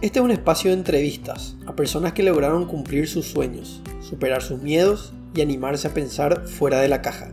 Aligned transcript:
Este 0.00 0.20
es 0.20 0.24
un 0.24 0.30
espacio 0.30 0.70
de 0.70 0.76
entrevistas 0.76 1.56
a 1.66 1.74
personas 1.74 2.12
que 2.12 2.22
lograron 2.22 2.66
cumplir 2.66 3.08
sus 3.08 3.26
sueños, 3.26 3.82
superar 4.00 4.42
sus 4.42 4.62
miedos 4.62 5.12
y 5.34 5.40
animarse 5.40 5.88
a 5.88 5.94
pensar 5.94 6.46
fuera 6.46 6.78
de 6.78 6.86
la 6.86 7.02
caja. 7.02 7.32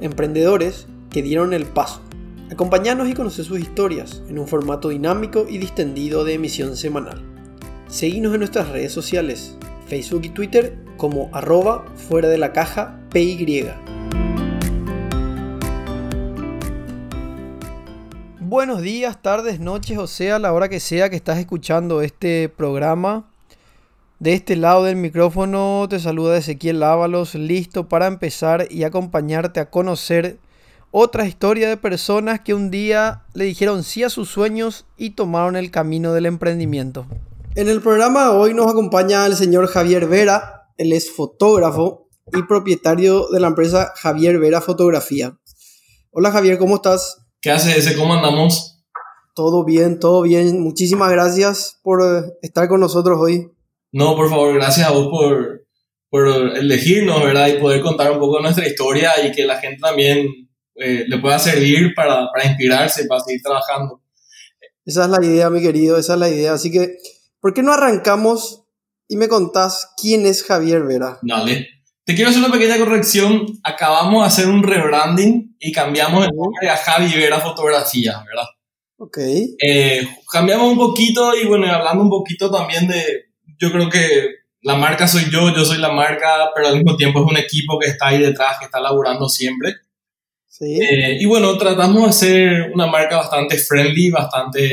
Emprendedores 0.00 0.86
que 1.10 1.20
dieron 1.20 1.52
el 1.52 1.66
paso. 1.66 2.00
Acompañarnos 2.52 3.08
y 3.08 3.14
conocer 3.14 3.44
sus 3.44 3.58
historias 3.58 4.22
en 4.28 4.38
un 4.38 4.46
formato 4.46 4.90
dinámico 4.90 5.46
y 5.50 5.58
distendido 5.58 6.24
de 6.24 6.34
emisión 6.34 6.76
semanal. 6.76 7.20
Seguinos 7.88 8.34
en 8.34 8.38
nuestras 8.38 8.68
redes 8.68 8.92
sociales, 8.92 9.56
Facebook 9.88 10.22
y 10.26 10.28
Twitter 10.28 10.76
como 10.96 11.28
arroba 11.32 11.86
fuera 11.96 12.28
de 12.28 12.38
la 12.38 12.52
caja 12.52 13.00
PY. 13.10 13.66
Buenos 18.54 18.82
días, 18.82 19.20
tardes, 19.20 19.58
noches, 19.58 19.98
o 19.98 20.06
sea, 20.06 20.38
la 20.38 20.52
hora 20.52 20.68
que 20.68 20.78
sea 20.78 21.10
que 21.10 21.16
estás 21.16 21.40
escuchando 21.40 22.02
este 22.02 22.48
programa. 22.48 23.28
De 24.20 24.32
este 24.32 24.54
lado 24.54 24.84
del 24.84 24.94
micrófono 24.94 25.88
te 25.90 25.98
saluda 25.98 26.36
Ezequiel 26.36 26.80
Ábalos, 26.84 27.34
listo 27.34 27.88
para 27.88 28.06
empezar 28.06 28.68
y 28.70 28.84
acompañarte 28.84 29.58
a 29.58 29.70
conocer 29.70 30.38
otra 30.92 31.26
historia 31.26 31.68
de 31.68 31.76
personas 31.76 32.42
que 32.42 32.54
un 32.54 32.70
día 32.70 33.24
le 33.34 33.44
dijeron 33.44 33.82
sí 33.82 34.04
a 34.04 34.08
sus 34.08 34.28
sueños 34.28 34.86
y 34.96 35.10
tomaron 35.10 35.56
el 35.56 35.72
camino 35.72 36.12
del 36.12 36.26
emprendimiento. 36.26 37.06
En 37.56 37.68
el 37.68 37.82
programa 37.82 38.26
de 38.26 38.36
hoy 38.36 38.54
nos 38.54 38.70
acompaña 38.70 39.26
el 39.26 39.34
señor 39.34 39.66
Javier 39.66 40.06
Vera, 40.06 40.68
él 40.78 40.92
es 40.92 41.10
fotógrafo 41.10 42.06
y 42.32 42.44
propietario 42.44 43.26
de 43.30 43.40
la 43.40 43.48
empresa 43.48 43.92
Javier 43.96 44.38
Vera 44.38 44.60
Fotografía. 44.60 45.36
Hola 46.12 46.30
Javier, 46.30 46.56
¿cómo 46.56 46.76
estás? 46.76 47.23
¿Qué 47.44 47.50
hace 47.50 47.76
ese? 47.76 47.94
¿Cómo 47.94 48.14
andamos? 48.14 48.82
Todo 49.34 49.66
bien, 49.66 50.00
todo 50.00 50.22
bien. 50.22 50.62
Muchísimas 50.62 51.10
gracias 51.10 51.78
por 51.82 52.00
eh, 52.00 52.22
estar 52.40 52.68
con 52.68 52.80
nosotros 52.80 53.18
hoy. 53.20 53.50
No, 53.92 54.16
por 54.16 54.30
favor, 54.30 54.54
gracias 54.54 54.88
a 54.88 54.92
vos 54.92 55.08
por, 55.08 55.66
por 56.08 56.26
elegirnos, 56.26 57.22
¿verdad? 57.22 57.48
Y 57.48 57.60
poder 57.60 57.82
contar 57.82 58.12
un 58.12 58.18
poco 58.18 58.38
de 58.38 58.44
nuestra 58.44 58.66
historia 58.66 59.10
y 59.26 59.30
que 59.30 59.44
la 59.44 59.58
gente 59.58 59.78
también 59.78 60.26
eh, 60.76 61.04
le 61.06 61.18
pueda 61.18 61.38
servir 61.38 61.92
para, 61.94 62.30
para 62.32 62.48
inspirarse, 62.48 63.04
para 63.04 63.20
seguir 63.20 63.42
trabajando. 63.42 64.00
Esa 64.86 65.04
es 65.04 65.10
la 65.10 65.22
idea, 65.22 65.50
mi 65.50 65.60
querido, 65.60 65.98
esa 65.98 66.14
es 66.14 66.20
la 66.20 66.30
idea. 66.30 66.54
Así 66.54 66.70
que, 66.70 66.96
¿por 67.40 67.52
qué 67.52 67.62
no 67.62 67.74
arrancamos 67.74 68.64
y 69.06 69.18
me 69.18 69.28
contás 69.28 69.90
quién 70.00 70.24
es 70.24 70.44
Javier 70.44 70.84
Vera? 70.84 71.18
Dale. 71.20 71.73
Te 72.04 72.14
quiero 72.14 72.30
hacer 72.30 72.42
una 72.42 72.52
pequeña 72.52 72.78
corrección. 72.78 73.46
Acabamos 73.62 74.22
de 74.22 74.26
hacer 74.26 74.46
un 74.46 74.62
rebranding 74.62 75.56
y 75.58 75.72
cambiamos 75.72 76.26
el 76.26 76.36
nombre 76.36 76.68
a 76.68 76.76
Javi 76.76 77.10
Vera 77.14 77.40
Fotografía, 77.40 78.22
¿verdad? 78.26 78.46
Ok. 78.98 79.18
Eh, 79.18 80.06
cambiamos 80.30 80.70
un 80.70 80.76
poquito 80.76 81.34
y 81.34 81.46
bueno, 81.46 81.66
hablando 81.72 82.04
un 82.04 82.10
poquito 82.10 82.50
también 82.50 82.86
de, 82.86 83.30
yo 83.58 83.72
creo 83.72 83.88
que 83.88 84.28
la 84.60 84.76
marca 84.76 85.08
soy 85.08 85.30
yo, 85.30 85.54
yo 85.54 85.64
soy 85.64 85.78
la 85.78 85.92
marca, 85.92 86.50
pero 86.54 86.68
al 86.68 86.76
mismo 86.76 86.96
tiempo 86.96 87.24
es 87.24 87.30
un 87.30 87.38
equipo 87.38 87.78
que 87.78 87.88
está 87.88 88.08
ahí 88.08 88.18
detrás, 88.18 88.58
que 88.58 88.66
está 88.66 88.80
laburando 88.80 89.28
siempre. 89.28 89.74
Sí. 90.46 90.78
Eh, 90.80 91.16
y 91.18 91.24
bueno, 91.24 91.56
tratamos 91.56 92.02
de 92.02 92.10
hacer 92.10 92.70
una 92.72 92.86
marca 92.86 93.16
bastante 93.16 93.56
friendly, 93.56 94.10
bastante 94.10 94.70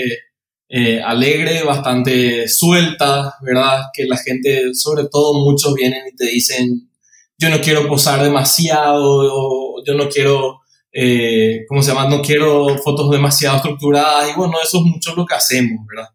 eh, 0.67 1.01
alegre, 1.01 1.63
bastante 1.63 2.47
suelta, 2.47 3.35
¿verdad? 3.41 3.85
Que 3.93 4.05
la 4.05 4.17
gente, 4.17 4.73
sobre 4.73 5.05
todo 5.09 5.33
muchos 5.33 5.73
vienen 5.73 6.03
y 6.07 6.15
te 6.15 6.25
dicen, 6.25 6.90
yo 7.41 7.49
no 7.49 7.59
quiero 7.59 7.87
posar 7.87 8.21
demasiado, 8.21 9.01
o 9.03 9.83
yo 9.83 9.95
no 9.95 10.07
quiero, 10.07 10.61
eh, 10.91 11.65
¿cómo 11.67 11.81
se 11.81 11.91
llama? 11.91 12.07
No 12.07 12.21
quiero 12.21 12.77
fotos 12.77 13.09
demasiado 13.09 13.57
estructuradas. 13.57 14.29
Y 14.29 14.33
bueno, 14.37 14.53
eso 14.63 14.77
es 14.77 14.83
mucho 14.83 15.15
lo 15.15 15.25
que 15.25 15.33
hacemos, 15.33 15.83
¿verdad? 15.89 16.09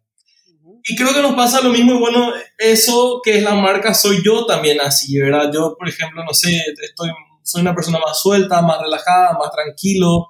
Y 0.85 0.95
creo 0.95 1.13
que 1.13 1.23
nos 1.23 1.35
pasa 1.35 1.63
lo 1.63 1.71
mismo, 1.71 1.95
y 1.95 1.99
bueno, 1.99 2.33
eso 2.57 3.21
que 3.25 3.39
es 3.39 3.43
la 3.43 3.57
marca, 3.57 3.93
soy 3.93 4.23
yo 4.25 4.47
también 4.47 4.81
así, 4.81 5.19
¿verdad? 5.19 5.51
Yo, 5.53 5.75
por 5.77 5.89
ejemplo, 5.89 6.23
no 6.23 6.33
sé, 6.33 6.63
estoy, 6.81 7.11
soy 7.43 7.63
una 7.63 7.75
persona 7.75 7.99
más 7.99 8.23
suelta, 8.23 8.63
más 8.63 8.81
relajada, 8.81 9.37
más 9.37 9.51
tranquilo. 9.51 10.29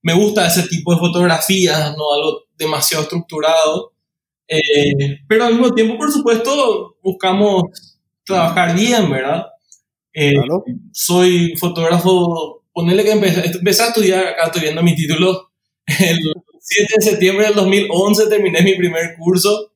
Me 0.00 0.14
gusta 0.14 0.46
ese 0.46 0.66
tipo 0.66 0.94
de 0.94 0.98
fotografías, 0.98 1.94
no 1.94 2.14
algo 2.14 2.44
demasiado 2.56 3.02
estructurado. 3.02 3.92
Eh, 4.48 5.18
pero 5.28 5.44
al 5.44 5.52
mismo 5.52 5.74
tiempo, 5.74 5.98
por 5.98 6.10
supuesto, 6.10 6.96
buscamos 7.02 7.64
trabajar 8.24 8.74
bien, 8.74 9.10
¿verdad? 9.10 9.44
Eh, 10.20 10.32
Claro. 10.34 10.64
Soy 10.92 11.54
fotógrafo, 11.56 12.64
ponerle 12.72 13.04
que 13.04 13.12
empecé, 13.12 13.46
empecé 13.46 13.82
a 13.82 13.86
estudiar, 13.88 14.26
acá 14.26 14.46
estoy 14.46 14.62
viendo 14.62 14.82
mi 14.82 14.96
título, 14.96 15.50
el 15.86 16.18
7 16.60 16.94
de 16.96 17.02
septiembre 17.02 17.46
del 17.46 17.54
2011 17.54 18.26
terminé 18.28 18.62
mi 18.62 18.74
primer 18.74 19.14
curso, 19.16 19.72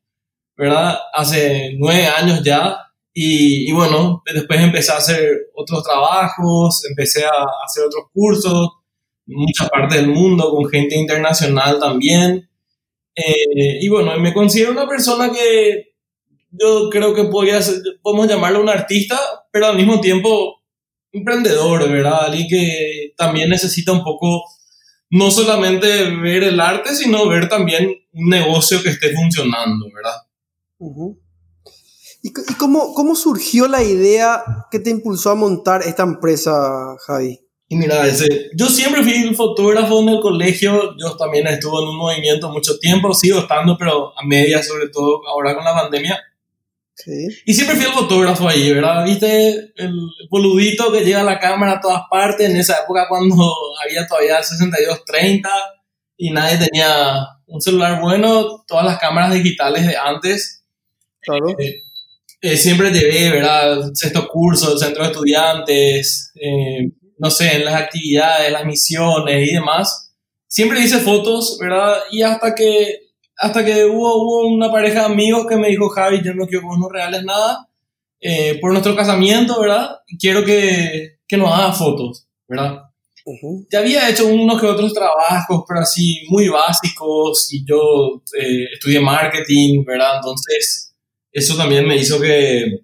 ¿verdad? 0.56 0.98
Hace 1.14 1.74
nueve 1.78 2.06
años 2.06 2.42
ya. 2.42 2.76
Y, 3.14 3.68
y 3.68 3.72
bueno, 3.72 4.22
después 4.34 4.60
empecé 4.60 4.90
a 4.92 4.96
hacer 4.96 5.50
otros 5.54 5.82
trabajos, 5.84 6.84
empecé 6.88 7.24
a 7.24 7.30
hacer 7.64 7.84
otros 7.84 8.06
cursos, 8.12 8.68
en 9.26 9.36
muchas 9.36 9.70
partes 9.70 10.00
del 10.00 10.08
mundo, 10.08 10.50
con 10.50 10.68
gente 10.68 10.96
internacional 10.96 11.78
también. 11.78 12.48
Eh, 13.14 13.78
y 13.80 13.88
bueno, 13.88 14.18
me 14.18 14.32
considero 14.32 14.72
una 14.72 14.88
persona 14.88 15.30
que 15.30 15.91
yo 16.52 16.88
creo 16.90 17.14
que 17.14 17.24
podría 17.24 17.60
ser, 17.62 17.82
podemos 18.02 18.28
llamarlo 18.28 18.60
un 18.60 18.68
artista, 18.68 19.18
pero 19.50 19.66
al 19.66 19.76
mismo 19.76 20.00
tiempo 20.00 20.62
emprendedor, 21.12 21.88
¿verdad? 21.90 22.26
Alguien 22.26 22.46
que 22.48 23.12
también 23.16 23.48
necesita 23.50 23.92
un 23.92 24.02
poco, 24.04 24.42
no 25.10 25.30
solamente 25.30 26.10
ver 26.16 26.44
el 26.44 26.60
arte, 26.60 26.94
sino 26.94 27.28
ver 27.28 27.48
también 27.48 27.90
un 28.12 28.28
negocio 28.28 28.82
que 28.82 28.90
esté 28.90 29.12
funcionando, 29.14 29.86
¿verdad? 29.94 30.16
Ujú. 30.78 31.18
¿Y, 32.22 32.28
c- 32.28 32.42
y 32.48 32.54
cómo, 32.54 32.94
cómo 32.94 33.14
surgió 33.16 33.66
la 33.68 33.82
idea 33.82 34.42
que 34.70 34.78
te 34.78 34.90
impulsó 34.90 35.30
a 35.30 35.34
montar 35.34 35.82
esta 35.82 36.02
empresa, 36.04 36.96
Javi? 37.06 37.40
Y 37.68 37.76
mira, 37.76 38.06
ese, 38.06 38.50
yo 38.54 38.68
siempre 38.68 39.02
fui 39.02 39.34
fotógrafo 39.34 40.00
en 40.02 40.10
el 40.10 40.20
colegio, 40.20 40.94
yo 40.98 41.16
también 41.16 41.46
estuve 41.46 41.82
en 41.82 41.88
un 41.88 41.96
movimiento 41.96 42.50
mucho 42.50 42.78
tiempo, 42.78 43.12
sigo 43.14 43.38
estando, 43.40 43.76
pero 43.78 44.12
a 44.18 44.24
media, 44.26 44.62
sobre 44.62 44.88
todo 44.90 45.26
ahora 45.26 45.54
con 45.54 45.64
la 45.64 45.74
pandemia. 45.74 46.18
Sí. 46.94 47.28
Y 47.46 47.54
siempre 47.54 47.76
fui 47.76 47.86
el 47.86 47.92
fotógrafo 47.92 48.48
ahí, 48.48 48.72
¿verdad? 48.72 49.04
¿Viste? 49.04 49.72
El 49.76 49.94
boludito 50.30 50.92
que 50.92 51.04
lleva 51.04 51.22
la 51.22 51.38
cámara 51.38 51.72
a 51.72 51.80
todas 51.80 52.02
partes, 52.10 52.48
en 52.48 52.56
esa 52.56 52.82
época 52.84 53.06
cuando 53.08 53.34
había 53.84 54.06
todavía 54.06 54.38
el 54.38 54.44
6230 54.44 55.50
y 56.16 56.30
nadie 56.30 56.58
tenía 56.58 57.26
un 57.46 57.60
celular 57.60 58.00
bueno, 58.00 58.64
todas 58.66 58.84
las 58.84 58.98
cámaras 58.98 59.32
digitales 59.32 59.86
de 59.86 59.96
antes. 59.96 60.64
Claro. 61.20 61.50
Eh, 61.58 61.82
eh, 62.40 62.56
siempre 62.56 62.90
llevé, 62.90 63.30
¿verdad? 63.30 63.92
Sexto 63.94 64.26
curso, 64.28 64.72
el 64.72 64.78
centro 64.78 65.04
de 65.04 65.10
estudiantes, 65.10 66.32
eh, 66.34 66.90
no 67.18 67.30
sé, 67.30 67.56
en 67.56 67.64
las 67.64 67.74
actividades, 67.74 68.50
las 68.50 68.64
misiones 68.64 69.48
y 69.48 69.54
demás. 69.54 70.12
Siempre 70.48 70.80
hice 70.80 70.98
fotos, 70.98 71.56
¿verdad? 71.60 71.98
Y 72.10 72.22
hasta 72.22 72.54
que, 72.54 73.11
hasta 73.36 73.64
que 73.64 73.84
hubo, 73.84 74.22
hubo 74.22 74.48
una 74.48 74.70
pareja 74.70 75.00
de 75.00 75.06
amigos 75.06 75.46
que 75.48 75.56
me 75.56 75.68
dijo, 75.68 75.88
Javi, 75.88 76.22
yo 76.22 76.34
no 76.34 76.46
quiero 76.46 76.62
que 76.62 76.66
vos 76.66 76.78
no 76.78 76.88
regales 76.88 77.24
nada 77.24 77.68
eh, 78.20 78.58
por 78.60 78.70
nuestro 78.72 78.94
casamiento, 78.94 79.60
¿verdad? 79.60 79.96
Quiero 80.18 80.44
que, 80.44 81.18
que 81.26 81.36
nos 81.36 81.52
hagas 81.52 81.78
fotos, 81.78 82.26
¿verdad? 82.48 82.82
Ujú. 83.24 83.66
ya 83.70 83.78
había 83.78 84.08
hecho 84.08 84.26
unos 84.26 84.60
que 84.60 84.66
otros 84.66 84.92
trabajos, 84.92 85.62
pero 85.68 85.80
así 85.80 86.22
muy 86.28 86.48
básicos 86.48 87.52
y 87.52 87.64
yo 87.64 88.20
eh, 88.36 88.64
estudié 88.74 88.98
marketing, 89.00 89.84
¿verdad? 89.84 90.16
Entonces, 90.16 90.92
eso 91.30 91.56
también 91.56 91.86
me 91.86 91.96
hizo 91.96 92.20
que, 92.20 92.80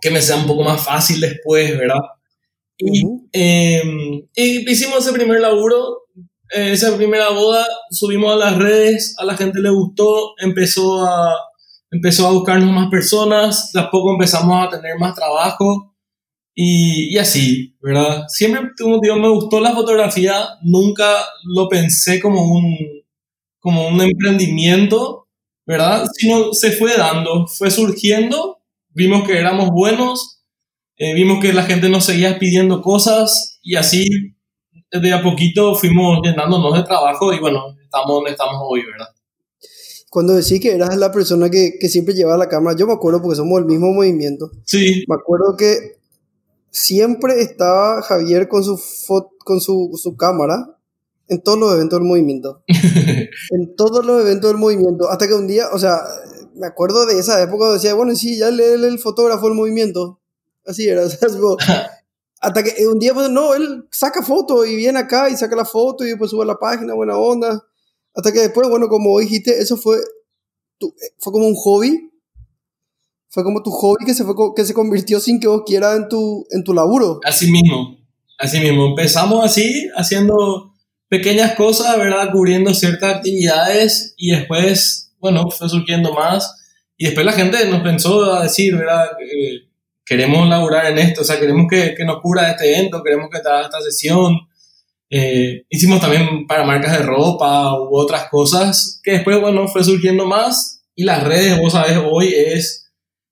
que 0.00 0.10
me 0.10 0.22
sea 0.22 0.36
un 0.36 0.46
poco 0.46 0.62
más 0.62 0.82
fácil 0.82 1.20
después, 1.20 1.76
¿verdad? 1.76 2.00
Y, 2.78 3.04
Ujú. 3.04 3.28
eh, 3.32 3.82
y 4.34 4.70
hicimos 4.70 5.00
ese 5.00 5.12
primer 5.12 5.40
laburo, 5.40 5.99
eh, 6.52 6.72
esa 6.72 6.96
primera 6.96 7.30
boda, 7.30 7.66
subimos 7.90 8.32
a 8.32 8.36
las 8.36 8.56
redes, 8.56 9.14
a 9.18 9.24
la 9.24 9.36
gente 9.36 9.60
le 9.60 9.70
gustó, 9.70 10.34
empezó 10.38 11.04
a, 11.06 11.34
empezó 11.90 12.26
a 12.26 12.32
buscarnos 12.32 12.72
más 12.72 12.90
personas, 12.90 13.72
de 13.72 13.80
a 13.80 13.90
poco 13.90 14.12
empezamos 14.12 14.66
a 14.66 14.70
tener 14.70 14.98
más 14.98 15.14
trabajo. 15.14 15.94
Y, 16.54 17.14
y 17.14 17.18
así, 17.18 17.76
¿verdad? 17.80 18.24
Siempre, 18.28 18.72
como 18.78 18.98
digo, 19.00 19.16
me 19.16 19.28
gustó 19.28 19.60
la 19.60 19.72
fotografía, 19.72 20.58
nunca 20.62 21.06
lo 21.44 21.68
pensé 21.68 22.20
como 22.20 22.42
un, 22.42 22.76
como 23.60 23.86
un 23.86 24.00
emprendimiento, 24.00 25.28
¿verdad? 25.66 26.06
Sino 26.12 26.52
se 26.52 26.72
fue 26.72 26.96
dando, 26.96 27.46
fue 27.46 27.70
surgiendo, 27.70 28.58
vimos 28.88 29.26
que 29.26 29.38
éramos 29.38 29.70
buenos, 29.70 30.42
eh, 30.96 31.14
vimos 31.14 31.40
que 31.40 31.52
la 31.52 31.62
gente 31.62 31.88
nos 31.88 32.04
seguía 32.04 32.38
pidiendo 32.38 32.82
cosas 32.82 33.58
y 33.62 33.76
así 33.76 34.34
de 34.92 35.12
a 35.12 35.22
poquito 35.22 35.74
fuimos 35.74 36.20
llenándonos 36.22 36.76
de 36.76 36.82
trabajo 36.82 37.32
y 37.32 37.38
bueno, 37.38 37.76
estamos 37.82 38.08
donde 38.08 38.30
estamos 38.30 38.56
hoy, 38.60 38.82
¿verdad? 38.84 39.08
Cuando 40.10 40.34
decís 40.34 40.60
que 40.60 40.72
eras 40.72 40.96
la 40.96 41.12
persona 41.12 41.48
que, 41.50 41.78
que 41.80 41.88
siempre 41.88 42.14
llevaba 42.14 42.36
la 42.36 42.48
cámara, 42.48 42.76
yo 42.76 42.86
me 42.86 42.92
acuerdo 42.92 43.22
porque 43.22 43.36
somos 43.36 43.60
el 43.60 43.66
mismo 43.66 43.92
movimiento. 43.92 44.50
Sí, 44.64 45.04
Me 45.06 45.14
acuerdo 45.14 45.56
que 45.56 46.00
siempre 46.70 47.40
estaba 47.42 48.02
Javier 48.02 48.48
con 48.48 48.64
su, 48.64 48.80
con 49.38 49.60
su, 49.60 49.96
su 50.02 50.16
cámara 50.16 50.76
en 51.28 51.40
todos 51.40 51.58
los 51.58 51.72
eventos 51.72 52.00
del 52.00 52.08
movimiento. 52.08 52.64
en 53.50 53.76
todos 53.76 54.04
los 54.04 54.20
eventos 54.22 54.50
del 54.50 54.58
movimiento. 54.58 55.08
Hasta 55.08 55.28
que 55.28 55.34
un 55.34 55.46
día, 55.46 55.68
o 55.72 55.78
sea, 55.78 56.00
me 56.56 56.66
acuerdo 56.66 57.06
de 57.06 57.18
esa 57.18 57.40
época 57.40 57.66
donde 57.66 57.78
decía, 57.78 57.94
bueno, 57.94 58.14
sí, 58.16 58.36
ya 58.36 58.50
lee 58.50 58.84
el 58.84 58.98
fotógrafo 58.98 59.46
el 59.46 59.54
movimiento. 59.54 60.18
Así 60.66 60.88
era, 60.88 61.02
o 61.06 61.08
sea, 61.08 61.28
hasta 62.40 62.62
que 62.62 62.86
un 62.86 62.98
día, 62.98 63.12
pues 63.12 63.28
no, 63.28 63.54
él 63.54 63.86
saca 63.90 64.22
foto 64.22 64.64
y 64.64 64.74
viene 64.74 64.98
acá 64.98 65.28
y 65.28 65.36
saca 65.36 65.54
la 65.54 65.66
foto 65.66 66.04
y 66.04 66.08
después 66.08 66.30
sube 66.30 66.42
a 66.42 66.46
la 66.46 66.58
página, 66.58 66.94
buena 66.94 67.18
onda. 67.18 67.62
Hasta 68.14 68.32
que 68.32 68.40
después, 68.40 68.68
bueno, 68.68 68.88
como 68.88 69.18
dijiste, 69.20 69.60
eso 69.60 69.76
fue, 69.76 69.98
fue 71.18 71.32
como 71.32 71.46
un 71.46 71.54
hobby. 71.54 72.10
Fue 73.28 73.44
como 73.44 73.62
tu 73.62 73.70
hobby 73.70 74.04
que 74.06 74.14
se, 74.14 74.24
fue, 74.24 74.34
que 74.56 74.64
se 74.64 74.74
convirtió 74.74 75.20
sin 75.20 75.38
que 75.38 75.46
vos 75.46 75.62
quieras 75.64 75.96
en 75.96 76.08
tu, 76.08 76.46
en 76.50 76.64
tu 76.64 76.72
laburo. 76.72 77.20
Así 77.24 77.50
mismo, 77.50 77.98
así 78.38 78.58
mismo. 78.58 78.86
Empezamos 78.86 79.44
así, 79.44 79.88
haciendo 79.94 80.72
pequeñas 81.08 81.54
cosas, 81.54 81.96
¿verdad? 81.98 82.32
Cubriendo 82.32 82.72
ciertas 82.72 83.16
actividades 83.16 84.14
y 84.16 84.30
después, 84.30 85.12
bueno, 85.20 85.48
fue 85.50 85.68
surgiendo 85.68 86.14
más. 86.14 86.56
Y 86.96 87.04
después 87.04 87.24
la 87.24 87.32
gente 87.32 87.64
nos 87.66 87.82
pensó 87.82 88.32
a 88.32 88.44
decir, 88.44 88.76
¿verdad? 88.76 89.10
Queremos 90.04 90.48
laburar 90.48 90.86
en 90.86 90.98
esto, 90.98 91.22
o 91.22 91.24
sea, 91.24 91.38
queremos 91.38 91.66
que, 91.70 91.94
que 91.94 92.04
nos 92.04 92.20
cubra 92.20 92.50
este 92.50 92.72
evento, 92.72 93.02
queremos 93.02 93.28
que 93.30 93.40
te 93.40 93.48
haga 93.48 93.62
esta 93.62 93.80
sesión. 93.80 94.36
Eh, 95.08 95.64
hicimos 95.68 96.00
también 96.00 96.46
para 96.46 96.64
marcas 96.64 96.98
de 96.98 97.04
ropa 97.04 97.74
u 97.74 97.96
otras 97.96 98.28
cosas 98.28 99.00
que 99.02 99.12
después, 99.12 99.40
bueno, 99.40 99.66
fue 99.68 99.82
surgiendo 99.82 100.26
más 100.26 100.82
y 100.94 101.04
las 101.04 101.24
redes, 101.24 101.58
vos 101.58 101.72
sabés, 101.72 101.98
hoy 101.98 102.32
es 102.34 102.80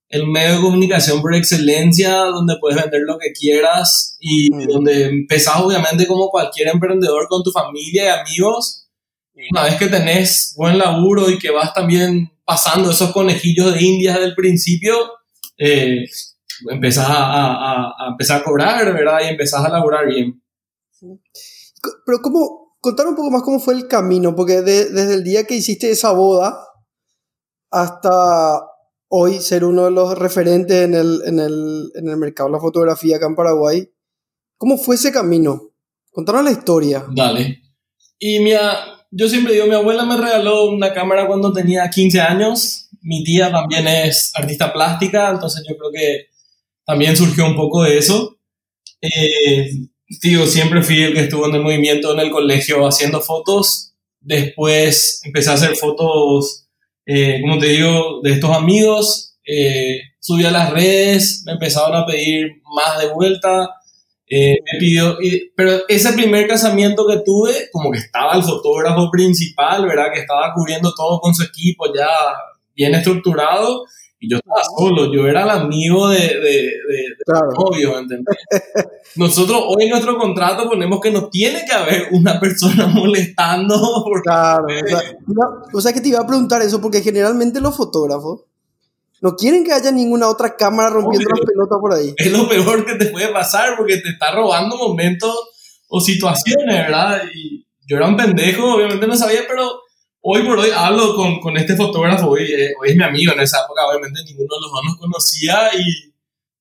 el 0.09 0.27
medio 0.27 0.55
de 0.57 0.61
comunicación 0.61 1.21
por 1.21 1.35
excelencia 1.35 2.17
donde 2.17 2.57
puedes 2.61 2.81
vender 2.81 3.03
lo 3.05 3.19
que 3.19 3.33
quieras 3.33 4.17
y 4.21 4.51
mm. 4.53 4.67
donde 4.67 5.05
empezás 5.05 5.61
obviamente 5.61 6.07
como 6.07 6.31
cualquier 6.31 6.69
emprendedor 6.69 7.27
con 7.29 7.43
tu 7.43 7.51
familia 7.51 8.05
y 8.05 8.09
amigos. 8.09 8.87
Una 9.53 9.65
vez 9.65 9.77
que 9.77 9.87
tenés 9.87 10.55
buen 10.57 10.79
laburo 10.79 11.31
y 11.31 11.39
que 11.39 11.51
vas 11.51 11.73
también 11.73 12.33
pasando 12.45 12.91
esos 12.91 13.13
conejillos 13.13 13.73
de 13.73 13.83
indias 13.85 14.19
del 14.19 14.35
principio, 14.35 14.97
eh, 15.59 16.07
empezás 16.71 17.07
a, 17.09 17.85
a, 17.87 18.09
empezar 18.11 18.41
a 18.41 18.45
cobrar, 18.45 18.93
¿verdad? 18.93 19.21
Y 19.25 19.29
empezás 19.29 19.65
a 19.65 19.69
laburar 19.69 20.07
bien. 20.07 20.43
Pero 22.05 22.19
cómo, 22.23 22.77
contar 22.81 23.07
un 23.07 23.17
poco 23.17 23.31
más 23.31 23.43
cómo 23.43 23.61
fue 23.61 23.75
el 23.75 23.89
camino, 23.89 24.35
porque 24.35 24.63
desde 24.63 25.15
el 25.15 25.25
día 25.25 25.45
que 25.45 25.55
hiciste 25.55 25.91
esa 25.91 26.13
boda 26.13 26.59
hasta 27.71 28.63
hoy 29.09 29.41
ser 29.41 29.65
uno 29.65 29.87
de 29.87 29.91
los 29.91 30.19
referentes 30.19 30.85
en 30.85 30.95
el, 30.95 31.23
en 31.25 31.39
el, 31.39 31.91
en 31.95 32.09
el 32.09 32.17
mercado 32.17 32.49
de 32.49 32.57
la 32.57 32.61
fotografía 32.61 33.17
acá 33.17 33.27
en 33.27 33.35
Paraguay, 33.35 33.91
¿cómo 34.57 34.77
fue 34.77 34.97
ese 34.97 35.13
camino? 35.13 35.71
Contanos 36.11 36.45
la 36.45 36.51
historia. 36.51 37.05
Dale. 37.15 37.63
Y 38.19 38.41
mira, 38.41 38.77
yo 39.11 39.29
siempre 39.29 39.55
digo, 39.55 39.67
mi 39.67 39.75
abuela 39.75 40.05
me 40.05 40.17
regaló 40.17 40.67
una 40.71 40.93
cámara 40.93 41.27
cuando 41.27 41.53
tenía 41.53 41.89
15 41.89 42.21
años, 42.21 42.89
mi 43.01 43.23
tía 43.25 43.51
también 43.51 43.87
es 43.87 44.33
artista 44.35 44.73
plástica, 44.73 45.31
entonces 45.31 45.65
yo 45.69 45.77
creo 45.77 45.91
que 45.93 46.27
también 46.89 47.15
surgió 47.15 47.45
un 47.45 47.55
poco 47.55 47.83
de 47.83 47.99
eso. 47.99 48.39
Eh, 49.03 49.69
digo, 50.23 50.47
siempre 50.47 50.83
fui 50.83 51.03
el 51.03 51.13
que 51.13 51.21
estuvo 51.21 51.47
en 51.47 51.55
el 51.55 51.63
movimiento 51.63 52.15
en 52.15 52.21
el 52.21 52.31
colegio 52.31 52.87
haciendo 52.87 53.21
fotos. 53.21 53.93
Después 54.21 55.21
empecé 55.23 55.51
a 55.51 55.55
hacer 55.55 55.77
fotos, 55.77 56.67
eh, 57.05 57.43
como 57.43 57.59
te 57.59 57.67
digo, 57.67 58.21
de 58.23 58.33
estos 58.33 58.57
amigos. 58.57 59.37
Eh, 59.47 60.01
subí 60.19 60.47
a 60.47 60.51
las 60.51 60.71
redes, 60.71 61.43
me 61.45 61.53
empezaron 61.53 61.95
a 61.95 62.07
pedir 62.07 62.63
más 62.75 62.99
de 62.99 63.13
vuelta. 63.13 63.69
Eh, 64.27 64.57
me 64.73 64.79
pidió, 64.79 65.19
pero 65.55 65.83
ese 65.89 66.15
primer 66.15 66.49
casamiento 66.49 67.07
que 67.07 67.19
tuve, 67.19 67.69
como 67.71 67.91
que 67.91 67.99
estaba 67.99 68.35
el 68.35 68.43
fotógrafo 68.43 69.11
principal, 69.11 69.87
¿verdad? 69.87 70.07
Que 70.11 70.21
estaba 70.21 70.55
cubriendo 70.55 70.95
todo 70.95 71.21
con 71.21 71.35
su 71.35 71.43
equipo 71.43 71.93
ya 71.95 72.09
bien 72.75 72.95
estructurado 72.95 73.85
y 74.21 74.31
yo 74.31 74.39
estaba 74.39 74.63
solo, 74.77 75.13
yo 75.13 75.29
era 75.29 75.45
el 75.45 75.51
amigo 75.51 76.09
de, 76.09 76.19
de, 76.19 76.51
de, 76.89 77.15
novio, 77.57 77.99
¿entendés? 77.99 78.37
Nosotros 79.15 79.63
hoy 79.69 79.85
en 79.85 79.91
nuestro 79.91 80.19
contrato 80.19 80.69
ponemos 80.69 81.01
que 81.01 81.13
no 81.13 81.29
tiene 81.29 81.65
que 81.65 81.73
haber 81.73 82.09
una 82.11 82.41
persona 82.41 82.87
molestando. 82.95 84.05
Claro, 84.25 84.67
o 85.73 85.81
sea, 85.81 85.93
que 85.93 86.01
te 86.01 86.09
iba 86.09 86.21
a 86.21 86.27
preguntar 86.27 86.63
eso, 86.63 86.81
porque 86.81 87.01
generalmente 87.01 87.61
los 87.61 87.77
fotógrafos 87.77 88.43
no 89.21 89.37
quieren 89.37 89.65
que 89.65 89.73
haya 89.73 89.91
ninguna 89.93 90.29
otra 90.29 90.57
cámara 90.57 90.91
rompiendo 90.91 91.31
las 91.31 91.41
pelotas 91.41 91.79
por 91.81 91.93
ahí. 91.93 92.15
Es 92.17 92.33
lo 92.33 92.49
peor 92.49 92.85
que 92.87 92.95
te 92.95 93.07
puede 93.07 93.29
pasar, 93.29 93.77
porque 93.77 93.99
te 93.99 94.11
está 94.11 94.33
robando 94.33 94.77
momentos 94.77 95.35
o 95.89 96.01
situaciones, 96.01 96.75
¿verdad? 96.75 97.23
Y 97.35 97.65
yo 97.87 97.97
era 97.97 98.09
un 98.09 98.17
pendejo, 98.17 98.75
obviamente 98.75 99.07
no 99.07 99.17
sabía, 99.17 99.43
pero 99.49 99.81
hoy 100.31 100.43
por 100.43 100.59
hoy 100.59 100.69
hablo 100.75 101.15
con, 101.17 101.41
con 101.41 101.57
este 101.57 101.75
fotógrafo, 101.75 102.29
hoy, 102.29 102.43
eh, 102.43 102.75
hoy, 102.79 102.91
es 102.91 102.97
mi 102.97 103.03
amigo, 103.03 103.33
en 103.33 103.41
esa 103.41 103.61
época 103.65 103.87
obviamente 103.87 104.23
ninguno 104.25 104.49
de 104.55 104.61
los 104.61 104.71
dos 104.71 104.85
nos 104.85 104.99
conocía 104.99 105.71
y 105.75 106.13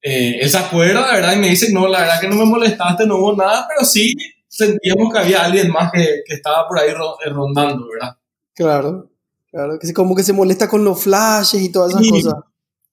eh, 0.01 0.39
él 0.39 0.49
se 0.49 0.57
acuerda, 0.57 1.13
verdad, 1.13 1.33
y 1.33 1.39
me 1.39 1.49
dice, 1.49 1.73
no, 1.73 1.85
la 1.85 1.99
verdad 1.99 2.21
que 2.21 2.29
no 2.29 2.35
me 2.35 2.45
molestaste, 2.45 3.05
no 3.05 3.17
hubo 3.17 3.35
nada, 3.35 3.67
pero 3.67 3.85
sí 3.85 4.13
sentíamos 4.47 5.11
que 5.11 5.19
había 5.19 5.43
alguien 5.43 5.69
más 5.69 5.91
que, 5.91 6.21
que 6.25 6.35
estaba 6.35 6.65
por 6.65 6.79
ahí 6.79 6.91
eh, 6.91 7.29
rondando, 7.29 7.85
¿verdad? 7.89 8.17
Claro, 8.55 9.11
claro, 9.51 9.77
que 9.79 9.93
como 9.93 10.15
que 10.15 10.23
se 10.23 10.31
molesta 10.31 10.69
con 10.69 10.85
los 10.85 11.03
flashes 11.03 11.61
y 11.61 11.69
todas 11.69 11.91
esas 11.91 12.09
cosas. 12.09 12.35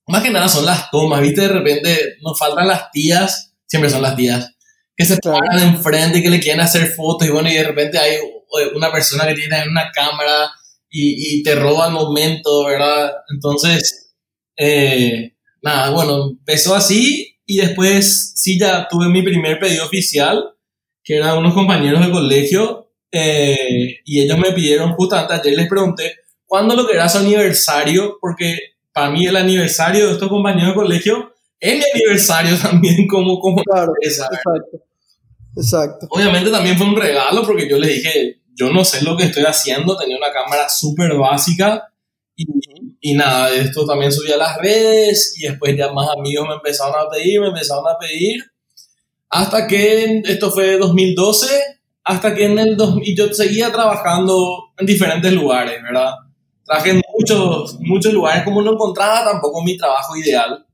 Más 0.08 0.22
que 0.24 0.30
nada 0.30 0.48
son 0.48 0.66
las 0.66 0.90
tomas, 0.90 1.20
¿viste? 1.20 1.42
De 1.42 1.48
repente 1.48 2.16
nos 2.20 2.36
faltan 2.36 2.66
las 2.66 2.90
tías, 2.90 3.54
siempre 3.64 3.90
son 3.90 4.02
las 4.02 4.16
tías, 4.16 4.50
que 4.96 5.04
se 5.04 5.18
paran 5.18 5.62
enfrente 5.62 6.18
y 6.18 6.22
que 6.22 6.30
le 6.30 6.40
quieren 6.40 6.60
hacer 6.60 6.88
fotos 6.88 7.28
y 7.28 7.30
bueno, 7.30 7.48
y 7.48 7.54
de 7.54 7.64
repente 7.64 7.96
hay 7.96 8.16
una 8.74 8.90
persona 8.90 9.24
que 9.26 9.34
tiene 9.34 9.68
una 9.68 9.92
cámara 9.92 10.50
y, 10.96 11.40
y 11.40 11.42
te 11.42 11.56
roba 11.56 11.88
el 11.88 11.92
momento, 11.92 12.64
¿verdad? 12.66 13.10
Entonces, 13.28 14.14
eh, 14.56 15.32
nada, 15.60 15.90
bueno, 15.90 16.30
empezó 16.30 16.76
así 16.76 17.36
y 17.44 17.56
después 17.56 18.32
sí 18.36 18.60
ya 18.60 18.86
tuve 18.88 19.08
mi 19.08 19.22
primer 19.22 19.58
pedido 19.58 19.84
oficial, 19.84 20.54
que 21.02 21.16
eran 21.16 21.38
unos 21.38 21.52
compañeros 21.52 22.06
de 22.06 22.12
colegio, 22.12 22.92
eh, 23.10 23.98
y 24.04 24.20
ellos 24.20 24.38
me 24.38 24.52
pidieron 24.52 24.92
justamente 24.92 25.34
ayer 25.34 25.56
les 25.56 25.68
pregunté, 25.68 26.14
¿cuándo 26.46 26.76
lo 26.76 26.86
que 26.86 26.94
era 26.94 27.08
su 27.08 27.18
aniversario? 27.18 28.16
Porque 28.20 28.56
para 28.92 29.10
mí 29.10 29.26
el 29.26 29.36
aniversario 29.36 30.06
de 30.06 30.12
estos 30.12 30.28
compañeros 30.28 30.68
de 30.68 30.74
colegio 30.74 31.34
es 31.58 31.76
mi 31.76 31.84
aniversario 31.92 32.56
también 32.62 33.08
como, 33.08 33.40
como 33.40 33.64
claro, 33.64 33.92
exacto, 34.00 34.78
exacto. 35.56 36.06
Obviamente 36.10 36.52
también 36.52 36.78
fue 36.78 36.86
un 36.86 36.96
regalo 36.96 37.44
porque 37.44 37.68
yo 37.68 37.80
les 37.80 37.96
dije, 37.96 38.43
yo 38.54 38.70
no 38.72 38.84
sé 38.84 39.02
lo 39.02 39.16
que 39.16 39.24
estoy 39.24 39.44
haciendo, 39.44 39.96
tenía 39.96 40.16
una 40.16 40.32
cámara 40.32 40.68
súper 40.68 41.14
básica 41.14 41.92
y, 42.36 42.46
y, 43.00 43.14
nada, 43.14 43.50
esto 43.52 43.86
también 43.86 44.10
subí 44.10 44.32
a 44.32 44.36
las 44.36 44.56
redes 44.58 45.34
y 45.36 45.46
después 45.46 45.76
ya 45.76 45.92
más 45.92 46.08
amigos 46.16 46.48
me 46.48 46.54
empezaron 46.54 46.94
a 46.94 47.08
pedir, 47.08 47.40
me 47.40 47.48
empezaron 47.48 47.84
a 47.86 47.98
pedir, 47.98 48.42
hasta 49.28 49.66
que 49.66 50.22
esto 50.24 50.50
fue 50.50 50.76
2012, 50.78 51.46
hasta 52.04 52.34
que 52.34 52.46
en 52.46 52.58
el 52.58 52.76
2000 52.76 53.16
yo 53.16 53.32
seguía 53.32 53.72
trabajando 53.72 54.72
en 54.76 54.86
diferentes 54.86 55.32
lugares, 55.32 55.82
¿verdad? 55.82 56.14
Trabajé 56.64 56.90
en 56.90 57.02
muchos, 57.16 57.78
muchos 57.80 58.12
lugares, 58.12 58.42
como 58.44 58.62
no 58.62 58.72
encontraba 58.72 59.24
tampoco 59.24 59.62
mi 59.62 59.76
trabajo 59.76 60.16
ideal. 60.16 60.66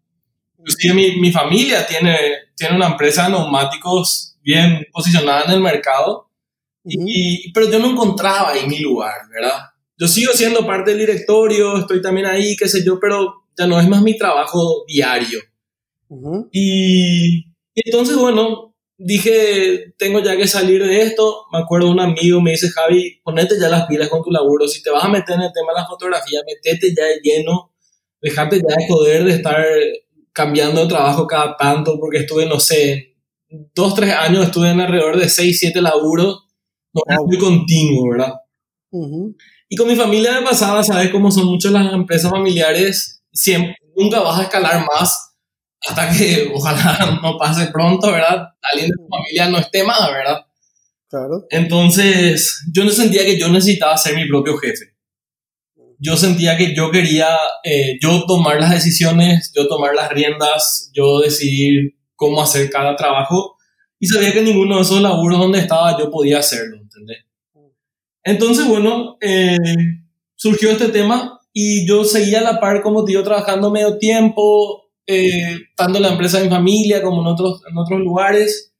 Inclusive 0.58 0.94
mi, 0.94 1.20
mi 1.20 1.32
familia 1.32 1.86
tiene, 1.86 2.16
tiene 2.56 2.76
una 2.76 2.88
empresa 2.88 3.24
de 3.24 3.30
neumáticos 3.30 4.36
bien 4.42 4.86
posicionada 4.92 5.44
en 5.44 5.52
el 5.52 5.60
mercado 5.60 6.29
y, 6.84 7.52
pero 7.52 7.70
yo 7.70 7.78
no 7.78 7.90
encontraba 7.90 8.50
ahí 8.50 8.66
mi 8.66 8.78
lugar, 8.78 9.14
¿verdad? 9.32 9.58
Yo 9.98 10.08
sigo 10.08 10.32
siendo 10.32 10.66
parte 10.66 10.90
del 10.90 11.00
directorio, 11.00 11.76
estoy 11.78 12.00
también 12.00 12.26
ahí, 12.26 12.56
qué 12.56 12.68
sé 12.68 12.82
yo, 12.84 12.98
pero 12.98 13.44
ya 13.56 13.66
no 13.66 13.78
es 13.78 13.86
más 13.86 14.02
mi 14.02 14.16
trabajo 14.16 14.84
diario. 14.86 15.40
y, 16.52 17.44
entonces, 17.74 18.16
bueno, 18.16 18.74
dije, 18.96 19.92
tengo 19.98 20.20
ya 20.20 20.36
que 20.36 20.46
salir 20.46 20.82
de 20.82 21.02
esto. 21.02 21.44
Me 21.52 21.58
acuerdo 21.58 21.90
un 21.90 22.00
amigo 22.00 22.40
me 22.40 22.52
dice, 22.52 22.70
Javi, 22.70 23.20
ponete 23.22 23.60
ya 23.60 23.68
las 23.68 23.86
pilas 23.86 24.08
con 24.08 24.22
tu 24.22 24.30
laburo. 24.30 24.66
Si 24.66 24.82
te 24.82 24.90
vas 24.90 25.04
a 25.04 25.08
meter 25.08 25.36
en 25.36 25.42
el 25.42 25.52
tema 25.52 25.72
de 25.74 25.80
la 25.80 25.86
fotografía, 25.86 26.40
metete 26.46 26.94
ya 26.96 27.04
de 27.04 27.20
lleno. 27.22 27.74
Dejate 28.22 28.56
ya 28.56 28.76
de 28.76 28.86
poder 28.88 29.24
de 29.24 29.34
estar 29.34 29.64
cambiando 30.32 30.82
de 30.82 30.88
trabajo 30.88 31.26
cada 31.26 31.56
tanto, 31.56 31.98
porque 31.98 32.18
estuve, 32.18 32.46
no 32.46 32.58
sé, 32.58 33.16
dos, 33.74 33.94
tres 33.94 34.14
años 34.14 34.46
estuve 34.46 34.70
en 34.70 34.80
alrededor 34.80 35.18
de 35.18 35.28
seis, 35.28 35.58
siete 35.58 35.82
laburos 35.82 36.49
no 36.92 37.02
es 37.06 37.18
muy 37.26 37.38
continuo, 37.38 38.10
¿verdad? 38.10 38.34
Y 39.68 39.76
con 39.76 39.86
mi 39.86 39.94
familia 39.94 40.40
me 40.40 40.46
pasaba, 40.46 40.82
¿sabes 40.82 41.10
cómo 41.10 41.30
son 41.30 41.46
muchas 41.46 41.72
las 41.72 41.92
empresas 41.92 42.30
familiares? 42.30 43.22
Siempre, 43.32 43.76
nunca 43.96 44.20
vas 44.20 44.40
a 44.40 44.42
escalar 44.44 44.84
más 44.84 45.30
hasta 45.80 46.10
que 46.10 46.50
ojalá 46.54 47.20
no 47.22 47.38
pase 47.38 47.68
pronto, 47.68 48.10
¿verdad? 48.10 48.48
Alguien 48.60 48.90
de 48.90 48.96
tu 48.96 49.08
familia 49.08 49.48
no 49.48 49.58
esté 49.58 49.84
más, 49.84 50.10
¿verdad? 50.10 50.46
Claro. 51.08 51.46
Entonces, 51.50 52.62
yo 52.72 52.84
no 52.84 52.90
sentía 52.90 53.24
que 53.24 53.38
yo 53.38 53.48
necesitaba 53.48 53.96
ser 53.96 54.14
mi 54.14 54.28
propio 54.28 54.56
jefe. 54.58 54.96
Yo 55.98 56.16
sentía 56.16 56.56
que 56.56 56.74
yo 56.74 56.90
quería 56.90 57.28
eh, 57.62 57.98
yo 58.00 58.24
tomar 58.26 58.58
las 58.58 58.70
decisiones, 58.70 59.52
yo 59.54 59.68
tomar 59.68 59.94
las 59.94 60.10
riendas, 60.10 60.90
yo 60.94 61.20
decidir 61.20 61.96
cómo 62.14 62.42
hacer 62.42 62.70
cada 62.70 62.96
trabajo 62.96 63.56
y 64.00 64.06
sabía 64.06 64.32
que 64.32 64.42
ninguno 64.42 64.76
de 64.76 64.82
esos 64.82 65.02
laburos 65.02 65.38
donde 65.38 65.58
estaba 65.58 65.96
yo 65.98 66.10
podía 66.10 66.38
hacerlo, 66.38 66.78
¿entendés? 66.78 67.18
Entonces, 68.24 68.66
bueno, 68.66 69.18
eh, 69.20 69.56
surgió 70.34 70.70
este 70.70 70.88
tema 70.88 71.38
y 71.52 71.86
yo 71.86 72.04
seguía 72.04 72.38
a 72.38 72.52
la 72.52 72.60
par, 72.60 72.82
como 72.82 73.04
te 73.04 73.12
digo, 73.12 73.22
trabajando 73.22 73.70
medio 73.70 73.98
tiempo, 73.98 74.90
eh, 75.06 75.58
tanto 75.76 75.98
en 75.98 76.04
la 76.04 76.12
empresa 76.12 76.38
de 76.38 76.44
mi 76.44 76.50
familia 76.50 77.02
como 77.02 77.20
en 77.20 77.26
otros, 77.26 77.62
en 77.70 77.76
otros 77.76 78.00
lugares. 78.00 78.72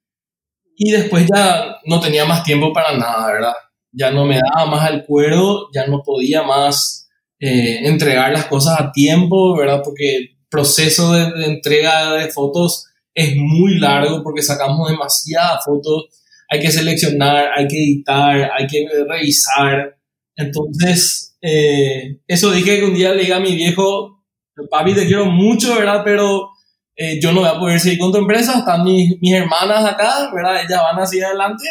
Y 0.75 0.91
después 0.91 1.27
ya 1.33 1.77
no 1.85 2.00
tenía 2.00 2.25
más 2.25 2.43
tiempo 2.43 2.73
para 2.73 2.97
nada, 2.97 3.31
¿verdad? 3.31 3.55
Ya 3.93 4.11
no 4.11 4.25
me 4.25 4.39
daba 4.39 4.71
más 4.71 4.89
al 4.89 5.05
cuero, 5.05 5.69
ya 5.75 5.87
no 5.87 6.03
podía 6.03 6.43
más 6.43 7.11
eh, 7.41 7.81
entregar 7.87 8.33
las 8.33 8.47
cosas 8.47 8.81
a 8.81 8.91
tiempo, 8.91 9.55
¿verdad? 9.55 9.83
Porque 9.85 10.39
proceso 10.49 11.12
de, 11.12 11.31
de 11.33 11.47
entrega 11.47 12.15
de 12.15 12.29
fotos 12.29 12.90
es 13.21 13.37
muy 13.37 13.79
largo 13.79 14.23
porque 14.23 14.43
sacamos 14.43 14.91
demasiadas 14.91 15.65
fotos, 15.65 16.07
hay 16.49 16.61
que 16.61 16.71
seleccionar, 16.71 17.50
hay 17.55 17.67
que 17.69 17.77
editar, 17.77 18.50
hay 18.57 18.67
que 18.67 18.87
revisar. 19.09 19.97
Entonces, 20.37 21.37
eh, 21.41 22.19
eso 22.27 22.50
dije 22.50 22.81
que 22.81 22.85
un 22.85 22.95
día 22.95 23.12
le 23.12 23.23
diga 23.23 23.37
a 23.37 23.41
mi 23.41 23.55
viejo, 23.55 24.25
papi, 24.71 24.95
te 24.95 25.07
quiero 25.07 25.27
mucho, 25.27 25.77
¿verdad? 25.77 26.03
Pero 26.05 26.50
eh, 26.97 27.21
yo 27.21 27.33
no 27.33 27.41
voy 27.41 27.49
a 27.49 27.59
poder 27.59 27.81
seguir 27.81 27.99
con 27.99 28.12
tu 28.12 28.19
empresa, 28.19 28.59
están 28.59 28.85
mis, 28.85 29.21
mis 29.21 29.33
hermanas 29.33 29.85
acá, 29.85 30.31
¿verdad? 30.35 30.62
Ellas 30.65 30.81
van 30.83 30.99
así 30.99 31.21
adelante, 31.21 31.65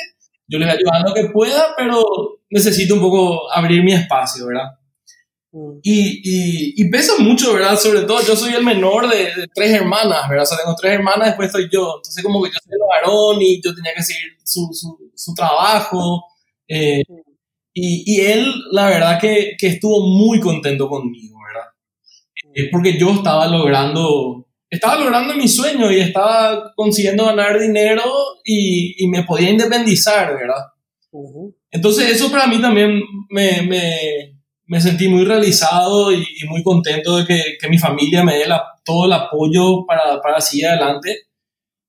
yo 0.47 0.57
les 0.57 0.67
voy 0.67 0.75
a 0.75 0.77
ayudar 0.77 1.07
lo 1.07 1.13
que 1.13 1.29
pueda, 1.31 1.75
pero 1.77 2.03
necesito 2.49 2.95
un 2.95 3.01
poco 3.01 3.51
abrir 3.53 3.83
mi 3.83 3.93
espacio, 3.93 4.47
¿verdad? 4.47 4.78
Mm. 5.51 5.79
Y, 5.81 6.21
y, 6.23 6.73
y, 6.77 6.89
pesa 6.89 7.13
mucho, 7.17 7.53
¿verdad? 7.53 7.77
Sobre 7.77 8.01
todo 8.01 8.21
yo 8.21 8.35
soy 8.35 8.53
el 8.53 8.63
menor 8.63 9.09
de, 9.09 9.35
de, 9.35 9.47
tres 9.53 9.71
hermanas, 9.71 10.29
¿verdad? 10.29 10.43
O 10.43 10.45
sea, 10.45 10.57
tengo 10.59 10.75
tres 10.75 10.93
hermanas, 10.93 11.29
después 11.29 11.51
soy 11.51 11.67
yo. 11.71 11.95
Entonces 11.97 12.23
como 12.23 12.43
que 12.43 12.49
yo 12.49 12.57
soy 12.63 12.73
el 12.73 12.79
varón 12.87 13.41
y 13.41 13.61
yo 13.61 13.73
tenía 13.73 13.93
que 13.95 14.03
seguir 14.03 14.37
su, 14.43 14.69
su, 14.73 15.11
su 15.15 15.33
trabajo. 15.33 16.23
Eh, 16.67 17.01
y, 17.73 18.03
y, 18.05 18.21
él, 18.21 18.53
la 18.71 18.89
verdad, 18.89 19.19
que, 19.19 19.53
que, 19.57 19.67
estuvo 19.67 20.01
muy 20.01 20.39
contento 20.39 20.87
conmigo, 20.87 21.37
¿verdad? 21.47 21.69
Es 22.53 22.67
porque 22.71 22.99
yo 22.99 23.11
estaba 23.11 23.47
logrando, 23.47 24.47
estaba 24.69 24.99
logrando 24.99 25.33
mi 25.35 25.47
sueño 25.47 25.91
y 25.91 25.99
estaba 25.99 26.73
consiguiendo 26.75 27.25
ganar 27.25 27.59
dinero 27.59 28.03
y, 28.43 29.03
y 29.03 29.07
me 29.07 29.23
podía 29.23 29.49
independizar, 29.49 30.35
¿verdad? 30.35 30.63
Uh 31.11 31.47
-huh. 31.47 31.55
Entonces 31.71 32.09
eso 32.11 32.29
para 32.29 32.45
mí 32.47 32.61
también 32.61 33.01
me, 33.29 33.61
me 33.63 34.38
me 34.69 34.79
sentí 34.79 35.07
muy 35.07 35.25
realizado 35.25 36.13
y, 36.13 36.17
y 36.19 36.47
muy 36.47 36.61
contento 36.61 37.17
de 37.17 37.25
que, 37.25 37.57
que, 37.59 37.67
mi 37.67 37.79
familia 37.79 38.23
me 38.23 38.35
dé 38.35 38.47
la, 38.47 38.63
todo 38.85 39.05
el 39.05 39.13
apoyo 39.13 39.83
para, 39.87 40.21
para 40.21 40.39
seguir 40.39 40.67
adelante. 40.67 41.23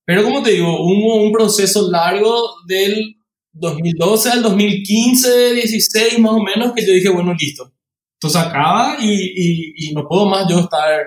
Pero 0.06 0.24
como 0.24 0.42
te 0.42 0.52
digo, 0.52 0.80
hubo 0.80 1.22
un 1.22 1.30
proceso 1.30 1.90
largo 1.90 2.54
del 2.66 3.16
2012 3.52 4.30
al 4.30 4.42
2015, 4.42 5.52
16 5.52 6.18
más 6.20 6.32
o 6.32 6.42
menos, 6.42 6.72
que 6.72 6.86
yo 6.86 6.94
dije, 6.94 7.10
bueno, 7.10 7.34
listo. 7.34 7.70
Entonces 8.14 8.40
acaba 8.40 8.96
y, 8.98 9.12
y, 9.12 9.74
y 9.76 9.92
no 9.92 10.08
puedo 10.08 10.24
más 10.24 10.48
yo 10.48 10.60
estar 10.60 11.02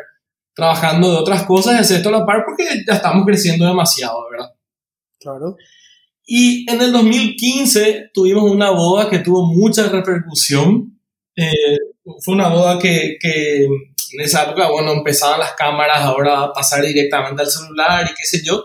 trabajando 0.53 1.09
de 1.09 1.17
otras 1.17 1.43
cosas 1.43 1.89
esto 1.89 2.09
a 2.09 2.11
la 2.11 2.25
par 2.25 2.43
porque 2.45 2.65
ya 2.87 2.93
estamos 2.93 3.25
creciendo 3.25 3.65
demasiado, 3.65 4.29
¿verdad? 4.29 4.53
Claro. 5.19 5.55
Y 6.23 6.69
en 6.71 6.79
el 6.83 6.91
2015 6.91 8.11
tuvimos 8.13 8.43
una 8.43 8.69
boda 8.69 9.09
que 9.09 9.19
tuvo 9.19 9.47
mucha 9.47 9.89
repercusión 9.89 10.92
eh, 11.35 11.77
fue 12.23 12.35
una 12.35 12.49
boda 12.49 12.79
que, 12.79 13.17
que, 13.19 13.63
en 13.63 14.21
esa 14.21 14.43
época, 14.43 14.69
bueno, 14.69 14.91
empezaban 14.91 15.39
las 15.39 15.53
cámaras 15.53 16.01
ahora 16.01 16.43
a 16.43 16.53
pasar 16.53 16.85
directamente 16.85 17.41
al 17.41 17.49
celular 17.49 18.05
y 18.05 18.13
qué 18.15 18.25
sé 18.25 18.41
yo. 18.43 18.63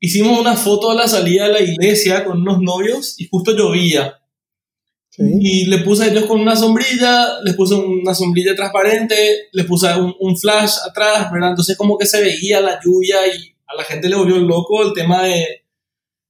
Hicimos 0.00 0.38
una 0.38 0.56
foto 0.56 0.90
a 0.90 0.94
la 0.94 1.06
salida 1.06 1.46
de 1.46 1.52
la 1.52 1.60
iglesia 1.60 2.24
con 2.24 2.40
unos 2.40 2.60
novios 2.60 3.14
y 3.18 3.28
justo 3.28 3.56
llovía. 3.56 4.16
Sí. 5.10 5.22
Y 5.40 5.66
le 5.66 5.78
puse 5.78 6.04
a 6.04 6.06
ellos 6.06 6.24
con 6.24 6.40
una 6.40 6.56
sombrilla, 6.56 7.40
les 7.42 7.54
puse 7.54 7.74
una 7.74 8.14
sombrilla 8.14 8.54
transparente, 8.54 9.48
les 9.52 9.66
puse 9.66 9.92
un, 9.94 10.14
un, 10.20 10.36
flash 10.38 10.76
atrás, 10.88 11.30
¿verdad? 11.30 11.50
Entonces 11.50 11.76
como 11.76 11.98
que 11.98 12.06
se 12.06 12.22
veía 12.22 12.60
la 12.60 12.80
lluvia 12.82 13.16
y 13.26 13.54
a 13.66 13.76
la 13.76 13.84
gente 13.84 14.08
le 14.08 14.16
volvió 14.16 14.38
loco 14.38 14.82
el 14.82 14.94
tema 14.94 15.24
de, 15.24 15.64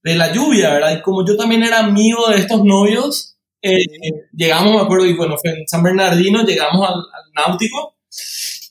de 0.03 0.15
la 0.15 0.33
lluvia, 0.33 0.73
¿verdad? 0.73 0.97
Y 0.97 1.01
como 1.01 1.25
yo 1.25 1.37
también 1.37 1.63
era 1.63 1.79
amigo 1.79 2.29
de 2.29 2.37
estos 2.37 2.63
novios, 2.63 3.30
eh, 3.61 3.85
llegamos, 4.33 4.75
me 4.75 4.81
acuerdo, 4.81 5.05
y 5.05 5.13
bueno, 5.13 5.35
fue 5.41 5.51
en 5.51 5.67
San 5.67 5.83
Bernardino, 5.83 6.43
llegamos 6.43 6.87
al, 6.87 6.95
al 6.95 7.31
náutico 7.35 7.95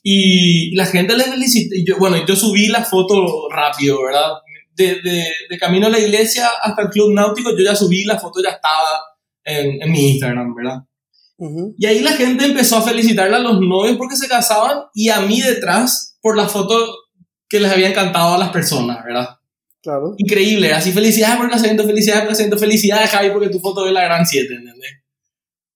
y 0.03 0.75
la 0.75 0.85
gente 0.85 1.15
le 1.15 1.23
felicitó. 1.23 1.75
Y 1.75 1.85
yo, 1.85 1.97
bueno, 1.97 2.17
yo 2.25 2.35
subí 2.35 2.67
la 2.67 2.83
foto 2.83 3.49
rápido, 3.49 4.03
¿verdad? 4.03 4.33
De, 4.75 5.01
de, 5.01 5.25
de, 5.49 5.57
camino 5.57 5.87
a 5.87 5.89
la 5.89 5.99
iglesia 5.99 6.49
hasta 6.61 6.83
el 6.83 6.89
club 6.89 7.13
náutico, 7.13 7.51
yo 7.51 7.63
ya 7.63 7.75
subí 7.75 8.03
la 8.03 8.19
foto, 8.19 8.41
ya 8.41 8.51
estaba 8.51 9.03
en, 9.43 9.81
en 9.81 9.91
mi 9.91 10.11
Instagram, 10.11 10.55
¿verdad? 10.55 10.79
Uh 11.37 11.49
-huh. 11.49 11.75
Y 11.77 11.85
ahí 11.85 11.99
la 11.99 12.13
gente 12.13 12.45
empezó 12.45 12.77
a 12.77 12.81
felicitarle 12.81 13.35
a 13.35 13.39
los 13.39 13.59
novios 13.59 13.97
porque 13.97 14.15
se 14.15 14.27
casaban 14.27 14.83
y 14.93 15.09
a 15.09 15.21
mí 15.21 15.41
detrás 15.41 16.17
por 16.21 16.37
la 16.37 16.47
foto 16.47 16.75
que 17.49 17.59
les 17.59 17.71
había 17.71 17.89
encantado 17.89 18.35
a 18.35 18.37
las 18.37 18.49
personas, 18.49 19.03
¿verdad? 19.03 19.40
Claro. 19.81 20.13
Increíble, 20.17 20.73
así 20.73 20.91
felicidades 20.91 21.37
por 21.37 21.45
el 21.45 21.51
nacimiento, 21.51 21.83
felicidades 21.83 22.21
por 22.21 22.27
el 22.27 22.31
nacimiento, 22.31 22.57
felicidades 22.57 23.09
Javi 23.09 23.31
porque 23.31 23.49
tu 23.49 23.59
foto 23.59 23.85
es 23.87 23.93
la 23.93 24.03
gran 24.03 24.25
7, 24.25 24.53
¿entendés? 24.53 24.91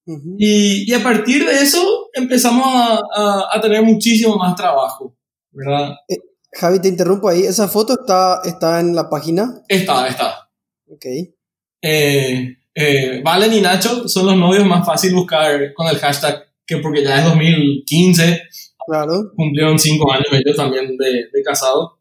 Uh 0.07 0.13
-huh. 0.17 0.35
y, 0.37 0.91
y, 0.91 0.93
a 0.93 1.01
partir 1.01 1.43
de 1.45 1.63
eso 1.63 2.09
empezamos 2.13 2.67
a, 2.67 2.99
a, 3.15 3.49
a 3.53 3.61
tener 3.61 3.81
muchísimo 3.81 4.35
más 4.35 4.55
trabajo, 4.55 5.17
¿verdad? 5.51 5.95
Eh, 6.07 6.19
Javi, 6.53 6.79
te 6.79 6.87
interrumpo 6.87 7.27
ahí, 7.27 7.41
¿esa 7.41 7.67
foto 7.67 7.93
está, 7.99 8.41
está 8.45 8.79
en 8.79 8.95
la 8.95 9.09
página? 9.09 9.63
Está, 9.67 10.07
está. 10.07 10.49
Ok. 10.87 11.05
Eh, 11.81 12.57
eh, 12.73 13.21
Valen 13.23 13.53
y 13.53 13.61
Nacho 13.61 14.07
son 14.07 14.27
los 14.27 14.37
novios 14.37 14.65
más 14.65 14.85
fácil 14.85 15.13
buscar 15.15 15.73
con 15.73 15.87
el 15.87 15.97
hashtag 15.97 16.45
que 16.65 16.77
porque 16.77 17.03
ya 17.03 17.19
es 17.19 17.25
2015. 17.25 18.41
Claro. 18.87 19.31
Cumplieron 19.35 19.77
cinco 19.79 20.11
años 20.11 20.27
ellos 20.31 20.55
también 20.55 20.95
de, 20.97 21.27
de 21.31 21.43
casado. 21.43 21.99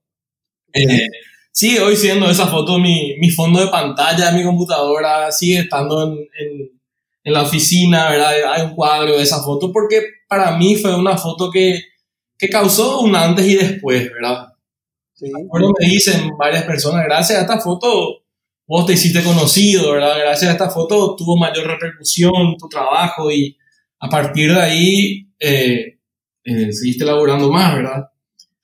Eh, 0.72 1.06
sigue 1.54 1.80
hoy 1.80 1.96
siendo 1.96 2.28
esa 2.28 2.48
foto 2.48 2.80
mi, 2.80 3.14
mi 3.18 3.30
fondo 3.30 3.60
de 3.60 3.68
pantalla 3.68 4.30
de 4.30 4.38
mi 4.38 4.44
computadora, 4.44 5.30
sigue 5.30 5.60
estando 5.60 6.02
en, 6.02 6.12
en, 6.12 6.80
en, 7.22 7.32
la 7.32 7.42
oficina, 7.42 8.10
¿verdad? 8.10 8.32
Hay 8.52 8.62
un 8.62 8.74
cuadro 8.74 9.16
de 9.16 9.22
esa 9.22 9.40
foto 9.40 9.72
porque 9.72 10.02
para 10.28 10.56
mí 10.58 10.74
fue 10.74 10.94
una 10.96 11.16
foto 11.16 11.50
que, 11.52 11.80
que 12.36 12.48
causó 12.48 13.00
un 13.00 13.14
antes 13.14 13.46
y 13.46 13.54
después, 13.54 14.10
¿verdad? 14.12 14.48
Sí. 15.14 15.30
Me 15.30 15.88
dicen 15.88 16.30
varias 16.36 16.64
personas, 16.64 17.04
gracias 17.04 17.38
a 17.38 17.42
esta 17.42 17.60
foto 17.60 18.24
vos 18.66 18.84
te 18.84 18.94
hiciste 18.94 19.22
conocido, 19.22 19.92
¿verdad? 19.92 20.18
Gracias 20.18 20.50
a 20.50 20.52
esta 20.54 20.70
foto 20.70 21.14
tuvo 21.14 21.36
mayor 21.36 21.68
repercusión 21.68 22.56
tu 22.58 22.68
trabajo 22.68 23.30
y 23.30 23.56
a 24.00 24.08
partir 24.08 24.52
de 24.52 24.60
ahí 24.60 25.28
eh, 25.38 25.98
eh, 26.42 26.72
seguiste 26.72 27.04
laborando 27.04 27.48
más, 27.48 27.76
¿verdad? 27.76 28.08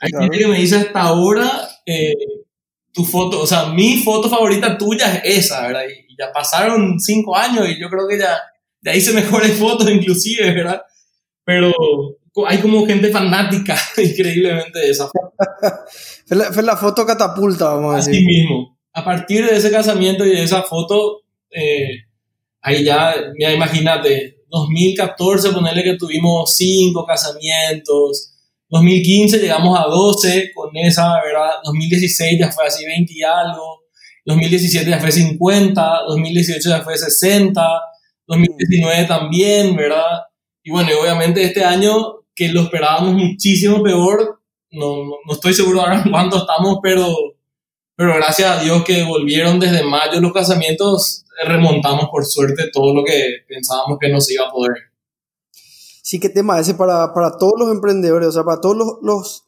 Hay 0.01 0.11
claro. 0.11 0.25
gente 0.25 0.39
que 0.39 0.49
me 0.49 0.59
dice 0.59 0.77
hasta 0.77 1.03
ahora 1.03 1.69
eh, 1.87 2.15
tu 2.93 3.05
foto, 3.05 3.41
o 3.41 3.47
sea, 3.47 3.67
mi 3.67 3.99
foto 3.99 4.29
favorita 4.29 4.77
tuya 4.77 5.17
es 5.25 5.47
esa, 5.47 5.63
¿verdad? 5.63 5.83
Y, 5.89 6.11
ya 6.19 6.31
pasaron 6.35 7.01
cinco 7.01 7.35
años 7.35 7.67
y 7.67 7.81
yo 7.81 7.89
creo 7.89 8.07
que 8.07 8.19
ya, 8.19 8.39
ya 8.83 8.95
hice 8.95 9.15
mejores 9.15 9.59
fotos 9.59 9.91
inclusive, 9.91 10.53
¿verdad? 10.53 10.83
Pero 11.45 11.73
hay 12.47 12.59
como 12.59 12.87
gente 12.87 13.09
fanática 13.09 13.75
increíblemente 13.97 14.81
de 14.81 14.91
esa 14.91 15.07
foto. 15.07 15.33
fue, 16.27 16.37
la, 16.37 16.53
fue, 16.53 16.63
la, 16.63 16.77
foto 16.77 17.07
catapulta, 17.07 17.75
vamos 17.75 17.95
a 17.95 17.97
decir. 17.97 18.15
Así 18.17 18.25
mismo. 18.25 18.79
A 18.93 19.03
partir 19.03 19.47
de 19.47 19.57
ese 19.57 19.71
casamiento 19.71 20.27
y 20.27 20.31
de 20.31 20.43
esa 20.43 20.63
foto, 20.63 21.23
eh, 21.51 22.05
ahí 22.61 22.85
ya, 22.85 23.15
mira, 23.35 23.53
imagínate, 23.53 24.45
2014, 24.51 25.53
ponerle 25.53 25.83
que 25.83 25.97
tuvimos 25.97 26.55
cinco 26.57 27.07
casamientos, 27.07 28.30
2015 28.71 29.39
llegamos 29.39 29.79
a 29.79 29.85
12 29.85 30.53
con 30.55 30.71
esa, 30.77 31.21
¿verdad? 31.23 31.51
2016 31.65 32.39
ya 32.39 32.51
fue 32.53 32.67
así 32.67 32.85
20 32.87 33.13
y 33.13 33.23
algo, 33.23 33.81
2017 34.25 34.89
ya 34.89 35.01
fue 35.01 35.11
50, 35.11 35.91
2018 36.07 36.69
ya 36.69 36.81
fue 36.81 36.97
60, 36.97 37.61
2019 38.27 39.05
también, 39.05 39.75
¿verdad? 39.75 40.23
Y 40.63 40.71
bueno, 40.71 40.91
y 40.91 40.95
obviamente 40.95 41.43
este 41.43 41.65
año 41.65 42.21
que 42.35 42.49
lo 42.49 42.63
esperábamos 42.63 43.15
muchísimo 43.15 43.83
peor, 43.83 44.41
no, 44.71 45.05
no, 45.05 45.17
no 45.27 45.33
estoy 45.33 45.53
seguro 45.53 45.81
ahora 45.81 46.05
cuánto 46.11 46.39
estamos, 46.39 46.79
pero, 46.81 47.13
pero 47.97 48.15
gracias 48.15 48.51
a 48.51 48.63
Dios 48.63 48.85
que 48.85 49.03
volvieron 49.03 49.59
desde 49.59 49.83
mayo 49.83 50.21
los 50.21 50.33
casamientos, 50.33 51.25
remontamos 51.45 52.09
por 52.09 52.25
suerte 52.25 52.71
todo 52.73 52.95
lo 52.95 53.03
que 53.03 53.45
pensábamos 53.49 53.99
que 54.01 54.11
no 54.11 54.21
se 54.21 54.35
iba 54.35 54.47
a 54.47 54.53
poder 54.53 54.90
sí 56.11 56.19
que 56.19 56.29
tema 56.29 56.59
ese 56.59 56.75
para, 56.75 57.15
para 57.15 57.39
todos 57.39 57.55
los 57.57 57.71
emprendedores, 57.71 58.31
o 58.31 58.33
sea, 58.33 58.43
para 58.43 58.61
todos 58.61 58.77
los, 58.77 58.99
los, 59.01 59.45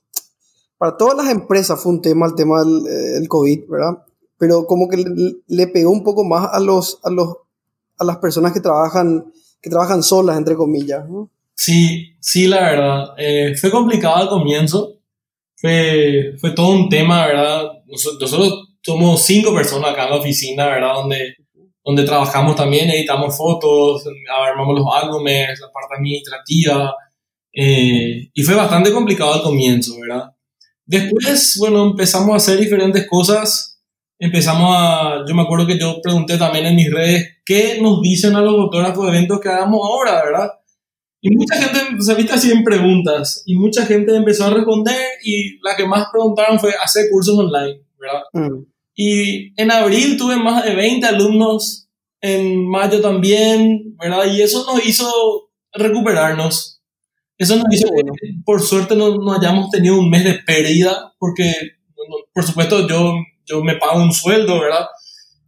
para 0.78 0.97
todas 0.97 1.16
las 1.16 1.28
empresas 1.28 1.83
fue 1.83 1.90
un 1.90 2.00
tema 2.00 2.26
el 2.26 2.37
tema 2.37 2.62
del 2.62 2.87
el 3.16 3.28
COVID, 3.28 3.69
¿verdad? 3.69 4.04
Pero 4.38 4.64
como 4.64 4.88
que 4.88 5.04
le, 5.49 5.66
pegó 5.66 5.90
un 5.90 6.04
poco 6.04 6.23
más 6.23 6.50
a 6.52 6.61
los, 6.61 7.00
a 7.02 7.11
los, 7.11 7.35
a 7.99 8.04
las 8.04 8.19
personas 8.19 8.52
que 8.52 8.61
trabajan, 8.61 9.25
que 9.61 9.71
trabajan 9.71 10.04
solas, 10.04 10.38
entre 10.38 10.54
comillas. 10.54 11.04
Sí, 11.57 12.14
sí, 12.21 12.47
la 12.47 12.61
verdad. 12.61 13.14
Eh, 13.19 13.57
fue 13.61 13.73
complicado 13.73 14.14
al 14.14 14.28
comienzo. 14.28 15.00
Fue, 15.57 16.37
fue 16.40 16.52
todo 16.52 16.69
un 16.69 16.88
tema, 16.88 17.26
¿verdad? 17.26 17.73
Nosotros, 17.87 18.31
nosotros 18.31 18.69
somos 18.83 19.21
cinco 19.23 19.52
personas 19.52 19.90
acá 19.90 20.04
en 20.04 20.11
la 20.11 20.16
oficina, 20.19 20.66
¿verdad? 20.66 20.95
Donde 20.95 21.35
donde 21.84 22.04
trabajamos 22.04 22.56
también, 22.56 22.90
editamos 22.90 23.36
fotos, 23.36 24.04
armamos 24.46 24.78
los 24.78 24.86
álbumes, 24.94 25.60
la 25.60 25.72
parte 25.72 25.96
administrativa, 25.98 26.94
Eh, 27.54 28.30
y 28.32 28.42
fue 28.42 28.54
bastante 28.54 28.92
complicado 28.92 29.34
al 29.34 29.42
comienzo, 29.42 30.00
¿verdad? 30.00 30.30
Después, 30.86 31.56
bueno, 31.58 31.84
empezamos 31.84 32.32
a 32.32 32.36
hacer 32.36 32.58
diferentes 32.58 33.06
cosas. 33.06 33.78
Empezamos 34.18 34.74
a, 34.74 35.24
yo 35.28 35.34
me 35.34 35.42
acuerdo 35.42 35.66
que 35.66 35.78
yo 35.78 36.00
pregunté 36.02 36.38
también 36.38 36.64
en 36.64 36.76
mis 36.76 36.90
redes, 36.90 37.40
¿qué 37.44 37.78
nos 37.82 38.00
dicen 38.00 38.36
a 38.36 38.40
los 38.40 38.54
fotógrafos 38.56 39.04
de 39.04 39.18
eventos 39.18 39.40
que 39.40 39.48
hagamos 39.48 39.80
ahora, 39.82 40.24
verdad? 40.24 40.50
Y 41.20 41.34
mucha 41.36 41.56
gente, 41.56 41.78
se 42.00 42.14
viste 42.14 42.32
así 42.32 42.50
en 42.50 42.64
preguntas, 42.64 43.42
y 43.46 43.54
mucha 43.56 43.84
gente 43.84 44.16
empezó 44.16 44.46
a 44.46 44.50
responder, 44.50 44.96
y 45.24 45.58
la 45.62 45.76
que 45.76 45.86
más 45.86 46.06
preguntaron 46.10 46.58
fue 46.58 46.72
hacer 46.82 47.06
cursos 47.10 47.38
online, 47.38 47.80
¿verdad? 47.98 48.22
Mm. 48.32 48.64
Y 48.94 49.61
en 49.61 49.70
abril 49.70 50.16
tuve 50.16 50.37
más 50.37 50.64
de 50.64 50.75
20 50.75 51.06
alumnos, 51.06 51.88
en 52.20 52.68
mayo 52.68 53.00
también, 53.00 53.96
¿verdad? 53.99 54.26
Y 54.32 54.42
eso 54.42 54.64
nos 54.64 54.84
hizo 54.87 55.50
recuperarnos. 55.72 56.80
Eso 57.37 57.56
nos 57.56 57.66
hizo 57.72 57.88
que, 57.88 58.34
por 58.44 58.62
suerte, 58.62 58.94
no, 58.94 59.16
no, 59.16 59.32
hayamos 59.32 59.70
tenido 59.70 59.99
un 59.99 60.08
mes 60.08 60.25
de 60.25 60.34
pérdida, 60.34 61.12
porque, 61.18 61.52
por 62.32 62.44
supuesto, 62.44 62.87
yo, 62.87 63.14
yo 63.44 63.64
me 63.64 63.76
pago 63.76 64.02
un 64.02 64.12
sueldo, 64.12 64.61
¿verdad? 64.61 64.87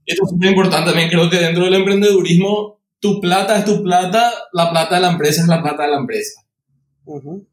Esto 0.05 0.25
es 0.27 0.33
muy 0.33 0.49
importante 0.49 0.91
también, 0.91 1.09
creo 1.09 1.31
que 1.31 1.37
dentro 1.37 1.65
del 1.65 1.75
emprendedurismo, 1.75 2.81
tu 2.99 3.21
plata 3.21 3.59
es 3.59 3.65
tu 3.65 3.83
plata, 3.83 4.33
la 4.53 4.71
plata 4.71 4.97
de 4.97 5.03
la 5.03 5.13
empresa 5.13 5.43
es 5.43 5.49
la 5.49 5.63
plata 5.63 5.85
de 5.85 5.91
la 5.91 5.99
empresa. 5.99 6.43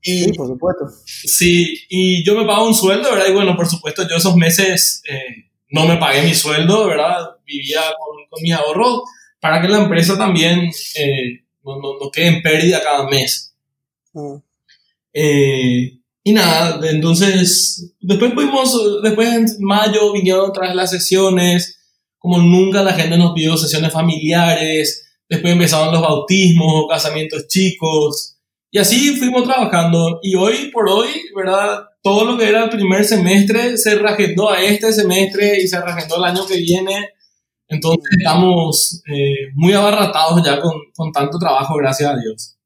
y, 0.01 0.23
sí, 0.23 0.31
por 0.33 0.47
supuesto. 0.47 0.85
Sí, 1.05 1.77
y 1.89 2.25
yo 2.25 2.35
me 2.35 2.45
pago 2.45 2.67
un 2.67 2.73
sueldo, 2.73 3.11
¿verdad? 3.11 3.27
Y 3.29 3.33
bueno, 3.33 3.55
por 3.55 3.67
supuesto, 3.67 4.07
yo 4.09 4.15
esos 4.15 4.35
meses 4.35 5.03
eh, 5.07 5.50
no 5.71 5.85
me 5.85 5.97
pagué 5.97 6.21
mi 6.21 6.33
sueldo, 6.33 6.87
¿verdad? 6.87 7.37
Vivía 7.45 7.81
con, 7.97 8.25
con 8.29 8.41
mis 8.41 8.53
ahorros 8.53 9.03
para 9.39 9.61
que 9.61 9.67
la 9.67 9.79
empresa 9.79 10.17
también 10.17 10.69
eh, 10.95 11.43
no, 11.63 11.77
no, 11.77 11.97
no, 11.99 12.11
quede 12.11 12.27
en 12.27 12.41
pérdida 12.41 12.83
cada 12.83 13.07
mes. 13.07 13.55
Mm. 14.13 14.35
Eh, 15.13 15.97
y 16.23 16.33
nada, 16.33 16.79
entonces, 16.87 17.93
después 17.99 18.33
fuimos, 18.33 19.01
después 19.01 19.33
en 19.33 19.45
mayo 19.59 20.13
vinieron 20.13 20.51
otras 20.51 20.75
las 20.75 20.91
sesiones, 20.91 21.79
como 22.19 22.37
nunca 22.37 22.83
la 22.83 22.93
gente 22.93 23.17
nos 23.17 23.33
pidió 23.33 23.57
sesiones 23.57 23.91
familiares, 23.91 25.09
después 25.27 25.53
empezaron 25.53 25.91
los 25.91 26.01
bautismos, 26.01 26.85
casamientos 26.87 27.47
chicos, 27.47 28.37
y 28.69 28.77
así 28.77 29.15
fuimos 29.17 29.43
trabajando. 29.43 30.19
Y 30.21 30.35
hoy 30.35 30.69
por 30.71 30.87
hoy, 30.87 31.09
¿verdad? 31.35 31.85
Todo 32.01 32.25
lo 32.25 32.37
que 32.37 32.49
era 32.49 32.63
el 32.63 32.69
primer 32.69 33.05
semestre 33.05 33.77
se 33.77 33.95
reagendó 33.95 34.49
a 34.49 34.61
este 34.61 34.91
semestre 34.91 35.61
y 35.61 35.67
se 35.67 35.79
reagendó 35.81 36.17
el 36.17 36.23
año 36.23 36.45
que 36.45 36.57
viene. 36.57 37.09
Entonces 37.67 38.03
estamos 38.17 39.01
eh, 39.07 39.51
muy 39.55 39.73
abarratados 39.73 40.41
ya 40.43 40.59
con, 40.59 40.73
con, 40.95 41.11
tanto 41.11 41.37
trabajo, 41.37 41.75
gracias 41.77 42.09
a 42.09 42.17
Dios. 42.17 42.57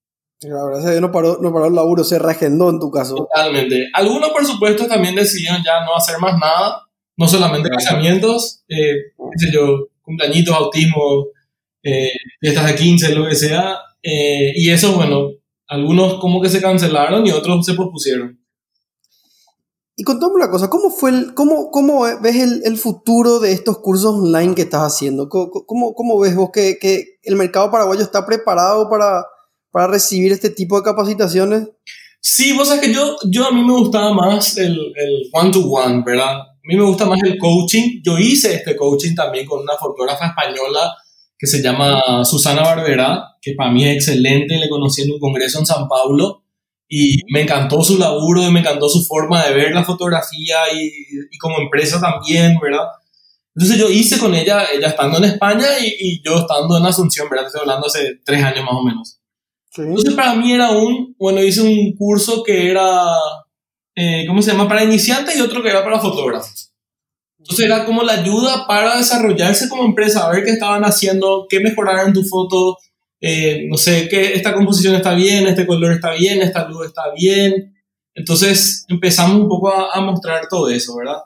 Gracias 0.42 0.86
a 0.86 0.92
Dios 0.92 1.02
no 1.02 1.12
paró, 1.12 1.38
no 1.42 1.54
paró 1.54 1.68
el 1.68 1.76
laburo, 1.76 2.04
se 2.04 2.20
reagendó 2.20 2.70
en 2.70 2.80
tu 2.80 2.90
caso. 2.90 3.16
Totalmente. 3.16 3.88
Algunos, 3.94 4.30
por 4.30 4.46
supuesto, 4.46 4.88
también 4.88 5.16
decidieron 5.16 5.62
ya 5.64 5.86
no 5.86 5.96
hacer 5.96 6.18
más 6.20 6.38
nada, 6.40 6.82
no 7.18 7.28
solamente 7.28 7.70
casamientos, 7.70 8.64
eh, 8.68 9.14
qué 9.18 9.46
sé 9.46 9.52
yo, 9.52 9.88
cumpleañitos, 10.02 10.56
autismo, 10.56 11.28
eh, 11.84 12.12
fiestas 12.40 12.68
de 12.68 12.76
15, 12.76 13.16
lo 13.16 13.28
que 13.28 13.36
sea. 13.36 13.78
Eh, 14.02 14.54
y 14.56 14.70
eso, 14.70 14.94
bueno, 14.94 15.30
algunos 15.68 16.16
como 16.16 16.42
que 16.42 16.50
se 16.50 16.62
cancelaron 16.62 17.26
y 17.26 17.32
otros 17.32 17.66
se 17.66 17.74
propusieron. 17.74 18.40
Y 19.98 20.04
contame 20.04 20.34
una 20.34 20.52
cosa, 20.52 20.70
¿cómo, 20.70 20.90
fue 20.90 21.10
el, 21.12 21.34
cómo, 21.34 21.72
cómo 21.72 22.02
ves 22.22 22.36
el, 22.36 22.62
el, 22.66 22.78
futuro 22.78 23.40
de 23.40 23.54
estos 23.54 23.78
cursos 23.80 24.14
online 24.14 24.54
que 24.54 24.64
estás 24.64 24.82
haciendo? 24.82 25.30
¿Cómo, 25.30 25.94
cómo, 25.94 26.20
ves 26.20 26.36
vos 26.36 26.50
que, 26.52 26.78
que, 26.80 27.20
el 27.24 27.36
mercado 27.38 27.72
paraguayo 27.72 28.02
está 28.02 28.26
preparado 28.26 28.90
para, 28.90 29.24
para 29.72 29.88
recibir 29.88 30.34
este 30.34 30.50
tipo 30.50 30.76
de 30.76 30.84
capacitaciones? 30.84 31.70
Sí, 32.20 32.52
vos 32.52 32.68
sabes 32.68 32.84
que 32.84 32.94
yo, 32.94 33.16
yo 33.30 33.46
a 33.48 33.52
mí 33.52 33.64
me 33.64 33.72
gustaba 33.72 34.14
más 34.14 34.58
el 34.58 34.78
one-to-one, 35.32 36.04
¿verdad? 36.06 36.40
A 36.42 36.68
mí 36.68 36.76
me 36.76 36.84
gusta 36.84 37.06
más 37.06 37.22
el 37.24 37.38
coaching. 37.38 38.02
Yo 38.04 38.18
hice 38.18 38.56
este 38.56 38.76
coaching 38.76 39.16
también 39.16 39.46
con 39.46 39.62
una 39.62 39.78
fotógrafa 39.78 40.28
española 40.28 40.94
que 41.38 41.48
se 41.48 41.62
llama 41.62 42.26
Susana 42.26 42.64
Barbera, 42.64 43.24
que 43.42 43.54
para 43.54 43.72
mí 43.72 43.88
es 43.88 43.96
excelente, 43.96 44.58
le 44.58 44.68
conocí 44.68 45.04
en 45.04 45.12
un 45.12 45.20
congreso 45.20 45.60
en 45.60 45.66
San 45.66 45.88
Paulo 45.88 46.45
y 46.88 47.18
me 47.32 47.42
encantó 47.42 47.82
su 47.82 47.98
laburo 47.98 48.44
y 48.44 48.52
me 48.52 48.60
encantó 48.60 48.88
su 48.88 49.04
forma 49.06 49.44
de 49.46 49.54
ver 49.54 49.74
la 49.74 49.84
fotografía 49.84 50.58
y, 50.74 50.86
y 51.32 51.38
como 51.38 51.60
empresa 51.60 52.00
también, 52.00 52.58
¿verdad? 52.62 52.86
Entonces 53.56 53.80
yo 53.80 53.90
hice 53.90 54.20
con 54.20 54.36
ella, 54.36 54.66
ella 54.74 54.90
estando 54.90 55.18
en 55.18 55.24
España 55.26 55.66
y, 55.80 55.96
y, 55.98 56.22
yo 56.22 56.40
estando 56.40 56.78
en 56.78 56.86
Asunción, 56.86 57.30
¿verdad? 57.30 57.48
Estoy 57.48 57.62
hablando 57.62 57.88
hace 57.88 58.20
tres 58.26 58.44
años 58.44 58.66
más 58.66 58.74
o 58.76 58.84
menos. 58.84 59.20
Entonces 59.78 60.14
para 60.14 60.36
mí 60.36 60.54
era 60.54 60.72
un, 60.72 61.16
bueno, 61.18 61.42
hice 61.42 61.62
un 61.62 61.96
curso 61.96 62.44
que 62.44 62.70
era, 62.70 63.04
eh, 63.96 64.26
¿cómo 64.28 64.42
se 64.42 64.52
llama? 64.52 64.68
Para 64.68 64.84
iniciantes 64.84 65.38
y 65.38 65.42
otro 65.42 65.64
que 65.64 65.70
era 65.70 65.84
para 65.84 66.00
fotógrafos. 66.00 66.74
Entonces 67.40 67.66
era 67.66 67.86
como 67.86 68.04
la 68.04 68.14
ayuda 68.14 68.66
para 68.68 68.98
desarrollarse 68.98 69.70
como 69.70 69.86
empresa, 69.86 70.26
a 70.26 70.32
ver 70.32 70.44
qué 70.44 70.52
estaban 70.52 70.84
haciendo, 70.84 71.46
qué 71.50 71.60
mejorar 71.60 72.08
en 72.08 72.14
tu 72.14 72.24
foto, 72.24 72.78
eh, 73.22 73.66
no 73.70 73.78
sé, 73.78 74.08
que 74.10 74.34
esta 74.34 74.54
composición 74.54 74.96
está 74.96 75.14
bien, 75.14 75.48
este 75.48 75.66
color 75.66 75.94
está 75.94 76.12
bien, 76.12 76.42
esta 76.42 76.68
luz 76.68 76.88
está 76.88 77.04
bien. 77.16 77.76
Entonces 78.14 78.86
empezamos 78.88 79.42
un 79.42 79.50
poco 79.50 79.70
a, 79.70 80.00
mostrar 80.02 80.48
todo 80.50 80.70
eso, 80.70 80.96
¿verdad? 80.96 81.22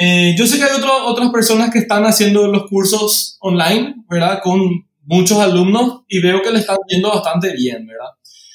Eh, 0.00 0.34
yo 0.38 0.46
sé 0.46 0.58
que 0.58 0.64
hay 0.64 0.80
otras 1.06 1.30
personas 1.30 1.70
que 1.70 1.78
están 1.78 2.04
haciendo 2.04 2.46
los 2.46 2.68
cursos 2.68 3.36
online, 3.40 4.04
¿verdad? 4.08 4.40
Con 4.42 4.86
muchos 5.02 5.38
alumnos 5.38 6.02
y 6.08 6.20
veo 6.20 6.42
que 6.42 6.50
le 6.50 6.58
están 6.58 6.76
yendo 6.88 7.08
bastante 7.10 7.52
bien, 7.52 7.86
¿verdad? 7.86 8.10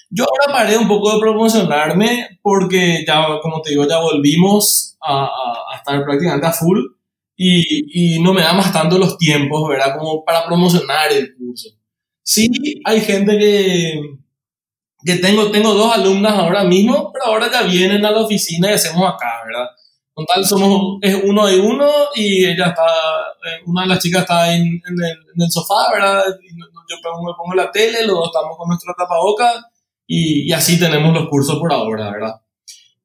Yo 0.09 0.25
ahora 0.25 0.53
paré 0.53 0.77
un 0.77 0.87
poco 0.87 1.13
de 1.13 1.19
promocionarme 1.19 2.39
porque 2.41 3.03
ya, 3.07 3.25
como 3.41 3.61
te 3.61 3.71
digo, 3.71 3.87
ya 3.87 3.99
volvimos 3.99 4.97
a, 5.01 5.25
a, 5.25 5.77
estar 5.77 6.03
prácticamente 6.03 6.47
a 6.47 6.51
full 6.51 6.79
y, 7.35 8.17
y, 8.17 8.19
no 8.21 8.33
me 8.33 8.41
da 8.41 8.53
más 8.53 8.71
tanto 8.71 8.99
los 8.99 9.17
tiempos, 9.17 9.67
¿verdad? 9.67 9.97
Como 9.97 10.23
para 10.23 10.45
promocionar 10.45 11.11
el 11.11 11.33
curso. 11.35 11.69
Sí, 12.23 12.49
hay 12.85 13.01
gente 13.01 13.37
que, 13.37 13.99
que 15.03 15.15
tengo, 15.15 15.51
tengo 15.51 15.73
dos 15.73 15.93
alumnas 15.93 16.33
ahora 16.33 16.63
mismo, 16.63 17.11
pero 17.11 17.25
ahora 17.25 17.51
ya 17.51 17.63
vienen 17.63 18.05
a 18.05 18.11
la 18.11 18.21
oficina 18.21 18.69
y 18.69 18.73
hacemos 18.73 19.03
acá, 19.13 19.41
¿verdad? 19.45 19.67
Con 20.13 20.25
tal 20.25 20.45
somos, 20.45 20.97
es 21.01 21.15
uno 21.23 21.49
y 21.49 21.55
uno 21.59 21.89
y 22.15 22.45
ella 22.45 22.67
está, 22.67 22.83
eh, 22.83 23.63
una 23.65 23.83
de 23.83 23.87
las 23.87 23.99
chicas 23.99 24.21
está 24.21 24.53
en, 24.53 24.61
en, 24.61 25.03
el, 25.03 25.17
en 25.35 25.41
el, 25.41 25.51
sofá, 25.51 25.91
¿verdad? 25.93 26.23
Yo 26.89 26.97
pongo, 27.01 27.23
me 27.23 27.33
pongo 27.37 27.55
la 27.55 27.71
tele, 27.71 28.05
los 28.05 28.15
dos 28.17 28.27
estamos 28.27 28.57
con 28.57 28.67
nuestra 28.67 28.93
tapabocas 28.97 29.63
y, 30.05 30.49
y 30.49 30.51
así 30.51 30.77
tenemos 30.77 31.13
los 31.13 31.29
cursos 31.29 31.57
por 31.57 31.71
ahora, 31.71 32.11
¿verdad? 32.11 32.41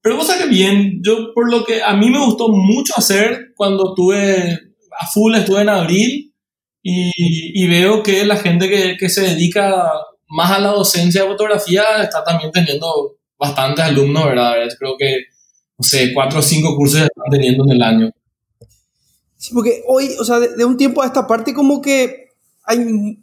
Pero 0.07 0.18
cosa 0.18 0.38
que 0.38 0.46
bien, 0.46 1.00
yo 1.02 1.33
por 1.35 1.50
lo 1.50 1.64
que 1.64 1.83
a 1.83 1.94
mí 1.94 2.11
me 2.11 2.24
gustó 2.24 2.48
mucho 2.48 2.92
hacer 2.96 3.55
cuando 3.57 3.92
tuve 3.92 4.57
a 4.96 5.07
full, 5.07 5.35
estuve 5.35 5.62
en 5.62 5.68
abril, 5.68 6.26
y, 6.88 7.66
veo 7.66 8.03
que 8.03 8.25
la 8.25 8.37
gente 8.37 8.68
que, 8.68 8.96
que, 8.96 9.09
se 9.09 9.22
dedica 9.22 9.92
más 10.29 10.53
a 10.53 10.61
la 10.61 10.68
docencia 10.68 11.22
de 11.22 11.29
fotografía 11.29 11.83
está 12.01 12.22
también 12.22 12.53
teniendo 12.53 13.16
bastantes 13.37 13.85
alumnos, 13.85 14.25
¿verdad? 14.25 14.55
Creo 14.79 14.96
que, 14.96 15.25
no 15.79 15.83
sé, 15.83 16.12
cuatro 16.14 16.38
o 16.38 16.42
cinco 16.42 16.77
cursos 16.77 17.01
están 17.01 17.25
teniendo 17.31 17.64
en 17.64 17.72
el 17.72 17.83
año. 17.83 18.11
Sí, 19.37 19.53
porque 19.53 19.83
hoy, 19.88 20.11
o 20.20 20.25
sea, 20.25 20.38
de, 20.38 20.64
un 20.64 20.77
tiempo 20.77 21.03
a 21.03 21.07
esta 21.07 21.27
parte 21.27 21.53
como 21.53 21.83
que 21.83 22.29
hay 22.64 23.18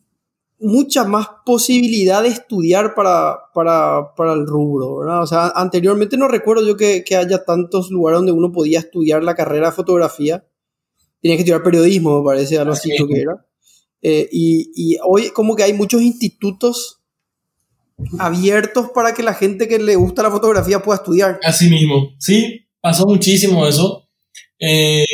mucha 0.59 1.05
más 1.05 1.27
posibilidad 1.45 2.21
de 2.21 2.29
estudiar 2.29 2.95
para, 2.95 3.49
para, 3.53 4.13
para, 4.15 4.33
el 4.33 4.45
rubro, 4.45 4.97
¿verdad? 4.97 5.21
O 5.21 5.27
sea, 5.27 5.53
anteriormente 5.55 6.17
no 6.17 6.27
recuerdo 6.27 6.67
yo 6.67 6.75
que, 6.75 7.05
que 7.05 7.15
haya 7.15 7.45
tantos 7.45 7.91
lugares 7.91 8.19
donde 8.19 8.33
uno 8.33 8.51
podía 8.51 8.79
estudiar 8.79 9.23
la 9.23 9.35
carrera 9.35 9.67
de 9.67 9.75
fotografía. 9.75 10.45
Tenía 11.21 11.37
que 11.37 11.43
estudiar 11.43 11.63
periodismo, 11.63 12.19
me 12.19 12.25
parece, 12.25 12.59
algo 12.59 12.73
así 12.73 12.89
que 12.89 13.21
era. 13.21 13.45
Eh, 14.05 14.27
y, 14.33 14.97
hoy 15.05 15.29
como 15.29 15.55
que 15.55 15.63
hay 15.63 15.71
muchos 15.71 16.01
institutos 16.01 16.99
abiertos 18.19 18.89
para 18.93 19.13
que 19.13 19.23
la 19.23 19.33
gente 19.33 19.69
que 19.69 19.79
le 19.79 19.95
gusta 19.95 20.23
la 20.23 20.31
fotografía 20.31 20.83
pueda 20.83 20.97
estudiar. 20.97 21.39
Así 21.41 21.69
mismo, 21.69 22.13
sí, 22.19 22.67
pasó 22.81 23.05
muchísimo 23.05 23.65
eso. 23.65 24.09
Eh, 24.59 25.05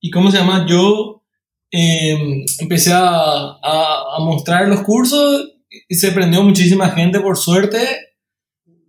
¿Y 0.00 0.10
cómo 0.10 0.30
se 0.32 0.38
llama? 0.38 0.66
Yo 0.68 1.22
em, 1.70 2.44
empecé 2.58 2.92
a, 2.92 3.58
a, 3.62 4.18
mostrar 4.18 4.68
los 4.68 4.80
cursos 4.80 5.52
y 5.88 5.94
se 5.94 6.10
prendió 6.10 6.42
muchísima 6.42 6.90
gente 6.90 7.20
por 7.20 7.36
suerte. 7.36 7.78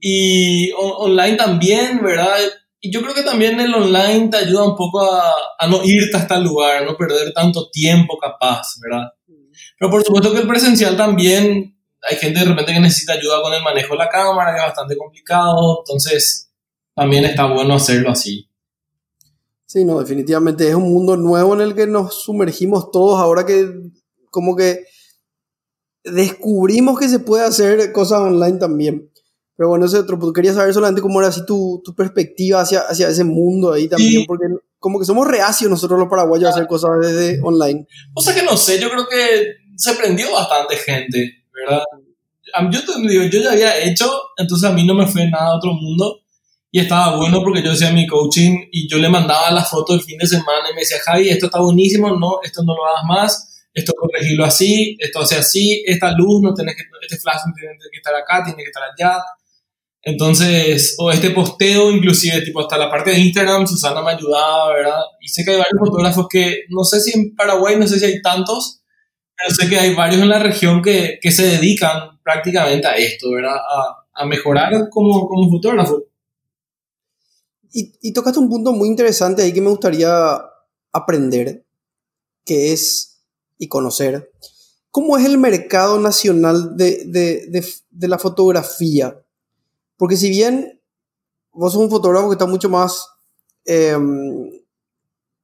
Y 0.01 0.71
online 0.71 1.37
también, 1.37 2.01
¿verdad? 2.03 2.37
Y 2.79 2.91
yo 2.91 3.01
creo 3.01 3.13
que 3.13 3.23
también 3.23 3.59
el 3.59 3.73
online 3.73 4.29
te 4.29 4.37
ayuda 4.37 4.63
un 4.63 4.75
poco 4.75 5.01
a, 5.03 5.31
a 5.59 5.67
no 5.67 5.83
irte 5.83 6.17
hasta 6.17 6.37
el 6.37 6.43
lugar, 6.43 6.85
no 6.85 6.95
perder 6.97 7.33
tanto 7.33 7.69
tiempo 7.69 8.17
capaz, 8.17 8.79
¿verdad? 8.81 9.07
Pero 9.79 9.91
por 9.91 10.03
supuesto 10.03 10.33
que 10.33 10.39
el 10.39 10.47
presencial 10.47 10.97
también, 10.97 11.77
hay 12.01 12.15
gente 12.17 12.39
de 12.39 12.45
repente 12.45 12.73
que 12.73 12.79
necesita 12.79 13.13
ayuda 13.13 13.41
con 13.41 13.53
el 13.53 13.63
manejo 13.63 13.93
de 13.93 13.99
la 13.99 14.09
cámara, 14.09 14.53
que 14.53 14.59
es 14.59 14.65
bastante 14.65 14.97
complicado, 14.97 15.83
entonces 15.85 16.51
también 16.95 17.25
está 17.25 17.45
bueno 17.45 17.75
hacerlo 17.75 18.11
así. 18.11 18.49
Sí, 19.65 19.83
no, 19.83 19.99
definitivamente 19.99 20.67
es 20.69 20.75
un 20.75 20.91
mundo 20.91 21.17
nuevo 21.17 21.53
en 21.53 21.61
el 21.61 21.75
que 21.75 21.85
nos 21.87 22.23
sumergimos 22.23 22.89
todos 22.89 23.19
ahora 23.19 23.45
que 23.45 23.69
como 24.31 24.55
que 24.55 24.85
descubrimos 26.03 26.97
que 26.97 27.09
se 27.09 27.19
puede 27.19 27.43
hacer 27.43 27.91
cosas 27.91 28.21
online 28.21 28.57
también. 28.57 29.11
Pero 29.57 29.69
bueno, 29.69 29.85
ese 29.85 29.97
otro, 29.97 30.31
quería 30.33 30.53
saber 30.53 30.73
solamente 30.73 31.01
cómo 31.01 31.19
era 31.19 31.29
así 31.29 31.45
tu, 31.45 31.81
tu 31.83 31.93
perspectiva 31.95 32.61
hacia, 32.61 32.81
hacia 32.81 33.09
ese 33.09 33.23
mundo 33.23 33.73
ahí 33.73 33.89
también, 33.89 34.23
porque 34.25 34.45
como 34.79 34.99
que 34.99 35.05
somos 35.05 35.27
reacios 35.27 35.69
nosotros 35.69 35.99
los 35.99 36.07
paraguayos 36.07 36.45
a 36.47 36.53
hacer 36.53 36.67
cosas 36.67 36.91
desde 37.01 37.41
online. 37.41 37.87
O 38.13 38.21
sea 38.21 38.35
que 38.35 38.43
no 38.43 38.55
sé, 38.55 38.79
yo 38.79 38.89
creo 38.89 39.07
que 39.07 39.55
se 39.77 39.93
prendió 39.93 40.31
bastante 40.33 40.75
gente, 40.75 41.43
¿verdad? 41.53 41.83
Yo, 42.71 42.79
digo, 43.07 43.23
yo 43.25 43.41
ya 43.41 43.51
había 43.51 43.83
hecho, 43.83 44.09
entonces 44.37 44.69
a 44.69 44.73
mí 44.73 44.85
no 44.85 44.93
me 44.93 45.05
fue 45.05 45.29
nada 45.29 45.47
a 45.47 45.57
otro 45.57 45.73
mundo 45.73 46.21
y 46.71 46.79
estaba 46.79 47.15
bueno 47.15 47.41
porque 47.43 47.61
yo 47.61 47.71
hacía 47.71 47.91
mi 47.91 48.07
coaching 48.07 48.67
y 48.71 48.89
yo 48.89 48.97
le 48.97 49.09
mandaba 49.09 49.51
la 49.51 49.63
foto 49.63 49.93
el 49.93 50.01
fin 50.01 50.17
de 50.17 50.27
semana 50.27 50.69
y 50.71 50.73
me 50.73 50.81
decía, 50.81 50.97
Javi, 51.03 51.29
esto 51.29 51.45
está 51.47 51.59
buenísimo, 51.59 52.17
no, 52.17 52.39
esto 52.43 52.63
no 52.63 52.73
lo 52.75 52.85
hagas 52.87 53.03
más, 53.07 53.67
esto 53.73 53.93
corregirlo 53.95 54.45
así, 54.45 54.97
esto 54.99 55.19
hace 55.19 55.35
así, 55.35 55.83
esta 55.85 56.11
luz 56.11 56.41
no 56.41 56.53
tenés 56.53 56.75
que, 56.75 56.83
este 57.01 57.17
flash 57.17 57.41
no 57.45 57.53
tiene 57.53 57.75
que 57.91 57.97
estar 57.97 58.15
acá, 58.15 58.43
tiene 58.43 58.63
que 58.63 58.69
estar 58.69 58.83
allá. 58.83 59.21
Entonces, 60.01 60.95
o 60.99 61.11
este 61.11 61.31
posteo, 61.31 61.91
inclusive, 61.91 62.41
tipo, 62.41 62.61
hasta 62.61 62.77
la 62.77 62.89
parte 62.89 63.11
de 63.11 63.19
Instagram, 63.19 63.67
Susana 63.67 64.01
me 64.01 64.11
ayudaba, 64.11 64.73
¿verdad? 64.73 65.01
Y 65.19 65.27
sé 65.27 65.43
que 65.43 65.51
hay 65.51 65.57
varios 65.57 65.79
fotógrafos 65.79 66.27
que, 66.29 66.63
no 66.69 66.83
sé 66.83 67.01
si 67.01 67.17
en 67.17 67.35
Paraguay, 67.35 67.75
no 67.77 67.85
sé 67.85 67.99
si 67.99 68.05
hay 68.05 68.21
tantos, 68.21 68.81
pero 69.37 69.53
sé 69.53 69.69
que 69.69 69.77
hay 69.77 69.93
varios 69.93 70.21
en 70.21 70.29
la 70.29 70.39
región 70.39 70.81
que, 70.81 71.19
que 71.21 71.31
se 71.31 71.45
dedican 71.45 72.19
prácticamente 72.23 72.87
a 72.87 72.95
esto, 72.95 73.31
¿verdad? 73.31 73.55
A, 73.55 74.07
a 74.17 74.25
mejorar 74.25 74.89
como, 74.89 75.27
como 75.27 75.49
fotógrafo. 75.49 76.03
Y, 77.71 77.93
y 78.01 78.13
tocaste 78.13 78.39
un 78.39 78.49
punto 78.49 78.73
muy 78.73 78.87
interesante 78.87 79.43
ahí 79.43 79.53
que 79.53 79.61
me 79.61 79.69
gustaría 79.69 80.41
aprender, 80.91 81.65
que 82.45 82.73
es, 82.73 83.21
y 83.59 83.67
conocer, 83.67 84.31
¿cómo 84.89 85.17
es 85.17 85.25
el 85.25 85.37
mercado 85.37 85.99
nacional 85.99 86.75
de, 86.75 87.03
de, 87.05 87.63
de, 87.91 88.07
la 88.07 88.17
fotografía? 88.17 89.23
Porque 89.97 90.17
si 90.17 90.29
bien 90.29 90.81
vos 91.51 91.73
sos 91.73 91.83
un 91.83 91.89
fotógrafo 91.89 92.29
que 92.29 92.33
está 92.33 92.47
mucho 92.47 92.69
más 92.69 93.07
em, 93.65 94.49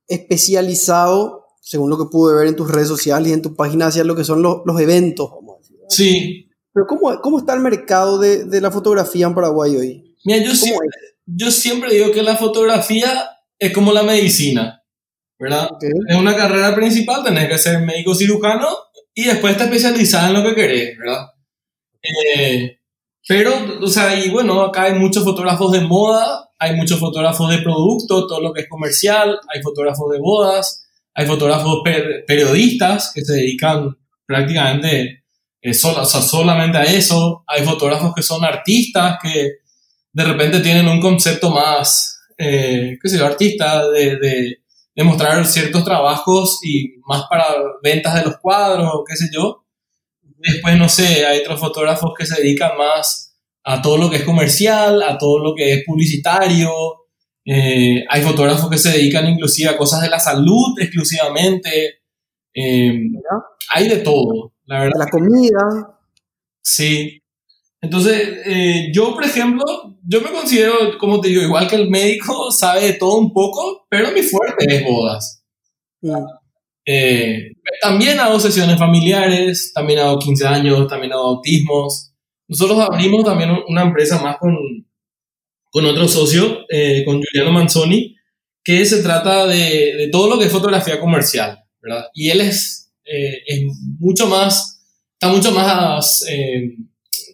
especializado, 0.07 1.42
según 1.63 1.89
lo 1.89 1.97
que 1.97 2.11
pude 2.11 2.35
ver 2.35 2.47
en 2.47 2.57
tus 2.57 2.69
redes 2.69 2.89
sociales 2.89 3.29
y 3.29 3.33
en 3.33 3.41
tu 3.41 3.55
página, 3.55 3.87
hacia 3.87 4.03
lo 4.03 4.15
que 4.15 4.25
son 4.25 4.41
los, 4.41 4.57
los 4.65 4.79
eventos, 4.81 5.31
vamos 5.31 5.55
a 5.55 5.59
decir. 5.59 5.77
Sí. 5.89 6.49
Pero 6.73 6.85
¿cómo, 6.87 7.21
cómo 7.21 7.39
está 7.39 7.53
el 7.53 7.61
mercado 7.61 8.19
de, 8.19 8.43
de, 8.43 8.59
la 8.59 8.69
fotografía 8.69 9.27
en 9.27 9.33
Paraguay 9.33 9.75
hoy? 9.77 10.15
Mira, 10.25 10.43
yo 10.43 10.53
siempre, 10.53 10.87
yo 11.25 11.51
siempre 11.51 11.93
digo 11.93 12.11
que 12.11 12.21
la 12.21 12.35
fotografía 12.35 13.29
es 13.57 13.71
como 13.71 13.93
la 13.93 14.03
medicina, 14.03 14.83
¿verdad? 15.39 15.69
Okay. 15.73 15.89
Es 16.09 16.17
una 16.17 16.35
carrera 16.35 16.75
principal, 16.75 17.23
tenés 17.23 17.47
que 17.47 17.57
ser 17.57 17.79
médico 17.79 18.13
cirujano 18.13 18.67
y 19.13 19.23
después 19.25 19.55
te 19.55 19.63
especializas 19.63 20.27
en 20.27 20.33
lo 20.33 20.43
que 20.43 20.55
querés, 20.55 20.97
¿verdad? 20.97 21.27
Eh, 22.01 22.79
pero, 23.25 23.53
o 23.81 23.87
sea, 23.87 24.19
y 24.19 24.29
bueno, 24.31 24.61
acá 24.61 24.83
hay 24.83 24.95
muchos 24.95 25.23
fotógrafos 25.23 25.71
de 25.71 25.81
moda, 25.81 26.51
hay 26.59 26.75
muchos 26.75 26.99
fotógrafos 26.99 27.49
de 27.49 27.59
producto, 27.59 28.27
todo 28.27 28.41
lo 28.41 28.51
que 28.51 28.61
es 28.61 28.69
comercial, 28.69 29.39
hay 29.53 29.61
fotógrafos 29.61 30.11
de 30.11 30.19
bodas, 30.19 30.82
hay 31.13 31.25
fotógrafos 31.27 31.81
per 31.83 32.25
periodistas 32.25 33.11
que 33.13 33.23
se 33.23 33.33
dedican 33.33 33.97
prácticamente 34.25 35.23
eh, 35.61 35.73
solo, 35.73 36.01
o 36.01 36.05
sea, 36.05 36.21
solamente 36.21 36.77
a 36.77 36.83
eso, 36.83 37.43
hay 37.47 37.63
fotógrafos 37.63 38.13
que 38.13 38.21
son 38.21 38.43
artistas 38.43 39.17
que 39.21 39.59
de 40.11 40.23
repente 40.23 40.59
tienen 40.59 40.87
un 40.87 40.99
concepto 40.99 41.51
más, 41.51 42.19
eh, 42.37 42.97
qué 43.01 43.09
sé 43.09 43.17
yo, 43.17 43.25
artista, 43.25 43.87
de, 43.89 44.17
de, 44.17 45.03
mostrar 45.03 45.45
ciertos 45.45 45.83
trabajos 45.83 46.59
y 46.63 46.95
más 47.07 47.23
para 47.29 47.45
ventas 47.81 48.13
de 48.15 48.25
los 48.25 48.37
cuadros, 48.37 49.03
qué 49.07 49.15
sé 49.15 49.29
yo. 49.33 49.65
Después, 50.21 50.77
no 50.77 50.87
sé, 50.89 51.25
hay 51.25 51.39
otros 51.39 51.59
fotógrafos 51.59 52.11
que 52.17 52.25
se 52.25 52.41
dedican 52.41 52.77
más 52.77 53.37
a 53.63 53.81
todo 53.81 53.97
lo 53.97 54.09
que 54.09 54.17
es 54.17 54.23
comercial, 54.23 55.01
a 55.01 55.17
todo 55.17 55.39
lo 55.39 55.55
que 55.55 55.73
es 55.73 55.83
publicitario. 55.85 56.71
Eh, 57.45 58.05
hay 58.09 58.21
fotógrafos 58.21 58.69
que 58.69 58.77
se 58.77 58.91
dedican 58.91 59.27
inclusive 59.27 59.69
a 59.69 59.77
cosas 59.77 60.01
de 60.01 60.09
la 60.09 60.19
salud 60.19 60.79
exclusivamente. 60.79 62.01
Eh, 62.53 62.93
hay 63.71 63.87
de 63.87 63.97
todo, 63.97 64.53
la 64.65 64.81
verdad. 64.81 64.99
La 64.99 65.07
comida. 65.07 65.99
Sí. 66.61 67.21
Entonces, 67.81 68.39
eh, 68.45 68.91
yo, 68.93 69.13
por 69.13 69.25
ejemplo, 69.25 69.65
yo 70.07 70.21
me 70.21 70.31
considero, 70.31 70.97
como 70.97 71.19
te 71.19 71.27
digo, 71.27 71.41
igual 71.41 71.67
que 71.67 71.75
el 71.75 71.89
médico, 71.89 72.51
sabe 72.51 72.81
de 72.81 72.93
todo 72.93 73.17
un 73.17 73.33
poco, 73.33 73.85
pero 73.89 74.11
mi 74.11 74.21
fuerte 74.21 74.65
es 74.69 74.85
bodas. 74.85 75.43
Eh, 76.85 77.53
también 77.81 78.19
hago 78.19 78.39
sesiones 78.39 78.77
familiares, 78.77 79.71
también 79.73 79.99
hago 79.99 80.19
15 80.19 80.47
años, 80.47 80.87
también 80.87 81.13
hago 81.13 81.23
autismos. 81.23 82.13
Nosotros 82.47 82.79
abrimos 82.79 83.23
también 83.23 83.51
una 83.67 83.83
empresa 83.83 84.21
más 84.21 84.37
con, 84.37 84.55
con 85.73 85.87
otro 85.87 86.07
socio, 86.07 86.67
eh, 86.69 87.03
con 87.03 87.19
Juliano 87.19 87.51
Manzoni, 87.51 88.15
que 88.63 88.85
se 88.85 89.01
trata 89.01 89.47
de, 89.47 89.95
de, 89.97 90.07
todo 90.11 90.29
lo 90.29 90.37
que 90.37 90.45
es 90.45 90.51
fotografía 90.51 90.99
comercial, 90.99 91.63
¿verdad? 91.81 92.05
Y 92.13 92.29
él 92.29 92.41
es, 92.41 92.91
eh, 93.03 93.41
es 93.47 93.63
mucho 93.99 94.27
más, 94.27 94.83
está 95.13 95.33
mucho 95.33 95.51
más, 95.51 96.23
eh, 96.29 96.75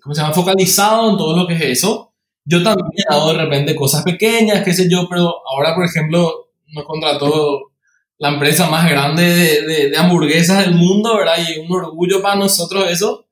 ¿cómo 0.02 0.15
se 0.15 0.21
llama?, 0.21 0.34
focalizado 0.34 1.12
en 1.12 1.17
todo 1.17 1.36
lo 1.36 1.45
que 1.45 1.56
es 1.56 1.62
eso. 1.63 2.13
Yo 2.45 2.63
también 2.63 2.88
hago 3.10 3.34
de 3.34 3.39
repente 3.39 3.75
cosas 3.75 4.04
pequeñas, 4.04 4.63
qué 4.63 4.73
sé 4.73 4.89
yo, 4.89 5.06
pero 5.10 5.34
ahora, 5.45 5.75
por 5.75 5.84
ejemplo, 5.84 6.52
nos 6.67 6.86
contrató 6.86 7.73
la 8.19 8.30
empresa 8.30 8.69
más 8.69 8.89
grande 8.89 9.23
de, 9.23 9.62
de, 9.63 9.89
de, 9.89 9.97
hamburguesas 9.97 10.65
del 10.65 10.75
mundo, 10.75 11.17
¿verdad? 11.17 11.36
Y 11.45 11.60
un 11.60 11.73
orgullo 11.73 12.21
para 12.21 12.38
nosotros 12.38 12.89
eso. 12.89 13.25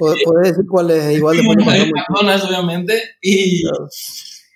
¿Puedes, 0.00 0.48
decir 0.48 0.64
cuál 0.66 0.90
es? 0.92 1.14
Igual 1.14 1.36
de 1.36 1.92
McDonald's, 1.92 2.46
obviamente. 2.46 3.02
Y, 3.20 3.62
claro. 3.62 3.88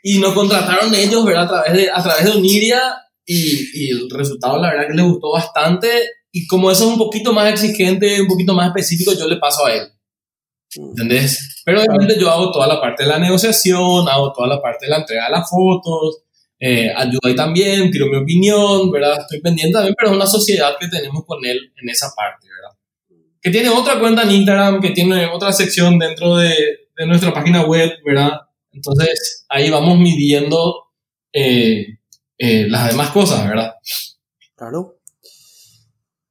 Y 0.03 0.19
nos 0.19 0.33
contrataron 0.35 0.95
ellos, 0.95 1.25
¿verdad? 1.25 1.45
A 1.45 1.49
través 1.49 1.73
de, 1.73 1.91
a 1.91 2.03
través 2.03 2.25
de 2.25 2.39
Uniria 2.39 2.81
y, 3.25 3.69
y, 3.75 3.91
el 3.91 4.09
resultado, 4.11 4.61
la 4.61 4.71
verdad, 4.71 4.87
que 4.89 4.95
les 4.95 5.05
gustó 5.05 5.33
bastante. 5.33 5.89
Y 6.33 6.47
como 6.47 6.71
eso 6.71 6.85
es 6.85 6.91
un 6.93 6.99
poquito 6.99 7.33
más 7.33 7.51
exigente, 7.51 8.21
un 8.21 8.29
poquito 8.29 8.55
más 8.55 8.69
específico, 8.69 9.13
yo 9.13 9.29
le 9.29 9.37
paso 9.37 9.67
a 9.67 9.75
él. 9.75 9.89
¿Entendés? 10.77 11.63
Pero 11.65 11.83
obviamente 11.83 12.19
yo 12.19 12.31
hago 12.31 12.53
toda 12.53 12.67
la 12.67 12.81
parte 12.81 13.03
de 13.03 13.09
la 13.09 13.19
negociación, 13.19 14.09
hago 14.09 14.33
toda 14.33 14.47
la 14.47 14.63
parte 14.63 14.87
de 14.87 14.91
la 14.91 14.99
entrega 14.99 15.27
de 15.27 15.33
las 15.33 15.51
fotos, 15.51 16.23
eh, 16.59 16.93
ayudo 16.95 17.21
ahí 17.25 17.35
también, 17.35 17.91
tiro 17.91 18.07
mi 18.07 18.17
opinión, 18.17 18.91
¿verdad? 18.91 19.19
Estoy 19.21 19.41
pendiente 19.41 19.73
también, 19.73 19.95
pero 19.99 20.11
es 20.11 20.17
una 20.17 20.27
sociedad 20.27 20.77
que 20.79 20.89
tenemos 20.89 21.25
con 21.27 21.45
él 21.45 21.73
en 21.81 21.89
esa 21.89 22.13
parte, 22.15 22.47
¿verdad? 22.47 22.77
Que 23.41 23.51
tiene 23.51 23.69
otra 23.71 23.99
cuenta 23.99 24.23
en 24.23 24.31
Instagram, 24.31 24.81
que 24.81 24.91
tiene 24.91 25.27
otra 25.27 25.53
sección 25.53 25.99
dentro 25.99 26.37
de, 26.37 26.55
de 26.97 27.07
nuestra 27.07 27.33
página 27.33 27.63
web, 27.63 27.93
¿verdad? 28.05 28.41
Entonces 28.73 29.45
ahí 29.49 29.71
vamos 29.71 29.99
midiendo 29.99 30.85
eh, 31.33 31.99
eh, 32.39 32.69
las 32.69 32.91
demás 32.91 33.11
cosas, 33.11 33.47
¿verdad? 33.49 33.75
Claro. 34.57 34.99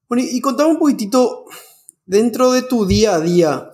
Bueno, 0.08 0.24
y 0.30 0.40
contame 0.42 0.72
un 0.72 0.80
poquitito, 0.80 1.46
dentro 2.06 2.52
de 2.52 2.64
tu 2.64 2.86
día 2.86 3.16
a 3.16 3.20
día, 3.20 3.70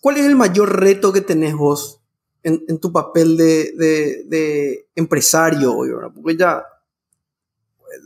¿cuál 0.00 0.16
es 0.16 0.24
el 0.24 0.36
mayor 0.36 0.80
reto 0.80 1.12
que 1.12 1.20
tenés 1.20 1.54
vos 1.54 2.00
en, 2.42 2.64
en 2.68 2.78
tu 2.80 2.92
papel 2.92 3.36
de, 3.36 3.72
de, 3.76 4.24
de 4.24 4.88
empresario 4.96 5.76
hoy, 5.76 5.90
¿verdad? 5.90 6.10
Porque 6.14 6.36
ya 6.36 6.62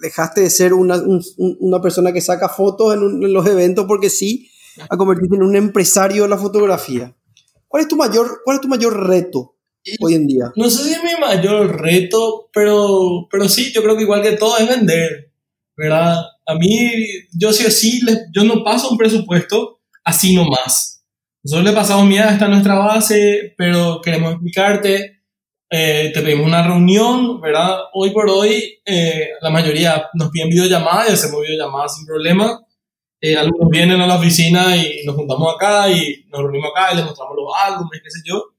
dejaste 0.01 0.41
de 0.41 0.51
ser 0.51 0.75
una, 0.75 0.97
un, 0.97 1.23
una 1.39 1.81
persona 1.81 2.13
que 2.13 2.21
saca 2.21 2.49
fotos 2.49 2.95
en, 2.95 3.03
un, 3.03 3.25
en, 3.25 3.33
los 3.33 3.47
eventos 3.47 3.87
porque 3.87 4.11
sí, 4.11 4.51
a 4.91 4.97
convertirte 4.97 5.37
en 5.37 5.43
un 5.43 5.57
empresario 5.57 6.25
de 6.25 6.29
la 6.29 6.39
fotografía. 6.39 7.15
¿Cuál 7.69 7.83
es 7.83 7.89
tu 7.89 7.97
mayor, 7.97 8.41
cuál 8.45 8.57
es 8.57 8.61
tu 8.61 8.69
mayor 8.69 9.07
reto 9.07 9.56
hoy 10.01 10.15
en 10.15 10.27
día? 10.27 10.53
No 10.57 10.69
sé 10.71 10.85
si 10.85 10.93
es 10.93 11.03
mi 11.03 11.19
mayor 11.21 11.81
reto, 11.81 12.49
pero, 12.53 13.29
pero 13.31 13.49
sí, 13.49 13.73
yo 13.73 13.83
creo 13.83 13.97
que 13.97 14.03
igual 14.03 14.23
que 14.23 14.33
todo 14.33 14.59
es 14.59 14.69
vender, 14.69 15.33
¿verdad? 15.77 16.17
A 16.47 16.55
mí, 16.55 16.91
yo 17.33 17.53
sí 17.53 17.67
así, 17.67 18.01
yo 18.33 18.45
no 18.45 18.65
paso 18.65 18.91
un 18.91 18.99
presupuesto 18.99 19.81
así 20.05 20.35
nomás. 20.35 21.05
Nosotros 21.43 21.65
le 21.65 21.77
pasamos, 21.77 22.07
mira, 22.07 22.33
esta 22.33 22.49
nuestra 22.49 22.75
base, 22.75 23.55
pero 23.57 24.01
queremos 24.01 24.33
explicarte, 24.33 25.23
eh, 25.71 26.11
te 26.15 26.23
pedimos 26.23 26.47
una 26.47 26.67
reunión, 26.67 27.41
¿verdad? 27.41 27.79
Hoy 27.93 28.11
por 28.11 28.29
hoy, 28.29 28.81
eh, 28.85 29.31
la 29.41 29.51
mayoría 29.51 30.09
nos 30.15 30.31
piden 30.31 30.49
videollamadas 30.49 31.11
y 31.11 31.13
hacemos 31.13 31.43
videollamadas 31.43 31.97
sin 31.97 32.07
problema. 32.07 32.65
Eh, 33.21 33.37
algunos 33.37 33.69
vienen 33.71 34.01
a 34.01 34.07
la 34.07 34.17
oficina 34.17 34.77
y 34.77 35.05
nos 35.05 35.17
juntamos 35.17 35.55
acá 35.55 35.91
y 35.91 36.25
nos 36.31 36.43
reunimos 36.43 36.71
acá 36.71 36.93
y 36.93 36.97
les 36.97 37.05
mostramos 37.05 37.37
los 37.37 37.53
álbumes, 37.65 38.01
qué 38.03 38.11
sé 38.11 38.21
yo. 38.25 38.56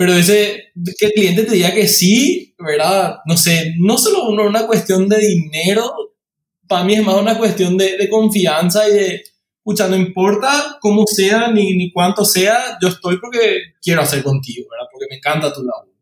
Pero 0.00 0.14
ese, 0.14 0.72
que 0.98 1.06
el 1.08 1.12
cliente 1.12 1.42
te 1.42 1.56
diga 1.56 1.74
que 1.74 1.86
sí, 1.86 2.54
¿verdad? 2.58 3.18
No 3.26 3.36
sé, 3.36 3.74
no 3.80 3.98
solo 3.98 4.30
una, 4.30 4.66
cuestión 4.66 5.10
de 5.10 5.18
dinero, 5.18 5.92
para 6.66 6.84
mí 6.84 6.94
es 6.94 7.04
más 7.04 7.16
una 7.16 7.36
cuestión 7.36 7.76
de, 7.76 7.98
de 7.98 8.08
confianza 8.08 8.88
y 8.88 8.92
de, 8.92 9.22
escucha, 9.58 9.88
no 9.88 9.96
importa 9.96 10.78
cómo 10.80 11.04
sea 11.06 11.50
ni, 11.50 11.76
ni 11.76 11.92
cuánto 11.92 12.24
sea, 12.24 12.78
yo 12.80 12.88
estoy 12.88 13.18
porque 13.20 13.74
quiero 13.82 14.00
hacer 14.00 14.22
contigo, 14.22 14.68
¿verdad? 14.70 14.88
Porque 14.90 15.06
me 15.10 15.16
encanta 15.16 15.52
tu 15.52 15.62
labor. 15.62 15.92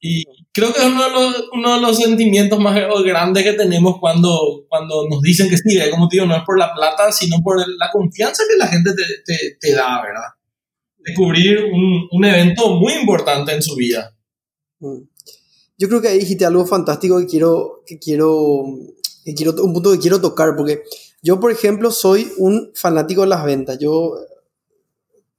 Y 0.00 0.24
creo 0.50 0.72
que 0.72 0.80
es 0.80 0.86
uno 0.86 1.04
de 1.04 1.10
los, 1.10 1.48
uno 1.52 1.74
de 1.74 1.80
los 1.82 1.98
sentimientos 1.98 2.58
más 2.60 2.74
grandes 3.04 3.44
que 3.44 3.52
tenemos 3.52 4.00
cuando, 4.00 4.64
cuando 4.70 5.06
nos 5.10 5.20
dicen 5.20 5.50
que 5.50 5.58
sí, 5.58 5.78
como 5.90 6.08
te 6.08 6.16
digo, 6.16 6.24
no 6.24 6.34
es 6.34 6.44
por 6.44 6.58
la 6.58 6.72
plata, 6.72 7.12
sino 7.12 7.42
por 7.42 7.58
la 7.76 7.90
confianza 7.90 8.42
que 8.50 8.56
la 8.56 8.68
gente 8.68 8.92
te, 8.94 9.04
te, 9.26 9.56
te 9.60 9.74
da, 9.74 10.00
¿verdad? 10.00 10.28
Descubrir 11.04 11.64
un, 11.64 12.08
un 12.10 12.24
evento 12.24 12.74
muy 12.76 12.94
importante 12.94 13.52
en 13.52 13.62
su 13.62 13.74
vida. 13.76 14.16
Mm. 14.80 15.02
Yo 15.78 15.88
creo 15.88 16.00
que 16.00 16.08
ahí 16.08 16.18
dijiste 16.18 16.44
algo 16.44 16.64
fantástico 16.64 17.18
que 17.18 17.26
quiero, 17.26 17.82
que 17.86 17.98
quiero, 17.98 18.64
que 19.24 19.34
quiero, 19.34 19.52
un 19.62 19.72
punto 19.72 19.92
que 19.92 19.98
quiero 19.98 20.20
tocar, 20.20 20.54
porque 20.56 20.82
yo, 21.22 21.40
por 21.40 21.50
ejemplo, 21.50 21.90
soy 21.90 22.30
un 22.38 22.70
fanático 22.74 23.22
de 23.22 23.28
las 23.28 23.44
ventas. 23.44 23.78
Yo 23.78 24.14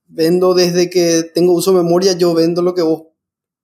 vendo 0.05 0.53
desde 0.53 0.89
que 0.89 1.23
tengo 1.33 1.53
uso 1.53 1.71
de 1.71 1.83
memoria, 1.83 2.13
yo 2.13 2.33
vendo 2.33 2.61
lo 2.61 2.73
que 2.75 2.81
vos 2.81 3.03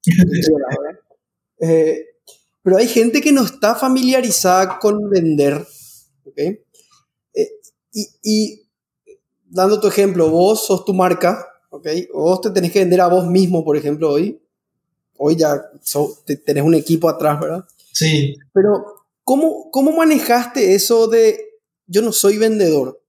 eh, 1.62 2.06
pero 2.62 2.78
hay 2.78 2.88
gente 2.88 3.22
que 3.22 3.32
no 3.32 3.44
está 3.44 3.76
familiarizada 3.76 4.80
con 4.80 5.10
vender, 5.10 5.66
¿ok? 6.24 6.38
Eh, 6.38 6.66
y, 7.92 8.08
y, 8.24 8.70
dando 9.46 9.80
tu 9.80 9.88
ejemplo, 9.88 10.30
vos 10.30 10.66
sos 10.66 10.86
tu 10.86 10.94
marca, 10.94 11.46
¿ok? 11.70 11.88
Vos 12.14 12.42
te 12.42 12.52
tenés 12.52 12.72
que 12.72 12.80
vender 12.80 13.02
a 13.02 13.08
vos 13.08 13.28
mismo, 13.28 13.64
por 13.64 13.78
ejemplo, 13.78 14.12
hoy. 14.12 14.40
Hoy 15.18 15.36
ya 15.36 15.56
tenés 16.46 16.64
un 16.64 16.76
equipo 16.76 17.10
atrás, 17.10 17.40
¿verdad? 17.40 17.66
Sí. 17.92 18.36
Pero, 18.54 18.86
¿cómo, 19.24 19.70
¿cómo 19.72 19.92
manejaste 19.92 20.76
eso 20.76 21.08
de 21.08 21.38
yo 21.88 22.02
no 22.02 22.12
soy 22.12 22.38
vendedor? 22.38 23.02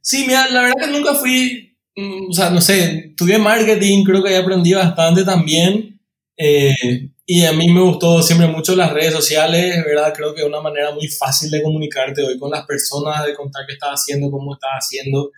Sí, 0.00 0.24
mira, 0.26 0.48
la 0.50 0.62
verdad 0.62 0.86
que 0.86 0.90
nunca 0.90 1.14
fui, 1.14 1.76
mm, 1.96 2.30
o 2.30 2.32
sea, 2.32 2.50
no 2.50 2.60
sé, 2.60 3.10
estudié 3.10 3.38
marketing, 3.38 4.04
creo 4.04 4.22
que 4.22 4.30
ahí 4.30 4.34
aprendí 4.34 4.74
bastante 4.74 5.24
también. 5.24 6.00
Eh, 6.36 7.10
y 7.24 7.44
a 7.44 7.52
mí 7.52 7.68
me 7.72 7.80
gustó 7.82 8.20
siempre 8.20 8.48
mucho 8.48 8.74
las 8.74 8.92
redes 8.92 9.12
sociales, 9.14 9.84
¿verdad? 9.84 10.12
Creo 10.14 10.34
que 10.34 10.40
es 10.40 10.46
una 10.46 10.60
manera 10.60 10.90
muy 10.92 11.06
fácil 11.06 11.50
de 11.50 11.62
comunicarte 11.62 12.22
hoy 12.22 12.36
con 12.38 12.50
las 12.50 12.66
personas, 12.66 13.24
de 13.24 13.34
contar 13.34 13.64
qué 13.66 13.74
estás 13.74 14.00
haciendo, 14.00 14.30
cómo 14.30 14.54
estás 14.54 14.72
haciendo. 14.72 15.30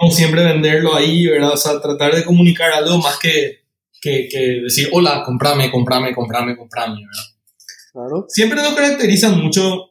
No 0.00 0.10
siempre 0.10 0.44
venderlo 0.44 0.94
ahí, 0.94 1.26
¿verdad? 1.26 1.52
O 1.52 1.56
sea, 1.56 1.80
tratar 1.80 2.14
de 2.14 2.24
comunicar 2.24 2.72
algo 2.72 2.98
más 2.98 3.18
que, 3.18 3.64
que, 4.00 4.28
que 4.30 4.38
decir, 4.62 4.88
hola, 4.92 5.22
comprame, 5.24 5.70
comprame, 5.70 6.14
comprame, 6.14 6.56
comprame, 6.56 6.96
¿verdad? 7.06 7.24
Claro. 7.92 8.26
Siempre 8.28 8.62
nos 8.62 8.74
caracterizan 8.74 9.38
mucho 9.40 9.90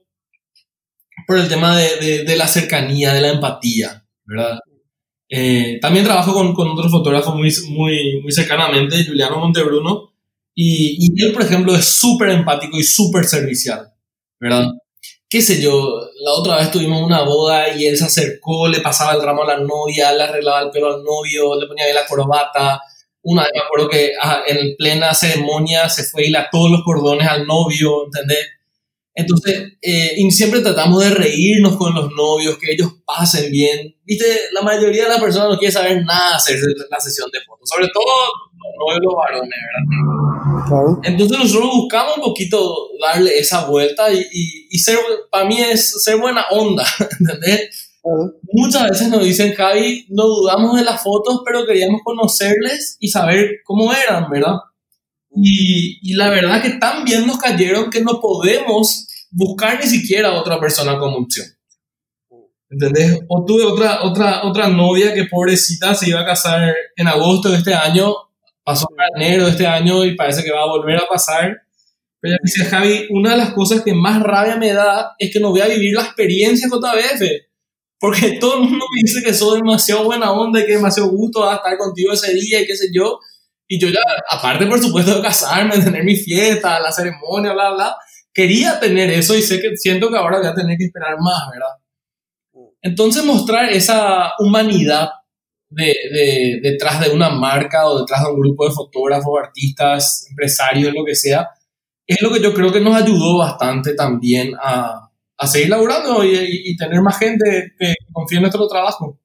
por 1.28 1.38
el 1.38 1.48
tema 1.48 1.78
de, 1.78 1.98
de, 1.98 2.24
de 2.24 2.36
la 2.36 2.48
cercanía, 2.48 3.14
de 3.14 3.22
la 3.22 3.30
empatía, 3.30 4.06
¿verdad? 4.26 4.60
Eh, 5.30 5.78
también 5.80 6.06
trabajo 6.06 6.34
con, 6.34 6.54
con 6.54 6.70
otro 6.70 6.90
fotógrafo 6.90 7.36
muy, 7.36 7.54
muy, 7.70 8.20
muy 8.24 8.32
cercanamente, 8.32 9.06
Juliano 9.06 9.38
Montebruno, 9.38 10.14
y, 10.56 10.98
y 11.00 11.24
él, 11.24 11.32
por 11.34 11.44
ejemplo, 11.44 11.76
es 11.76 11.86
súper 11.86 12.30
empático 12.30 12.78
y 12.78 12.84
súper 12.84 13.26
servicial, 13.26 13.94
¿verdad? 14.40 14.70
Qué 15.30 15.42
sé 15.42 15.62
yo, 15.62 16.10
la 16.22 16.32
otra 16.34 16.58
vez 16.58 16.72
tuvimos 16.72 17.04
una 17.04 17.22
boda 17.22 17.70
y 17.76 17.86
él 17.86 17.96
se 17.96 18.06
acercó, 18.06 18.68
le 18.68 18.82
pasaba 18.82 19.14
el 19.14 19.22
ramo 19.22 19.44
a 19.44 19.48
la 19.48 19.60
novia, 19.60 20.12
le 20.12 20.24
arreglaba 20.24 20.62
el 20.62 20.72
pelo 20.72 20.88
al 20.88 21.04
novio, 21.04 21.60
le 21.60 21.68
ponía 21.68 21.86
ahí 21.86 21.94
la 21.94 22.08
corbata. 22.08 22.82
Una 23.22 23.44
vez 23.44 23.52
me 23.54 23.62
acuerdo 23.62 23.90
que 23.90 24.14
en 24.48 24.76
plena 24.76 25.14
ceremonia 25.14 25.88
se 25.90 26.04
fue 26.04 26.26
y 26.26 26.32
le 26.32 26.40
todos 26.52 26.72
los 26.72 26.84
cordones 26.84 27.28
al 27.28 27.46
novio, 27.46 28.06
¿entendés? 28.06 28.48
Entonces, 29.20 29.74
eh, 29.82 30.14
y 30.16 30.32
siempre 30.32 30.62
tratamos 30.62 31.04
de 31.04 31.10
reírnos 31.10 31.76
con 31.76 31.94
los 31.94 32.10
novios, 32.12 32.58
que 32.58 32.72
ellos 32.72 32.94
pasen 33.06 33.52
bien. 33.52 33.96
Viste, 34.06 34.26
la 34.54 34.62
mayoría 34.62 35.04
de 35.04 35.10
las 35.10 35.22
personas 35.22 35.50
no 35.50 35.58
quiere 35.58 35.74
saber 35.74 36.04
nada 36.06 36.38
hacer 36.38 36.58
la 36.90 37.00
sesión 37.00 37.30
de 37.32 37.40
fotos, 37.42 37.70
sobre 37.70 37.90
todo 37.94 38.06
los 38.54 38.74
novios 38.80 39.00
los 39.04 39.14
varones, 39.16 39.50
¿verdad? 39.50 40.68
Claro. 40.68 41.02
Entonces 41.04 41.38
nosotros 41.38 41.70
buscamos 41.74 42.18
un 42.18 42.24
poquito 42.24 42.90
darle 43.02 43.38
esa 43.38 43.66
vuelta 43.66 44.12
y, 44.12 44.20
y, 44.20 44.68
y 44.70 44.80
ser, 44.80 44.98
para 45.30 45.46
mí 45.46 45.60
es 45.60 46.02
ser 46.02 46.18
buena 46.18 46.46
onda, 46.52 46.86
¿entendés? 47.20 47.92
Claro. 48.02 48.34
Muchas 48.54 48.90
veces 48.90 49.10
nos 49.10 49.24
dicen, 49.24 49.54
Javi, 49.54 50.06
no 50.10 50.24
dudamos 50.24 50.78
de 50.78 50.86
las 50.86 51.04
fotos, 51.04 51.42
pero 51.46 51.66
queríamos 51.66 52.02
conocerles 52.06 52.96
y 53.02 53.10
saber 53.10 53.58
cómo 53.66 53.92
eran, 53.94 54.30
¿verdad? 54.30 54.56
Y, 55.36 56.00
y, 56.02 56.16
la 56.16 56.30
verdad 56.30 56.62
que 56.62 56.72
tan 56.72 57.04
bien 57.06 57.28
nos 57.28 57.38
cayeron 57.38 57.92
que 57.92 58.02
no 58.02 58.20
podemos 58.20 59.06
buscar 59.32 59.80
ni 59.80 59.88
siquiera 59.88 60.30
a 60.30 60.40
otra 60.40 60.60
persona 60.60 60.98
como 60.98 61.18
opción. 61.18 61.48
¿Entendés? 62.70 63.20
O 63.28 63.44
tuve 63.46 63.64
otra, 63.64 64.04
otra, 64.04 64.44
otra 64.44 64.68
novia 64.68 65.14
que 65.14 65.26
pobrecita 65.26 65.96
se 65.96 66.10
iba 66.10 66.22
a 66.22 66.26
casar 66.26 66.76
en 66.96 67.08
agosto 67.08 67.50
de 67.50 67.58
este 67.58 67.74
año, 67.74 68.14
pasó 68.64 68.88
en 69.16 69.24
enero 69.24 69.46
de 69.46 69.52
este 69.52 69.66
año 69.66 70.06
y 70.06 70.16
parece 70.16 70.44
que 70.44 70.52
va 70.52 70.62
a 70.62 70.68
volver 70.68 70.98
a 70.98 71.08
pasar. 71.10 71.58
Pero 72.22 72.34
ella 72.34 72.40
dice, 72.44 72.66
Javi, 72.66 73.08
una 73.10 73.32
de 73.32 73.38
las 73.38 73.54
cosas 73.54 73.82
que 73.82 73.94
más 73.94 74.22
rabia 74.22 74.58
me 74.58 74.74
da 74.74 75.16
es 75.18 75.32
que 75.34 75.40
no 75.40 75.50
voy 75.50 75.62
a 75.62 75.68
vivir 75.68 75.96
la 75.96 76.04
experiencia 76.04 76.68
JBF. 76.68 77.24
Porque 78.00 78.38
todo 78.40 78.56
el 78.56 78.70
mundo 78.70 78.86
me 78.94 79.02
dice 79.02 79.22
que 79.24 79.34
soy 79.34 79.58
demasiado 79.58 80.04
buena 80.04 80.32
onda 80.32 80.60
y 80.60 80.66
que 80.66 80.74
demasiado 80.74 81.10
gusto 81.10 81.42
va 81.42 81.54
a 81.54 81.56
estar 81.58 81.78
contigo 81.78 82.14
ese 82.14 82.34
día 82.34 82.62
y 82.62 82.68
qué 82.68 82.76
sé 82.76 82.90
yo. 82.94 83.20
Y 83.68 83.80
yo 83.80 83.90
ya, 83.90 84.02
aparte 84.30 84.66
por 84.68 84.80
supuesto 84.80 85.16
de 85.16 85.22
casarme, 85.22 85.78
de 85.78 85.84
tener 85.84 86.04
mi 86.04 86.16
fiesta, 86.16 86.80
la 86.80 86.92
ceremonia, 86.92 87.54
bla, 87.54 87.74
bla, 87.74 87.96
quería 88.40 88.80
tener 88.80 89.10
eso 89.10 89.36
y 89.36 89.42
sé 89.42 89.60
que 89.60 89.76
siento 89.76 90.10
que 90.10 90.16
ahora 90.16 90.40
voy 90.40 90.48
a 90.48 90.56
tener 90.56 90.78
que 90.78 90.86
esperar 90.86 91.18
más, 91.20 91.50
¿verdad? 91.52 92.70
Entonces 92.82 93.26
mostrar 93.26 93.70
esa 93.70 94.32
humanidad 94.40 95.10
de, 95.70 95.94
de, 96.14 96.60
detrás 96.64 97.02
de 97.02 97.10
una 97.10 97.30
marca 97.32 97.86
o 97.86 98.00
detrás 98.00 98.24
de 98.24 98.32
un 98.32 98.40
grupo 98.40 98.66
de 98.66 98.74
fotógrafos, 98.74 99.34
artistas, 99.44 100.26
empresarios, 100.30 100.94
lo 100.94 101.04
que 101.04 101.16
sea, 101.16 101.50
es 102.08 102.22
lo 102.22 102.32
que 102.32 102.42
yo 102.42 102.54
creo 102.54 102.72
que 102.72 102.80
nos 102.80 102.96
ayudó 102.96 103.40
bastante 103.40 103.94
también 103.94 104.54
a, 104.58 105.12
a 105.38 105.48
seguir 105.48 105.70
laburando 105.70 106.24
y, 106.24 106.30
y, 106.30 106.72
y, 106.72 106.78
tener 106.78 107.02
más 107.02 107.20
gente 107.20 107.74
que 107.78 107.94
confíe 108.14 108.38
en 108.38 108.44
nuestro 108.44 108.70
trabajo. 108.70 109.20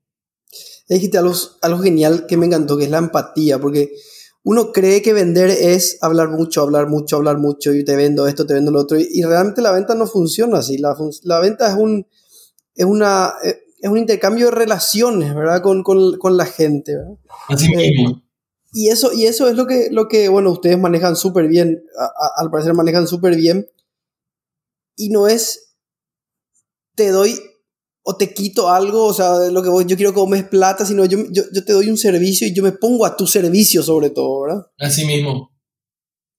Dijiste 0.88 1.18
algo, 1.18 1.34
algo 1.62 1.78
genial 1.78 2.26
que 2.28 2.36
me 2.36 2.46
encantó, 2.46 2.76
que 2.76 2.84
es 2.84 2.90
la 2.90 2.98
empatía, 2.98 3.60
porque 3.60 3.92
uno 4.46 4.72
cree 4.72 5.00
que 5.00 5.14
vender 5.14 5.48
es 5.48 5.96
hablar 6.02 6.28
mucho, 6.28 6.60
hablar 6.60 6.86
mucho, 6.86 7.16
hablar 7.16 7.38
mucho, 7.38 7.72
y 7.72 7.82
te 7.82 7.96
vendo 7.96 8.28
esto, 8.28 8.46
te 8.46 8.52
vendo 8.52 8.70
lo 8.70 8.80
otro, 8.80 8.98
y, 9.00 9.08
y 9.10 9.22
realmente 9.22 9.62
la 9.62 9.72
venta 9.72 9.94
no 9.94 10.06
funciona 10.06 10.58
así. 10.58 10.76
La, 10.76 10.94
la 11.22 11.40
venta 11.40 11.68
es 11.68 11.74
un, 11.74 12.06
es, 12.74 12.84
una, 12.84 13.32
es 13.42 13.88
un 13.88 13.96
intercambio 13.96 14.46
de 14.46 14.52
relaciones, 14.52 15.34
¿verdad? 15.34 15.62
Con, 15.62 15.82
con, 15.82 16.18
con 16.18 16.36
la 16.36 16.44
gente, 16.44 16.94
¿verdad? 16.94 17.16
Así 17.48 17.74
mismo. 17.74 18.10
Eh, 18.10 18.22
y 18.74 18.88
eso, 18.90 19.12
y 19.14 19.24
eso 19.24 19.48
es 19.48 19.56
lo 19.56 19.66
que, 19.66 19.88
lo 19.90 20.08
que 20.08 20.28
bueno, 20.28 20.50
ustedes 20.50 20.78
manejan 20.78 21.16
súper 21.16 21.48
bien, 21.48 21.82
a, 21.98 22.04
a, 22.04 22.42
al 22.42 22.50
parecer 22.50 22.74
manejan 22.74 23.06
súper 23.06 23.36
bien, 23.36 23.66
y 24.94 25.08
no 25.08 25.26
es, 25.26 25.74
te 26.94 27.08
doy 27.08 27.40
o 28.06 28.16
te 28.16 28.34
quito 28.34 28.68
algo, 28.68 29.06
o 29.06 29.14
sea, 29.14 29.50
lo 29.50 29.62
que 29.62 29.70
voy, 29.70 29.86
yo 29.86 29.96
quiero 29.96 30.12
que 30.12 30.20
comes 30.20 30.44
plata, 30.44 30.84
sino 30.84 31.06
yo, 31.06 31.18
yo, 31.30 31.42
yo, 31.52 31.64
te 31.64 31.72
doy 31.72 31.88
un 31.88 31.96
servicio 31.96 32.46
y 32.46 32.52
yo 32.52 32.62
me 32.62 32.72
pongo 32.72 33.06
a 33.06 33.16
tu 33.16 33.26
servicio 33.26 33.82
sobre 33.82 34.10
todo, 34.10 34.42
¿verdad? 34.42 34.66
Así 34.78 35.06
mismo. 35.06 35.50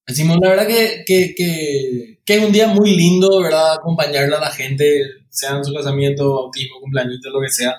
Así 0.06 0.24
mismo, 0.24 0.38
la 0.40 0.50
verdad 0.50 0.68
que, 0.68 1.04
que, 1.08 1.34
que, 1.36 2.20
que, 2.24 2.36
es 2.36 2.46
un 2.46 2.52
día 2.52 2.68
muy 2.68 2.96
lindo, 2.96 3.42
¿verdad? 3.42 3.74
Acompañarle 3.74 4.36
a 4.36 4.40
la 4.40 4.52
gente, 4.52 5.02
sea 5.30 5.58
en 5.58 5.66
su 5.66 5.74
casamiento, 5.74 6.36
bautismo, 6.36 6.80
cumpleaños, 6.80 7.20
lo 7.24 7.42
que 7.42 7.50
sea. 7.50 7.76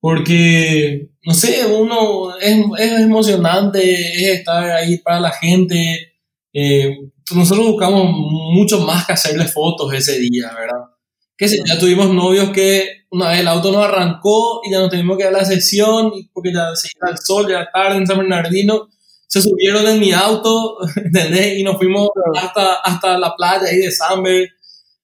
Porque, 0.00 1.10
no 1.26 1.34
sé, 1.34 1.66
uno 1.66 2.38
es, 2.38 2.58
es 2.78 3.00
emocionante, 3.00 3.82
es 3.82 4.38
estar 4.38 4.70
ahí 4.70 4.96
para 4.98 5.20
la 5.20 5.32
gente. 5.32 6.14
Eh, 6.54 6.96
nosotros 7.34 7.66
buscamos 7.66 8.06
mucho 8.10 8.80
más 8.80 9.06
que 9.06 9.12
hacerle 9.12 9.44
fotos 9.44 9.92
ese 9.92 10.18
día, 10.18 10.50
¿verdad? 10.54 10.93
Que 11.36 11.48
sé, 11.48 11.58
ya 11.66 11.78
tuvimos 11.78 12.10
novios 12.10 12.50
que 12.50 13.04
una 13.10 13.28
vez 13.28 13.40
el 13.40 13.48
auto 13.48 13.72
no 13.72 13.82
arrancó 13.82 14.60
y 14.64 14.70
ya 14.70 14.78
nos 14.78 14.90
tuvimos 14.90 15.16
que 15.16 15.24
dar 15.24 15.32
la 15.32 15.44
sesión 15.44 16.12
porque 16.32 16.52
ya 16.52 16.74
se 16.74 16.88
iba 16.96 17.10
el 17.10 17.18
sol, 17.18 17.48
ya 17.48 17.68
tarde 17.72 17.98
en 17.98 18.06
San 18.06 18.18
Bernardino, 18.18 18.88
se 19.26 19.40
subieron 19.40 19.86
en 19.86 20.00
mi 20.00 20.12
auto, 20.12 20.78
¿entendés? 20.96 21.58
Y 21.58 21.62
nos 21.64 21.76
fuimos 21.76 22.08
hasta, 22.34 22.74
hasta 22.76 23.18
la 23.18 23.34
playa 23.36 23.68
ahí 23.68 23.78
de 23.78 23.90
Samber, 23.90 24.48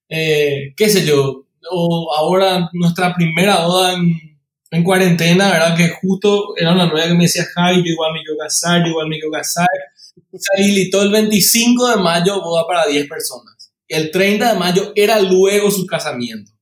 eh, 0.09 0.73
qué 0.77 0.89
sé 0.89 1.05
yo, 1.05 1.47
o 1.71 2.15
ahora 2.17 2.69
nuestra 2.73 3.15
primera 3.15 3.67
boda 3.67 3.95
en, 3.95 4.17
en, 4.71 4.85
cuarentena, 4.85 5.51
¿verdad? 5.51 5.77
Que 5.77 5.89
justo 6.01 6.55
era 6.57 6.73
una 6.73 6.87
novia 6.87 7.09
que 7.09 7.15
me 7.15 7.25
decía, 7.25 7.45
Javi, 7.55 7.79
yo 7.79 7.93
igual 7.93 8.13
me 8.13 8.21
quiero 8.21 8.39
casar, 8.39 8.83
yo 8.83 8.91
igual 8.91 9.09
me 9.09 9.17
quiero 9.17 9.33
casar. 9.33 9.69
Se 10.33 10.63
habilitó 10.63 11.03
el 11.03 11.11
25 11.11 11.89
de 11.89 11.97
mayo 11.97 12.41
boda 12.41 12.67
para 12.67 12.87
10 12.87 13.09
personas 13.09 13.60
el 13.91 14.11
30 14.11 14.53
de 14.53 14.59
mayo 14.59 14.93
era 14.95 15.21
luego 15.21 15.71
su 15.71 15.85
casamiento. 15.87 16.53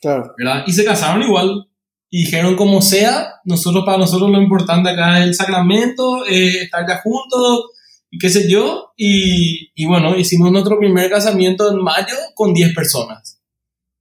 Claro. 0.00 0.32
¿verdad? 0.38 0.64
Y 0.66 0.72
se 0.72 0.84
casaron 0.84 1.22
igual. 1.22 1.66
Y 2.08 2.24
dijeron 2.24 2.54
como 2.56 2.80
sea, 2.80 3.34
nosotros 3.44 3.84
para 3.84 3.98
nosotros 3.98 4.30
lo 4.30 4.40
importante 4.40 4.88
acá 4.90 5.18
es 5.18 5.26
el 5.26 5.34
sacramento, 5.34 6.24
eh, 6.26 6.62
estar 6.62 6.86
ya 6.88 7.00
juntos, 7.02 7.72
y 8.10 8.18
qué 8.18 8.30
sé 8.30 8.48
yo. 8.48 8.92
Y, 8.96 9.72
y, 9.74 9.86
bueno, 9.86 10.16
hicimos 10.16 10.52
nuestro 10.52 10.78
primer 10.78 11.10
casamiento 11.10 11.70
en 11.70 11.82
mayo 11.82 12.14
con 12.34 12.54
10 12.54 12.74
personas. 12.74 13.40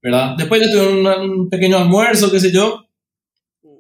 ¿verdad? 0.02 0.36
Después 0.38 0.62
ya 0.62 0.72
tuvieron 0.72 1.00
un, 1.00 1.32
un 1.32 1.50
pequeño 1.50 1.78
almuerzo, 1.78 2.32
qué 2.32 2.40
sé 2.40 2.52
yo. 2.52 2.86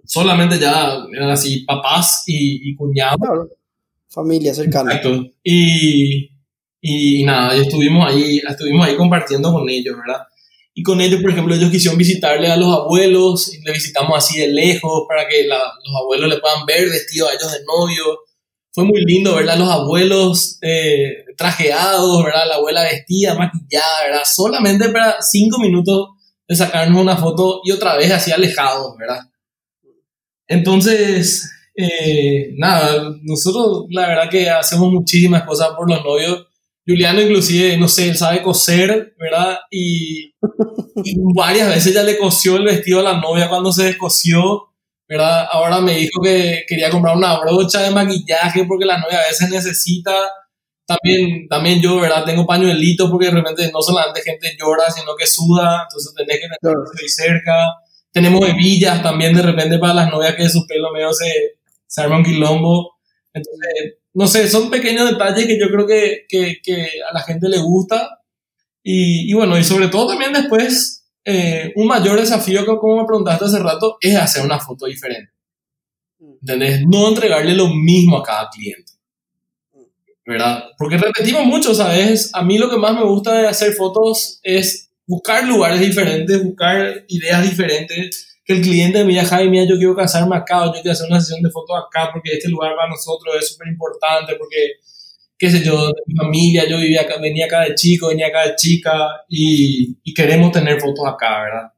Solamente 0.05 0.57
ya 0.59 0.97
eran 1.13 1.29
así 1.29 1.63
papás 1.65 2.23
y, 2.25 2.71
y 2.71 2.75
cuñados. 2.75 3.19
Claro. 3.19 3.47
Familia 4.09 4.53
cercana. 4.53 4.95
Exacto. 4.95 5.27
Y, 5.43 6.34
y, 6.87 7.23
nada, 7.23 7.55
estuvimos 7.55 8.07
ahí, 8.07 8.41
estuvimos 8.47 8.87
ahí 8.87 8.95
compartiendo 8.95 9.51
con 9.51 9.69
ellos, 9.69 9.95
¿verdad? 9.97 10.21
y 10.77 10.83
con 10.83 10.99
ellos, 10.99 11.21
por 11.21 11.31
ejemplo, 11.31 11.55
ellos 11.55 11.71
quisieron 11.71 11.97
visitarle 11.97 12.51
a 12.51 12.57
los 12.57 12.71
abuelos, 12.71 13.53
y 13.53 13.61
le 13.61 13.71
visitamos 13.71 14.17
así 14.17 14.41
de 14.41 14.49
lejos 14.49 15.05
para 15.07 15.25
que 15.25 15.47
los 15.47 16.01
abuelos 16.03 16.29
le 16.29 16.37
puedan 16.39 16.65
ver 16.65 16.89
vestidos 16.89 17.29
a 17.29 17.33
ellos 17.33 17.49
de 17.49 17.59
novio. 17.65 18.03
Fue 18.73 18.83
muy 18.83 19.01
lindo, 19.05 19.33
¿verdad? 19.33 19.57
Los 19.57 19.69
abuelos 19.69 20.57
eh, 20.61 21.23
trajeados, 21.37 22.21
¿verdad? 22.25 22.45
La 22.49 22.55
abuela 22.55 22.83
vestida, 22.83 23.35
maquillada, 23.35 24.03
¿verdad? 24.05 24.23
Solamente 24.25 24.89
para 24.89 25.15
cinco 25.21 25.59
minutos 25.59 26.09
de 26.45 26.55
sacarnos 26.57 27.01
una 27.01 27.15
foto 27.15 27.61
y 27.63 27.71
otra 27.71 27.95
vez 27.95 28.11
así 28.11 28.33
alejados, 28.33 28.97
¿verdad? 28.97 29.21
Entonces, 30.45 31.49
eh, 31.73 32.53
nada, 32.57 33.15
nosotros 33.21 33.85
la 33.91 34.09
verdad 34.09 34.29
que 34.29 34.49
hacemos 34.49 34.91
muchísimas 34.91 35.43
cosas 35.43 35.69
por 35.77 35.89
los 35.89 36.03
novios. 36.03 36.47
Juliano 36.87 37.19
inclusive, 37.21 37.77
no 37.77 37.87
sé, 37.87 38.09
él 38.09 38.17
sabe 38.17 38.43
coser, 38.43 39.15
¿verdad? 39.17 39.57
Y, 39.71 40.33
varias 41.35 41.69
veces 41.69 41.93
ya 41.93 42.03
le 42.03 42.17
cosió 42.17 42.57
el 42.57 42.63
vestido 42.63 42.99
a 42.99 43.13
la 43.13 43.19
novia 43.19 43.49
cuando 43.49 43.71
se 43.71 43.85
descosió, 43.85 44.73
¿verdad? 45.07 45.47
Ahora 45.51 45.81
me 45.81 45.95
dijo 45.97 46.21
que 46.21 46.63
quería 46.67 46.89
comprar 46.89 47.17
una 47.17 47.39
brocha 47.39 47.81
de 47.81 47.91
maquillaje 47.91 48.65
porque 48.65 48.85
la 48.85 48.99
novia 48.99 49.19
a 49.19 49.27
veces 49.27 49.49
necesita. 49.49 50.13
También, 50.87 51.47
también 51.47 51.81
yo, 51.81 51.99
¿verdad? 51.99 52.23
Tengo 52.23 52.45
pañuelitos 52.45 53.09
porque 53.09 53.25
de 53.25 53.31
repente 53.31 53.71
no 53.73 53.81
solamente 53.81 54.21
gente 54.21 54.55
llora, 54.59 54.91
sino 54.91 55.15
que 55.15 55.25
suda, 55.25 55.83
entonces 55.83 56.13
tenés 56.15 56.39
que 56.39 56.47
tener 56.61 56.77
ahí 57.01 57.09
cerca. 57.09 57.53
Tenemos 58.11 58.47
hebillas 58.47 59.01
también 59.01 59.35
de 59.35 59.41
repente 59.41 59.79
para 59.79 59.95
las 59.95 60.11
novias 60.11 60.35
que 60.35 60.47
su 60.47 60.65
pelo 60.67 60.91
medio 60.93 61.11
se, 61.11 61.31
se 61.87 62.01
arma 62.01 62.17
un 62.17 62.23
quilombo. 62.23 62.97
Entonces, 63.33 63.95
no 64.15 64.27
sé, 64.27 64.47
son 64.49 64.69
pequeños 64.69 65.09
detalles 65.11 65.45
que 65.45 65.59
yo 65.59 65.67
creo 65.67 65.85
que, 65.85 66.25
que, 66.29 66.61
que 66.63 66.87
a 67.07 67.13
la 67.13 67.21
gente 67.21 67.49
le 67.49 67.59
gusta. 67.59 68.21
Y, 68.81 69.29
y, 69.29 69.33
bueno, 69.33 69.57
y 69.57 69.63
sobre 69.63 69.89
todo 69.89 70.07
también 70.07 70.31
después, 70.31 71.05
eh, 71.25 71.73
un 71.75 71.85
mayor 71.85 72.17
desafío 72.17 72.61
que 72.61 72.77
como 72.77 73.01
me 73.01 73.05
preguntaste 73.05 73.45
hace 73.45 73.59
rato, 73.59 73.97
es 73.99 74.15
hacer 74.15 74.45
una 74.45 74.57
foto 74.57 74.85
diferente. 74.85 75.33
¿Entendés? 76.19 76.81
No 76.87 77.09
entregarle 77.09 77.55
lo 77.55 77.67
mismo 77.67 78.17
a 78.17 78.23
cada 78.23 78.49
cliente. 78.49 78.93
¿Verdad? 80.25 80.63
Porque 80.77 80.97
repetimos 80.97 81.45
mucho, 81.45 81.75
¿sabes? 81.75 82.31
A 82.33 82.41
mí 82.41 82.57
lo 82.57 82.69
que 82.69 82.77
más 82.77 82.95
me 82.95 83.03
gusta 83.03 83.33
de 83.33 83.47
hacer 83.47 83.73
fotos 83.73 84.39
es 84.43 84.89
buscar 85.05 85.45
lugares 85.45 85.81
diferentes, 85.81 86.41
buscar 86.41 87.03
ideas 87.09 87.43
diferentes 87.43 88.34
que 88.45 88.53
el 88.53 88.61
cliente 88.61 89.03
diga, 89.03 89.25
Jaime, 89.25 89.49
mira, 89.49 89.65
yo 89.67 89.77
quiero 89.77 89.95
casarme 89.95 90.35
acá, 90.35 90.63
o 90.63 90.65
yo 90.67 90.81
quiero 90.81 90.91
hacer 90.91 91.07
una 91.09 91.19
sesión 91.19 91.41
de 91.41 91.49
fotos 91.49 91.75
acá, 91.75 92.11
porque 92.13 92.33
este 92.33 92.49
lugar 92.49 92.75
para 92.75 92.89
nosotros 92.89 93.35
es 93.39 93.49
súper 93.49 93.69
importante, 93.69 94.35
porque, 94.35 94.57
qué 95.37 95.49
sé 95.49 95.63
yo, 95.63 95.91
mi 96.05 96.15
familia, 96.15 96.69
yo 96.69 96.77
vivía 96.77 97.01
acá, 97.01 97.17
venía 97.19 97.47
acá 97.47 97.61
de 97.61 97.73
chico, 97.73 98.09
venía 98.09 98.27
acá 98.27 98.47
de 98.47 98.55
chica, 98.55 98.93
y, 99.27 99.97
y 100.03 100.13
queremos 100.13 100.51
tener 100.51 100.79
fotos 100.79 101.05
acá, 101.07 101.41
¿verdad? 101.41 101.71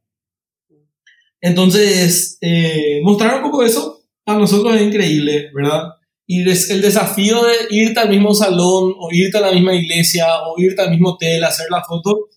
Entonces, 1.39 2.37
eh, 2.41 2.99
mostrar 3.01 3.35
un 3.35 3.43
poco 3.43 3.63
eso 3.63 4.03
a 4.25 4.33
nosotros 4.35 4.75
es 4.75 4.81
increíble, 4.81 5.49
¿verdad? 5.53 5.93
Y 6.25 6.41
el 6.41 6.81
desafío 6.81 7.43
de 7.45 7.53
irte 7.69 8.01
al 8.01 8.09
mismo 8.09 8.33
salón, 8.33 8.93
o 8.97 9.09
irte 9.13 9.37
a 9.37 9.41
la 9.41 9.53
misma 9.53 9.73
iglesia, 9.73 10.25
o 10.45 10.59
irte 10.61 10.81
al 10.81 10.91
mismo 10.91 11.11
hotel, 11.11 11.45
hacer 11.45 11.67
la 11.69 11.81
foto, 11.81 12.27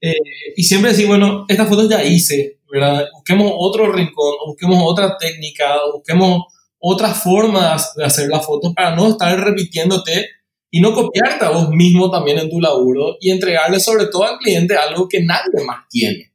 eh, 0.00 0.14
y 0.56 0.62
siempre 0.62 0.92
decir, 0.92 1.06
bueno, 1.06 1.44
estas 1.48 1.68
fotos 1.68 1.90
ya 1.90 2.02
hice, 2.02 2.60
¿verdad? 2.74 3.06
Busquemos 3.12 3.52
otro 3.56 3.92
rincón, 3.92 4.34
busquemos 4.46 4.78
otra 4.84 5.16
técnica, 5.16 5.76
busquemos 5.92 6.42
otras 6.80 7.22
formas 7.22 7.94
de 7.94 8.04
hacer 8.04 8.28
las 8.28 8.44
fotos 8.44 8.72
para 8.74 8.96
no 8.96 9.10
estar 9.10 9.38
repitiéndote 9.38 10.28
y 10.72 10.80
no 10.80 10.92
copiarte 10.92 11.44
a 11.44 11.50
vos 11.50 11.68
mismo 11.70 12.10
también 12.10 12.38
en 12.38 12.50
tu 12.50 12.60
laburo 12.60 13.16
y 13.20 13.30
entregarle 13.30 13.78
sobre 13.78 14.06
todo 14.06 14.24
al 14.24 14.38
cliente 14.38 14.76
algo 14.76 15.08
que 15.08 15.22
nadie 15.22 15.64
más 15.64 15.84
tiene. 15.88 16.34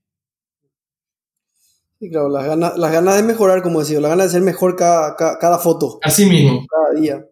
Sí, 1.99 2.09
claro, 2.09 2.29
las 2.29 2.45
ganas, 2.45 2.77
las 2.77 2.91
ganas 2.93 3.17
de 3.17 3.23
mejorar, 3.23 3.61
como 3.61 3.81
decía, 3.81 3.99
las 3.99 4.09
ganas 4.09 4.27
de 4.27 4.31
ser 4.31 4.41
mejor 4.41 4.77
cada, 4.77 5.17
cada, 5.17 5.59
foto. 5.59 5.99
Así 6.01 6.25
mismo. 6.25 6.65
Cada 6.69 7.01
día. 7.01 7.25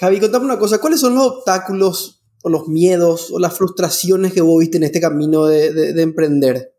Javi, 0.00 0.18
contame 0.18 0.46
una 0.46 0.58
cosa, 0.58 0.80
¿cuáles 0.80 0.98
son 0.98 1.14
los 1.14 1.28
obstáculos 1.28 2.24
o 2.42 2.48
los 2.48 2.66
miedos 2.66 3.30
o 3.30 3.38
las 3.38 3.56
frustraciones 3.56 4.32
que 4.32 4.40
vos 4.40 4.58
viste 4.58 4.78
en 4.78 4.82
este 4.82 5.00
camino 5.00 5.46
de, 5.46 5.72
de, 5.72 5.92
de 5.92 6.02
emprender? 6.02 6.71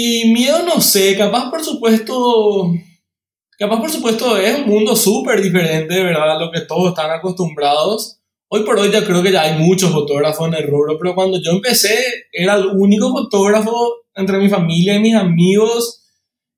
Y 0.00 0.30
miedo 0.30 0.62
no 0.64 0.80
sé, 0.80 1.16
capaz 1.16 1.50
por 1.50 1.64
supuesto, 1.64 2.72
capaz 3.58 3.80
por 3.80 3.90
supuesto 3.90 4.36
es 4.36 4.60
un 4.60 4.68
mundo 4.68 4.94
súper 4.94 5.42
diferente, 5.42 6.00
¿verdad? 6.04 6.36
A 6.36 6.38
lo 6.38 6.52
que 6.52 6.60
todos 6.60 6.90
están 6.90 7.10
acostumbrados. 7.10 8.20
Hoy 8.46 8.62
por 8.62 8.78
hoy 8.78 8.92
ya 8.92 9.04
creo 9.04 9.24
que 9.24 9.32
ya 9.32 9.42
hay 9.42 9.58
muchos 9.58 9.90
fotógrafos 9.90 10.46
en 10.46 10.54
el 10.54 10.68
rubro, 10.68 10.96
pero 11.00 11.16
cuando 11.16 11.42
yo 11.42 11.50
empecé 11.50 11.98
era 12.30 12.54
el 12.54 12.66
único 12.66 13.10
fotógrafo 13.10 14.04
entre 14.14 14.38
mi 14.38 14.48
familia 14.48 14.94
y 14.94 15.00
mis 15.00 15.16
amigos. 15.16 16.04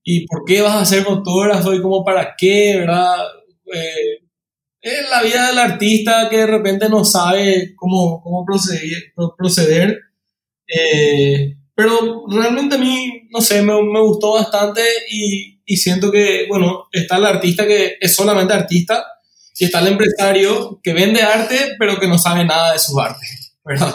¿Y 0.04 0.26
por 0.26 0.44
qué 0.44 0.60
vas 0.60 0.76
a 0.76 0.84
ser 0.84 1.04
fotógrafo? 1.04 1.72
¿Y 1.72 1.80
cómo 1.80 2.04
para 2.04 2.34
qué? 2.36 2.76
¿Verdad? 2.76 3.24
Eh, 3.72 4.18
es 4.82 5.08
la 5.08 5.22
vida 5.22 5.46
del 5.46 5.58
artista 5.58 6.28
que 6.28 6.36
de 6.36 6.46
repente 6.46 6.90
no 6.90 7.06
sabe 7.06 7.72
cómo, 7.74 8.20
cómo 8.22 8.44
proceder. 8.44 9.14
proceder. 9.38 9.98
Eh, 10.66 11.56
pero 11.80 12.26
realmente 12.28 12.74
a 12.74 12.78
mí, 12.78 13.19
no 13.30 13.40
sé, 13.40 13.62
me, 13.62 13.72
me 13.82 14.00
gustó 14.00 14.34
bastante 14.34 14.82
y, 15.10 15.60
y, 15.64 15.76
siento 15.76 16.10
que, 16.10 16.46
bueno, 16.48 16.88
está 16.92 17.16
el 17.16 17.26
artista 17.26 17.66
que 17.66 17.96
es 18.00 18.14
solamente 18.14 18.52
artista 18.52 19.06
y 19.58 19.64
está 19.66 19.80
el 19.80 19.88
empresario 19.88 20.80
que 20.82 20.92
vende 20.92 21.22
arte 21.22 21.76
pero 21.78 21.98
que 21.98 22.08
no 22.08 22.18
sabe 22.18 22.44
nada 22.44 22.72
de 22.72 22.78
su 22.78 22.98
arte, 23.00 23.26
¿verdad? 23.64 23.94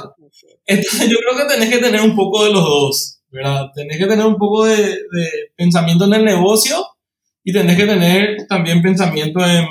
Entonces 0.66 1.10
yo 1.10 1.18
creo 1.18 1.38
que 1.38 1.54
tenés 1.54 1.70
que 1.70 1.78
tener 1.78 2.02
un 2.02 2.16
poco 2.16 2.44
de 2.44 2.52
los 2.52 2.64
dos, 2.64 3.22
¿verdad? 3.30 3.68
Tenés 3.74 3.98
que 3.98 4.08
tener 4.08 4.26
un 4.26 4.38
poco 4.38 4.66
de, 4.66 4.98
pensamiento 5.56 6.06
en 6.06 6.14
el 6.14 6.26
negocio 6.26 6.86
y 7.44 7.54
tenés 7.54 7.78
que 7.78 7.86
tener 7.86 8.48
también 8.48 8.82
pensamiento 8.82 9.40
en, 9.46 9.68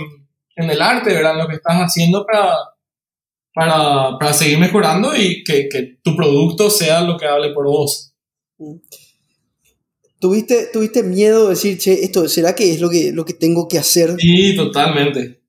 el 0.56 0.80
arte, 0.80 1.12
¿verdad? 1.12 1.36
lo 1.36 1.48
que 1.48 1.56
estás 1.56 1.74
haciendo 1.78 2.24
para, 2.24 2.56
para, 3.52 4.18
para 4.18 4.32
seguir 4.32 4.58
mejorando 4.58 5.16
y 5.16 5.42
que, 5.42 5.68
que, 5.68 5.98
tu 6.02 6.14
producto 6.14 6.70
sea 6.70 7.00
lo 7.00 7.16
que 7.16 7.26
hable 7.26 7.52
por 7.52 7.66
vos. 7.66 8.14
¿Tuviste, 10.24 10.70
¿Tuviste 10.72 11.02
miedo 11.02 11.42
de 11.42 11.50
decir, 11.50 11.76
che, 11.76 12.02
esto 12.02 12.26
será 12.30 12.54
que 12.54 12.72
es 12.72 12.80
lo 12.80 12.88
que, 12.88 13.12
lo 13.12 13.26
que 13.26 13.34
tengo 13.34 13.68
que 13.68 13.76
hacer? 13.76 14.16
Sí, 14.18 14.56
totalmente. 14.56 15.42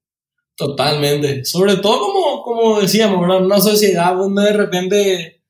Totalmente. 0.54 1.46
Sobre 1.46 1.78
todo, 1.78 2.12
como, 2.12 2.44
como 2.44 2.82
decíamos, 2.82 3.22
¿verdad? 3.22 3.46
una 3.46 3.62
sociedad 3.62 4.14
donde 4.18 4.44
de 4.44 4.52
repente 4.52 5.44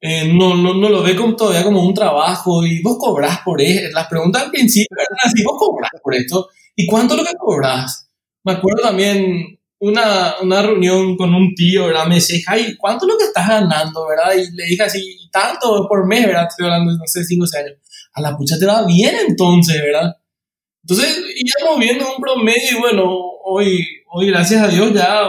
eh, 0.00 0.32
no, 0.32 0.54
no, 0.54 0.72
no, 0.72 0.88
lo 0.88 1.02
ve 1.02 1.14
como, 1.14 1.36
todavía 1.36 1.64
como 1.64 1.86
un 1.86 1.92
trabajo 1.92 2.64
y 2.64 2.80
vos 2.80 2.96
cobras 2.98 3.40
por 3.44 3.60
eso. 3.60 3.90
Las 3.92 4.08
preguntas 4.08 4.44
al 4.44 4.50
principio 4.50 4.96
eran 4.96 5.18
así, 5.22 5.44
vos 5.44 5.58
cobras 5.58 5.90
por 6.02 6.14
esto. 6.14 6.48
¿Y 6.74 6.86
cuánto 6.86 7.12
es 7.12 7.20
lo 7.20 7.26
que 7.26 7.36
cobras? 7.36 8.08
Me 8.42 8.52
acuerdo 8.52 8.84
también 8.84 9.60
una, 9.80 10.36
una 10.40 10.62
reunión 10.62 11.18
con 11.18 11.34
un 11.34 11.54
tío, 11.54 11.88
¿verdad? 11.88 12.06
Me 12.06 12.14
decía, 12.14 12.38
ay, 12.46 12.74
¿cuánto 12.78 13.04
es 13.04 13.12
lo 13.12 13.18
que 13.18 13.24
estás 13.24 13.46
ganando, 13.46 14.06
verdad? 14.08 14.32
Y 14.32 14.50
le 14.56 14.64
dije 14.64 14.82
así, 14.82 15.28
tanto 15.30 15.86
por 15.86 16.06
mes, 16.06 16.26
¿verdad? 16.26 16.46
Estoy 16.48 16.64
hablando 16.64 16.92
no 16.92 17.04
sé, 17.04 17.22
5 17.22 17.44
o 17.44 17.46
6 17.46 17.64
años. 17.66 17.81
A 18.14 18.20
la 18.20 18.36
pucha 18.36 18.58
te 18.58 18.66
va 18.66 18.84
bien 18.84 19.14
entonces, 19.28 19.80
¿verdad? 19.80 20.16
Entonces, 20.84 21.22
íbamos 21.36 21.78
viendo 21.78 22.14
un 22.14 22.20
promedio 22.20 22.76
y 22.76 22.80
bueno, 22.80 23.04
hoy, 23.44 23.86
hoy 24.10 24.26
gracias 24.26 24.62
a 24.62 24.68
Dios 24.68 24.92
ya 24.92 25.22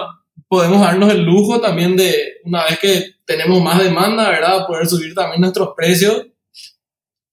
podemos 0.48 0.82
darnos 0.82 1.12
el 1.12 1.24
lujo 1.24 1.60
también 1.62 1.96
de, 1.96 2.16
una 2.44 2.66
vez 2.66 2.80
que 2.80 3.16
tenemos 3.26 3.62
más 3.62 3.84
demanda, 3.84 4.30
¿verdad? 4.30 4.68
Poder 4.68 4.88
subir 4.88 5.14
también 5.14 5.42
nuestros 5.42 5.70
precios 5.76 6.28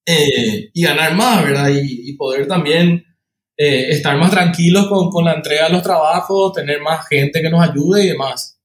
eh, 0.07 0.71
y 0.73 0.83
ganar 0.83 1.15
más, 1.15 1.45
¿verdad? 1.45 1.71
Y, 1.73 2.17
poder 2.17 2.47
también 2.49 3.05
eh, 3.57 3.91
estar 3.91 4.17
más 4.19 4.31
tranquilos 4.31 4.87
con, 4.89 5.11
con, 5.11 5.25
la 5.25 5.35
entrega 5.35 5.67
de 5.67 5.73
los 5.73 5.83
trabajos, 5.83 6.53
tener 6.53 6.81
más 6.81 7.07
gente 7.09 7.41
que 7.41 7.51
nos 7.51 7.67
ayude 7.67 8.05
y 8.05 8.09
demás. 8.09 8.59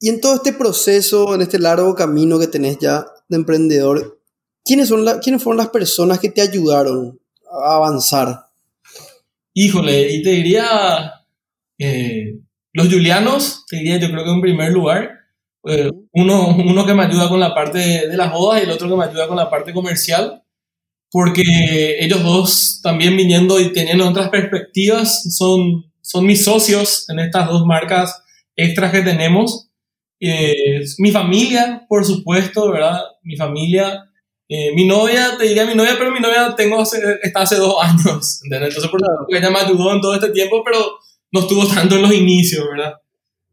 Y 0.00 0.08
en 0.08 0.20
todo 0.20 0.34
este 0.36 0.52
proceso, 0.52 1.34
en 1.34 1.42
este 1.42 1.58
largo 1.58 1.94
camino 1.94 2.38
que 2.38 2.46
tenés 2.46 2.78
ya 2.78 3.06
de 3.28 3.36
emprendedor, 3.36 4.20
¿quiénes, 4.64 4.88
son 4.88 5.04
la, 5.04 5.20
¿quiénes 5.20 5.42
fueron 5.42 5.58
las 5.58 5.68
personas 5.68 6.18
que 6.18 6.30
te 6.30 6.40
ayudaron 6.40 7.20
a 7.50 7.76
avanzar? 7.76 8.46
Híjole, 9.52 10.12
y 10.12 10.22
te 10.22 10.30
diría, 10.30 11.12
eh, 11.78 12.38
los 12.72 12.88
Julianos, 12.88 13.64
te 13.68 13.76
diría 13.76 13.98
yo 13.98 14.10
creo 14.10 14.24
que 14.24 14.30
en 14.30 14.40
primer 14.40 14.72
lugar, 14.72 15.10
eh, 15.66 15.90
uno, 16.12 16.48
uno 16.56 16.86
que 16.86 16.94
me 16.94 17.04
ayuda 17.04 17.28
con 17.28 17.40
la 17.40 17.54
parte 17.54 17.78
de, 17.78 18.08
de 18.08 18.16
las 18.16 18.32
bodas 18.32 18.60
y 18.60 18.64
el 18.64 18.70
otro 18.70 18.88
que 18.88 18.96
me 18.96 19.04
ayuda 19.04 19.28
con 19.28 19.36
la 19.36 19.48
parte 19.48 19.72
comercial 19.72 20.44
porque 21.14 21.44
ellos 22.00 22.24
dos 22.24 22.80
también 22.82 23.16
viniendo 23.16 23.60
y 23.60 23.72
teniendo 23.72 24.08
otras 24.08 24.30
perspectivas 24.30 25.22
son, 25.36 25.84
son 26.00 26.26
mis 26.26 26.42
socios 26.42 27.08
en 27.08 27.20
estas 27.20 27.46
dos 27.46 27.64
marcas 27.64 28.20
extras 28.56 28.90
que 28.90 29.02
tenemos. 29.02 29.68
Eh, 30.18 30.82
mi 30.98 31.12
familia, 31.12 31.86
por 31.88 32.04
supuesto, 32.04 32.68
¿verdad? 32.68 33.00
Mi 33.22 33.36
familia. 33.36 34.10
Eh, 34.48 34.74
mi 34.74 34.86
novia, 34.86 35.36
te 35.38 35.44
diría 35.44 35.64
mi 35.64 35.74
novia, 35.74 35.94
pero 35.96 36.10
mi 36.10 36.20
novia 36.20 36.54
tengo 36.54 36.82
está 36.82 37.40
hace 37.40 37.56
dos 37.56 37.76
años, 37.82 38.40
¿entendés? 38.44 38.68
Entonces, 38.68 38.90
por 38.90 39.00
supuesto, 39.00 39.26
ella 39.28 39.50
me 39.50 39.58
ayudó 39.58 39.94
en 39.94 40.00
todo 40.00 40.14
este 40.14 40.30
tiempo, 40.30 40.62
pero 40.64 40.98
no 41.32 41.40
estuvo 41.40 41.66
tanto 41.66 41.96
en 41.96 42.02
los 42.02 42.12
inicios, 42.12 42.66
¿verdad? 42.68 42.94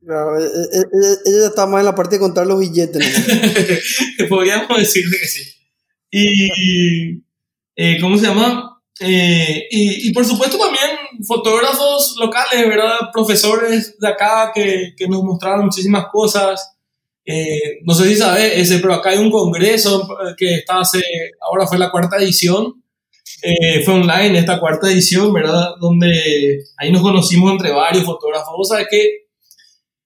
Claro, 0.03 0.39
e, 0.39 0.43
e, 0.43 0.79
e, 0.79 1.17
ella 1.25 1.47
está 1.47 1.67
más 1.67 1.79
en 1.79 1.85
la 1.85 1.95
parte 1.95 2.15
de 2.15 2.19
contar 2.19 2.47
los 2.47 2.59
billetes. 2.59 3.03
Podríamos 4.29 4.77
decirle 4.77 5.17
que 5.17 5.27
sí. 5.27 5.41
Y, 6.09 7.23
eh, 7.75 7.99
¿cómo 8.01 8.17
se 8.17 8.25
llama? 8.25 8.81
Eh, 8.99 9.67
y, 9.71 10.09
y, 10.09 10.13
por 10.13 10.25
supuesto 10.25 10.57
también 10.57 10.91
fotógrafos 11.25 12.15
locales, 12.19 12.67
¿verdad? 12.67 12.97
Profesores 13.13 13.97
de 13.97 14.07
acá 14.07 14.51
que, 14.53 14.93
que 14.97 15.07
nos 15.07 15.23
mostraron 15.23 15.65
muchísimas 15.65 16.07
cosas. 16.11 16.77
Eh, 17.25 17.79
no 17.83 17.93
sé 17.93 18.07
si 18.07 18.15
sabes, 18.15 18.53
ese, 18.55 18.79
pero 18.79 18.95
acá 18.95 19.11
hay 19.11 19.19
un 19.19 19.29
congreso 19.29 20.07
que 20.37 20.55
está 20.55 20.79
hace, 20.79 21.01
ahora 21.39 21.67
fue 21.67 21.77
la 21.77 21.91
cuarta 21.91 22.17
edición, 22.17 22.83
eh, 23.43 23.83
fue 23.83 23.95
online 23.95 24.39
esta 24.39 24.59
cuarta 24.59 24.91
edición, 24.91 25.33
¿verdad? 25.33 25.75
Donde 25.79 26.63
ahí 26.77 26.91
nos 26.91 27.01
conocimos 27.01 27.51
entre 27.51 27.71
varios 27.71 28.05
fotógrafos. 28.05 28.53
O 28.57 28.63
sea, 28.63 28.85
que 28.89 29.27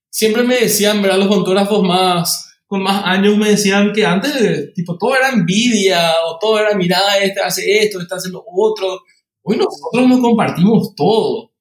siempre 0.09 0.43
me 0.43 0.55
decían, 0.55 1.01
¿verdad? 1.01 1.19
Los 1.19 1.27
fotógrafos 1.27 1.83
más, 1.83 2.59
con 2.65 2.81
más 2.83 3.03
años 3.05 3.37
me 3.37 3.49
decían 3.49 3.91
que 3.93 4.05
antes, 4.05 4.73
tipo, 4.73 4.97
todo 4.97 5.15
era 5.15 5.29
envidia 5.29 6.11
o 6.27 6.37
todo 6.39 6.59
era, 6.59 6.75
mira, 6.75 6.97
este 7.21 7.41
hace 7.41 7.77
esto, 7.79 8.01
este 8.01 8.15
hace 8.15 8.29
lo 8.29 8.43
otro. 8.55 9.01
Hoy 9.43 9.57
nosotros 9.57 10.07
nos 10.07 10.21
compartimos 10.21 10.95
todo, 10.95 11.51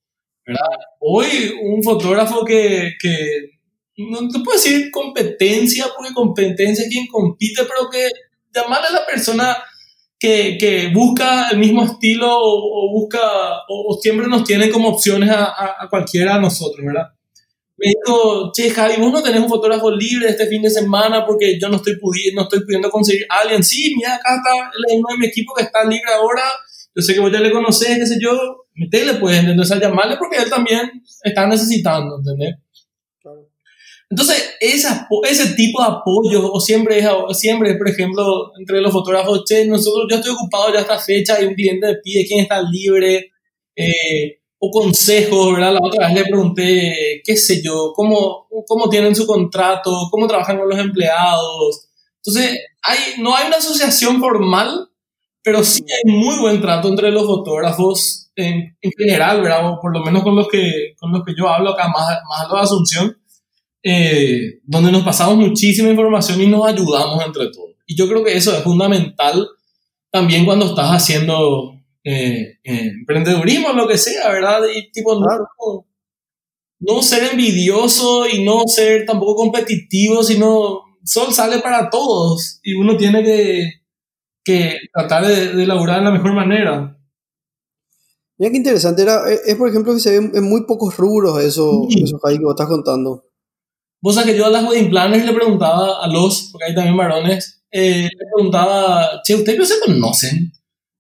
¿verdad? 0.46 0.78
Hoy 1.00 1.26
un 1.62 1.82
fotógrafo 1.82 2.44
que, 2.44 2.92
que 3.00 3.53
no 3.96 4.28
te 4.28 4.40
puedo 4.40 4.58
decir 4.58 4.90
competencia, 4.90 5.86
porque 5.96 6.12
competencia 6.12 6.84
es 6.84 6.90
quien 6.90 7.06
compite, 7.06 7.62
pero 7.64 7.88
que 7.90 8.08
llamarle 8.52 8.88
a 8.88 8.92
la 8.92 9.06
persona 9.06 9.56
que, 10.18 10.56
que 10.58 10.90
busca 10.92 11.50
el 11.50 11.58
mismo 11.58 11.84
estilo 11.84 12.28
o, 12.30 12.90
busca, 12.90 13.20
o, 13.68 13.98
siempre 14.00 14.26
nos 14.26 14.44
tiene 14.44 14.70
como 14.70 14.88
opciones 14.88 15.30
a, 15.30 15.44
a, 15.82 15.88
cualquiera 15.88 16.36
de 16.36 16.40
nosotros, 16.40 16.84
¿verdad? 16.84 17.08
Me 17.76 17.88
dijo, 17.88 18.52
che, 18.52 18.70
Javi, 18.70 19.00
vos 19.00 19.12
no 19.12 19.22
tenés 19.22 19.40
un 19.40 19.48
fotógrafo 19.48 19.90
libre 19.90 20.28
este 20.28 20.46
fin 20.46 20.62
de 20.62 20.70
semana 20.70 21.26
porque 21.26 21.58
yo 21.60 21.68
no 21.68 21.76
estoy, 21.76 21.98
pudiendo, 21.98 22.40
no 22.40 22.44
estoy 22.44 22.64
pudiendo 22.64 22.88
conseguir 22.88 23.26
a 23.28 23.40
alguien. 23.40 23.64
Sí, 23.64 23.92
mira, 23.96 24.14
acá 24.14 24.36
está 24.36 24.70
uno 24.94 25.08
de 25.10 25.18
mi 25.18 25.26
equipo 25.26 25.52
que 25.54 25.64
está 25.64 25.84
libre 25.84 26.12
ahora. 26.16 26.42
Yo 26.94 27.02
sé 27.02 27.14
que 27.14 27.20
vos 27.20 27.32
ya 27.32 27.40
le 27.40 27.50
conocés, 27.50 27.98
qué 27.98 28.06
sé 28.06 28.18
yo. 28.20 28.30
Metele, 28.74 29.14
pues, 29.14 29.44
entonces 29.44 29.76
a 29.76 29.80
llamarle 29.80 30.16
porque 30.16 30.36
él 30.36 30.48
también 30.48 31.02
está 31.24 31.46
necesitando, 31.48 32.18
¿entendés? 32.18 32.54
Entonces, 34.10 34.54
esa, 34.60 35.08
ese 35.28 35.54
tipo 35.54 35.82
de 35.82 35.88
apoyo, 35.88 36.52
o 36.52 36.60
siempre, 36.60 37.04
siempre, 37.32 37.74
por 37.74 37.88
ejemplo, 37.88 38.52
entre 38.58 38.80
los 38.80 38.92
fotógrafos, 38.92 39.44
che, 39.44 39.66
nosotros, 39.66 40.06
yo 40.10 40.16
estoy 40.16 40.32
ocupado 40.32 40.72
ya 40.72 40.80
esta 40.80 40.98
fecha 40.98 41.40
y 41.40 41.46
un 41.46 41.54
cliente 41.54 41.96
pide 42.02 42.26
quién 42.26 42.40
está 42.40 42.62
libre, 42.62 43.32
eh, 43.74 44.38
o 44.58 44.70
consejos, 44.70 45.54
¿verdad? 45.54 45.74
La 45.74 45.80
otra 45.82 46.06
vez 46.06 46.16
le 46.16 46.24
pregunté, 46.24 47.22
qué 47.24 47.36
sé 47.36 47.62
yo, 47.62 47.92
cómo, 47.94 48.46
cómo 48.66 48.88
tienen 48.88 49.14
su 49.14 49.26
contrato, 49.26 50.08
cómo 50.10 50.26
trabajan 50.26 50.58
con 50.58 50.68
los 50.68 50.78
empleados. 50.78 51.88
Entonces, 52.24 52.60
hay, 52.82 52.98
no 53.20 53.34
hay 53.34 53.48
una 53.48 53.56
asociación 53.56 54.20
formal, 54.20 54.88
pero 55.42 55.62
sí 55.62 55.82
hay 55.82 56.10
muy 56.10 56.38
buen 56.38 56.60
trato 56.60 56.88
entre 56.88 57.10
los 57.10 57.26
fotógrafos 57.26 58.30
en, 58.36 58.76
en 58.80 58.90
general, 58.96 59.42
¿verdad? 59.42 59.70
O 59.70 59.80
por 59.80 59.92
lo 59.92 60.02
menos 60.02 60.22
con 60.22 60.34
los 60.34 60.48
que, 60.48 60.94
con 60.98 61.12
los 61.12 61.22
que 61.24 61.34
yo 61.36 61.48
hablo 61.48 61.70
acá, 61.70 61.88
más, 61.88 62.18
más 62.28 62.50
a 62.50 62.54
de 62.54 62.60
Asunción 62.60 63.23
eh, 63.86 64.60
donde 64.64 64.90
nos 64.90 65.04
pasamos 65.04 65.36
muchísima 65.36 65.90
información 65.90 66.40
y 66.40 66.46
nos 66.46 66.66
ayudamos 66.66 67.24
entre 67.24 67.50
todos. 67.50 67.72
Y 67.86 67.94
yo 67.94 68.08
creo 68.08 68.24
que 68.24 68.34
eso 68.34 68.56
es 68.56 68.62
fundamental 68.64 69.46
también 70.10 70.46
cuando 70.46 70.66
estás 70.66 70.88
haciendo 70.90 71.74
eh, 72.02 72.58
eh, 72.64 72.92
emprendedurismo, 73.00 73.74
lo 73.74 73.86
que 73.86 73.98
sea, 73.98 74.30
¿verdad? 74.30 74.60
Y 74.74 74.90
tipo, 74.90 75.14
no, 75.14 75.86
no, 76.80 77.02
ser 77.02 77.32
envidioso 77.32 78.26
y 78.26 78.42
no 78.42 78.62
ser 78.66 79.04
tampoco 79.04 79.34
competitivo, 79.34 80.22
sino 80.22 80.80
sol 81.04 81.34
sale 81.34 81.58
para 81.58 81.90
todos 81.90 82.60
y 82.62 82.72
uno 82.72 82.96
tiene 82.96 83.22
que, 83.22 83.70
que 84.42 84.78
tratar 84.94 85.26
de, 85.26 85.48
de 85.54 85.66
laburar 85.66 85.98
de 85.98 86.04
la 86.04 86.10
mejor 86.12 86.32
manera. 86.32 86.96
Mira 88.38 88.50
qué 88.50 88.56
interesante, 88.56 89.02
era, 89.02 89.30
es, 89.30 89.54
por 89.56 89.68
ejemplo 89.68 89.92
que 89.92 90.00
se 90.00 90.18
ve 90.18 90.30
en 90.34 90.48
muy 90.48 90.64
pocos 90.66 90.96
rubros 90.96 91.42
eso, 91.42 91.86
eso 91.90 92.18
que 92.18 92.38
vos 92.38 92.54
estás 92.54 92.68
contando. 92.68 93.24
Vos 94.04 94.16
sabés 94.16 94.32
que 94.32 94.38
yo 94.38 94.44
a 94.44 94.50
las 94.50 94.64
wedding 94.64 94.90
planners 94.90 95.24
le 95.24 95.32
preguntaba 95.32 96.04
a 96.04 96.06
los, 96.08 96.50
porque 96.52 96.66
hay 96.66 96.74
también 96.74 96.94
varones, 96.94 97.64
eh, 97.70 98.02
le 98.02 98.26
preguntaba, 98.34 99.22
che, 99.24 99.34
¿ustedes 99.34 99.58
no 99.58 99.64
se 99.64 99.80
conocen? 99.80 100.52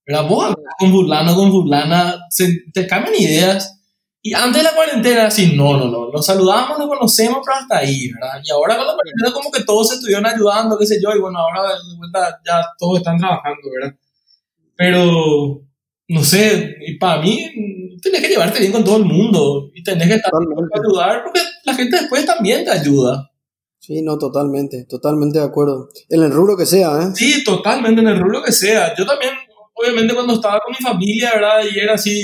¿Verdad? 0.06 0.26
Vos 0.26 0.42
hablas 0.42 0.74
con 0.78 0.90
fulano, 0.90 1.34
con 1.34 1.50
fulana, 1.50 2.18
se, 2.30 2.62
te 2.72 2.86
cambian 2.86 3.14
ideas. 3.14 3.78
Y 4.22 4.32
antes 4.32 4.62
de 4.62 4.70
la 4.70 4.74
cuarentena, 4.74 5.26
así, 5.26 5.54
no, 5.54 5.76
no, 5.76 5.90
no, 5.90 6.10
nos 6.10 6.24
saludamos, 6.24 6.78
nos 6.78 6.88
conocemos, 6.88 7.40
pero 7.44 7.58
hasta 7.58 7.76
ahí, 7.76 8.10
¿verdad? 8.10 8.40
Y 8.42 8.50
ahora 8.50 8.78
con 8.78 8.86
la 8.86 8.94
cuarentena 8.94 9.32
como 9.34 9.50
que 9.50 9.64
todos 9.64 9.86
se 9.90 9.96
estuvieron 9.96 10.24
ayudando, 10.24 10.78
qué 10.78 10.86
sé 10.86 10.98
yo, 10.98 11.14
y 11.14 11.20
bueno, 11.20 11.40
ahora 11.40 11.74
de 11.74 11.96
vuelta 11.98 12.40
ya 12.42 12.62
todos 12.78 13.00
están 13.00 13.18
trabajando, 13.18 13.68
¿verdad? 13.78 13.98
Pero, 14.78 15.60
no 16.08 16.22
sé, 16.22 16.76
y 16.86 16.98
para 16.98 17.22
mí, 17.22 17.38
tienes 18.02 18.20
que 18.20 18.28
llevarte 18.28 18.60
bien 18.60 18.72
con 18.72 18.84
todo 18.84 18.98
el 18.98 19.04
mundo 19.04 19.70
y 19.74 19.82
tenés 19.82 20.08
que 20.08 20.14
estar 20.14 20.30
para 20.30 20.82
ayudar, 20.82 21.24
porque 21.24 21.40
la 21.64 21.74
gente 21.74 21.98
después 21.98 22.26
también 22.26 22.64
te 22.64 22.70
ayuda. 22.70 23.30
Sí, 23.78 24.00
no, 24.02 24.16
totalmente, 24.18 24.84
totalmente 24.84 25.38
de 25.38 25.44
acuerdo. 25.44 25.88
En 26.08 26.22
el 26.22 26.30
rubro 26.30 26.56
que 26.56 26.64
sea, 26.64 27.02
¿eh? 27.02 27.12
Sí, 27.14 27.44
totalmente, 27.44 28.00
en 28.00 28.08
el 28.08 28.18
rubro 28.18 28.42
que 28.42 28.52
sea. 28.52 28.94
Yo 28.96 29.04
también, 29.04 29.32
obviamente, 29.74 30.14
cuando 30.14 30.34
estaba 30.34 30.60
con 30.60 30.72
mi 30.72 30.82
familia, 30.82 31.32
¿verdad? 31.34 31.60
Y 31.70 31.78
era 31.78 31.94
así, 31.94 32.22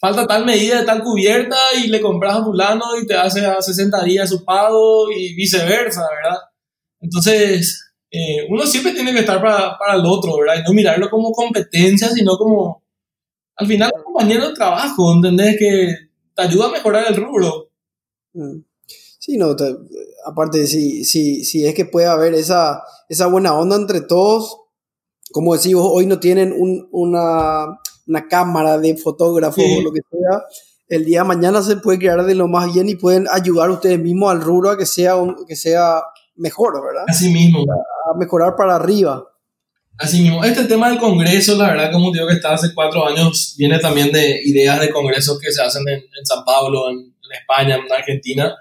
falta 0.00 0.26
tal 0.26 0.44
medida 0.44 0.80
de 0.80 0.86
tal 0.86 1.02
cubierta 1.04 1.56
y 1.80 1.88
le 1.88 2.00
compras 2.00 2.36
a 2.36 2.44
fulano 2.44 2.84
y 3.00 3.06
te 3.06 3.14
hace 3.14 3.46
a 3.46 3.62
60 3.62 4.02
días 4.02 4.28
su 4.28 4.44
pago 4.44 5.10
y 5.12 5.34
viceversa, 5.34 6.02
¿verdad? 6.10 6.38
Entonces, 7.00 7.92
eh, 8.10 8.46
uno 8.48 8.66
siempre 8.66 8.92
tiene 8.92 9.12
que 9.12 9.20
estar 9.20 9.40
para, 9.40 9.78
para 9.78 9.94
el 9.94 10.04
otro, 10.04 10.38
¿verdad? 10.38 10.60
Y 10.60 10.68
no 10.68 10.74
mirarlo 10.74 11.08
como 11.08 11.30
competencia, 11.30 12.08
sino 12.08 12.36
como, 12.36 12.82
al 13.60 13.66
final, 13.66 13.92
un 13.94 14.02
compañero 14.02 14.48
de 14.48 14.54
trabajo, 14.54 15.12
¿entendés? 15.14 15.56
Que 15.58 15.94
te 16.34 16.42
ayuda 16.42 16.66
a 16.66 16.70
mejorar 16.70 17.04
el 17.08 17.16
rubro. 17.16 17.68
Mm. 18.32 18.60
Sí, 19.18 19.36
no, 19.36 19.54
aparte, 20.24 20.66
si, 20.66 21.04
si, 21.04 21.44
si 21.44 21.66
es 21.66 21.74
que 21.74 21.84
puede 21.84 22.06
haber 22.06 22.32
esa, 22.32 22.82
esa 23.08 23.26
buena 23.26 23.52
onda 23.54 23.76
entre 23.76 24.00
todos, 24.00 24.56
como 25.30 25.52
decimos, 25.52 25.86
hoy 25.90 26.06
no 26.06 26.18
tienen 26.18 26.54
un, 26.56 26.88
una, 26.90 27.78
una, 28.06 28.28
cámara 28.28 28.78
de 28.78 28.96
fotógrafo 28.96 29.60
o 29.60 29.82
lo 29.82 29.92
que 29.92 30.00
sea, 30.10 30.42
el 30.88 31.04
día 31.04 31.20
de 31.20 31.28
mañana 31.28 31.62
se 31.62 31.76
puede 31.76 31.98
crear 31.98 32.24
de 32.24 32.34
lo 32.34 32.48
más 32.48 32.72
bien 32.72 32.88
y 32.88 32.94
pueden 32.94 33.26
ayudar 33.30 33.70
ustedes 33.70 34.00
mismos 34.00 34.32
al 34.32 34.40
rubro 34.40 34.70
a 34.70 34.78
que 34.78 34.86
sea, 34.86 35.14
que 35.46 35.54
sea 35.54 36.02
mejor, 36.36 36.82
¿verdad? 36.82 37.04
Así 37.06 37.30
mismo. 37.30 37.64
A 37.70 38.16
mejorar 38.18 38.56
para 38.56 38.76
arriba. 38.76 39.30
Así 40.00 40.22
mismo. 40.22 40.42
Este 40.42 40.64
tema 40.64 40.88
del 40.88 40.98
Congreso, 40.98 41.58
la 41.58 41.72
verdad, 41.72 41.92
como 41.92 42.10
digo 42.10 42.26
que 42.26 42.32
está 42.32 42.54
hace 42.54 42.72
cuatro 42.74 43.06
años, 43.06 43.54
viene 43.58 43.78
también 43.78 44.10
de 44.10 44.40
ideas 44.46 44.80
de 44.80 44.88
congresos 44.88 45.38
que 45.38 45.52
se 45.52 45.60
hacen 45.60 45.86
en, 45.86 45.98
en 45.98 46.24
San 46.24 46.42
Pablo, 46.42 46.88
en, 46.88 47.14
España, 47.38 47.76
en 47.76 47.92
Argentina, 47.92 48.56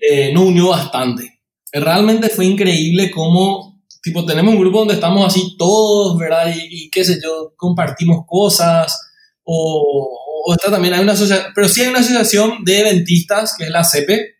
eh, 0.00 0.32
nos 0.32 0.44
unió 0.44 0.70
bastante. 0.70 1.40
Realmente 1.70 2.30
fue 2.30 2.46
increíble 2.46 3.10
cómo, 3.10 3.82
tipo, 4.02 4.24
tenemos 4.24 4.54
un 4.54 4.60
grupo 4.60 4.78
donde 4.78 4.94
estamos 4.94 5.26
así 5.26 5.56
todos, 5.58 6.18
¿verdad? 6.18 6.52
Y, 6.56 6.88
qué 6.90 7.04
sé 7.04 7.20
yo, 7.22 7.52
compartimos 7.54 8.24
cosas, 8.26 8.98
o, 9.44 10.42
o 10.46 10.54
está 10.54 10.70
también 10.70 10.94
hay 10.94 11.02
una 11.02 11.12
asociación, 11.12 11.52
pero 11.54 11.68
sí 11.68 11.82
hay 11.82 11.88
una 11.88 12.00
asociación 12.00 12.64
de 12.64 12.80
eventistas, 12.80 13.54
que 13.56 13.64
es 13.64 13.70
la 13.70 13.84
CEPE. 13.84 14.36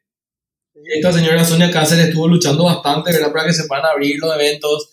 Esta 0.95 1.13
señora 1.13 1.45
Sonia 1.45 1.71
Cáceres 1.71 2.07
estuvo 2.07 2.27
luchando 2.27 2.65
bastante, 2.65 3.13
¿verdad? 3.13 3.33
Para 3.33 3.47
que 3.47 3.53
se 3.53 3.65
puedan 3.65 3.85
abrir 3.85 4.19
los 4.19 4.35
eventos, 4.35 4.91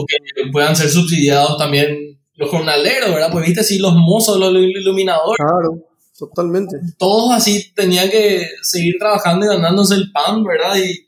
o 0.00 0.06
que 0.06 0.50
puedan 0.50 0.76
ser 0.76 0.88
subsidiados 0.88 1.58
también 1.58 2.18
los 2.34 2.50
jornaleros, 2.50 3.10
¿verdad? 3.10 3.30
Pues 3.30 3.46
viste, 3.46 3.62
sí, 3.62 3.78
los 3.78 3.94
mozos, 3.94 4.38
los 4.38 4.52
iluminadores. 4.54 5.36
Claro. 5.36 5.86
Totalmente. 6.18 6.76
Todos 6.98 7.32
así 7.32 7.72
tenían 7.74 8.10
que 8.10 8.46
seguir 8.62 8.96
trabajando 8.98 9.46
y 9.46 9.48
ganándose 9.48 9.94
el 9.94 10.12
pan, 10.12 10.44
¿verdad? 10.44 10.76
Y 10.76 11.06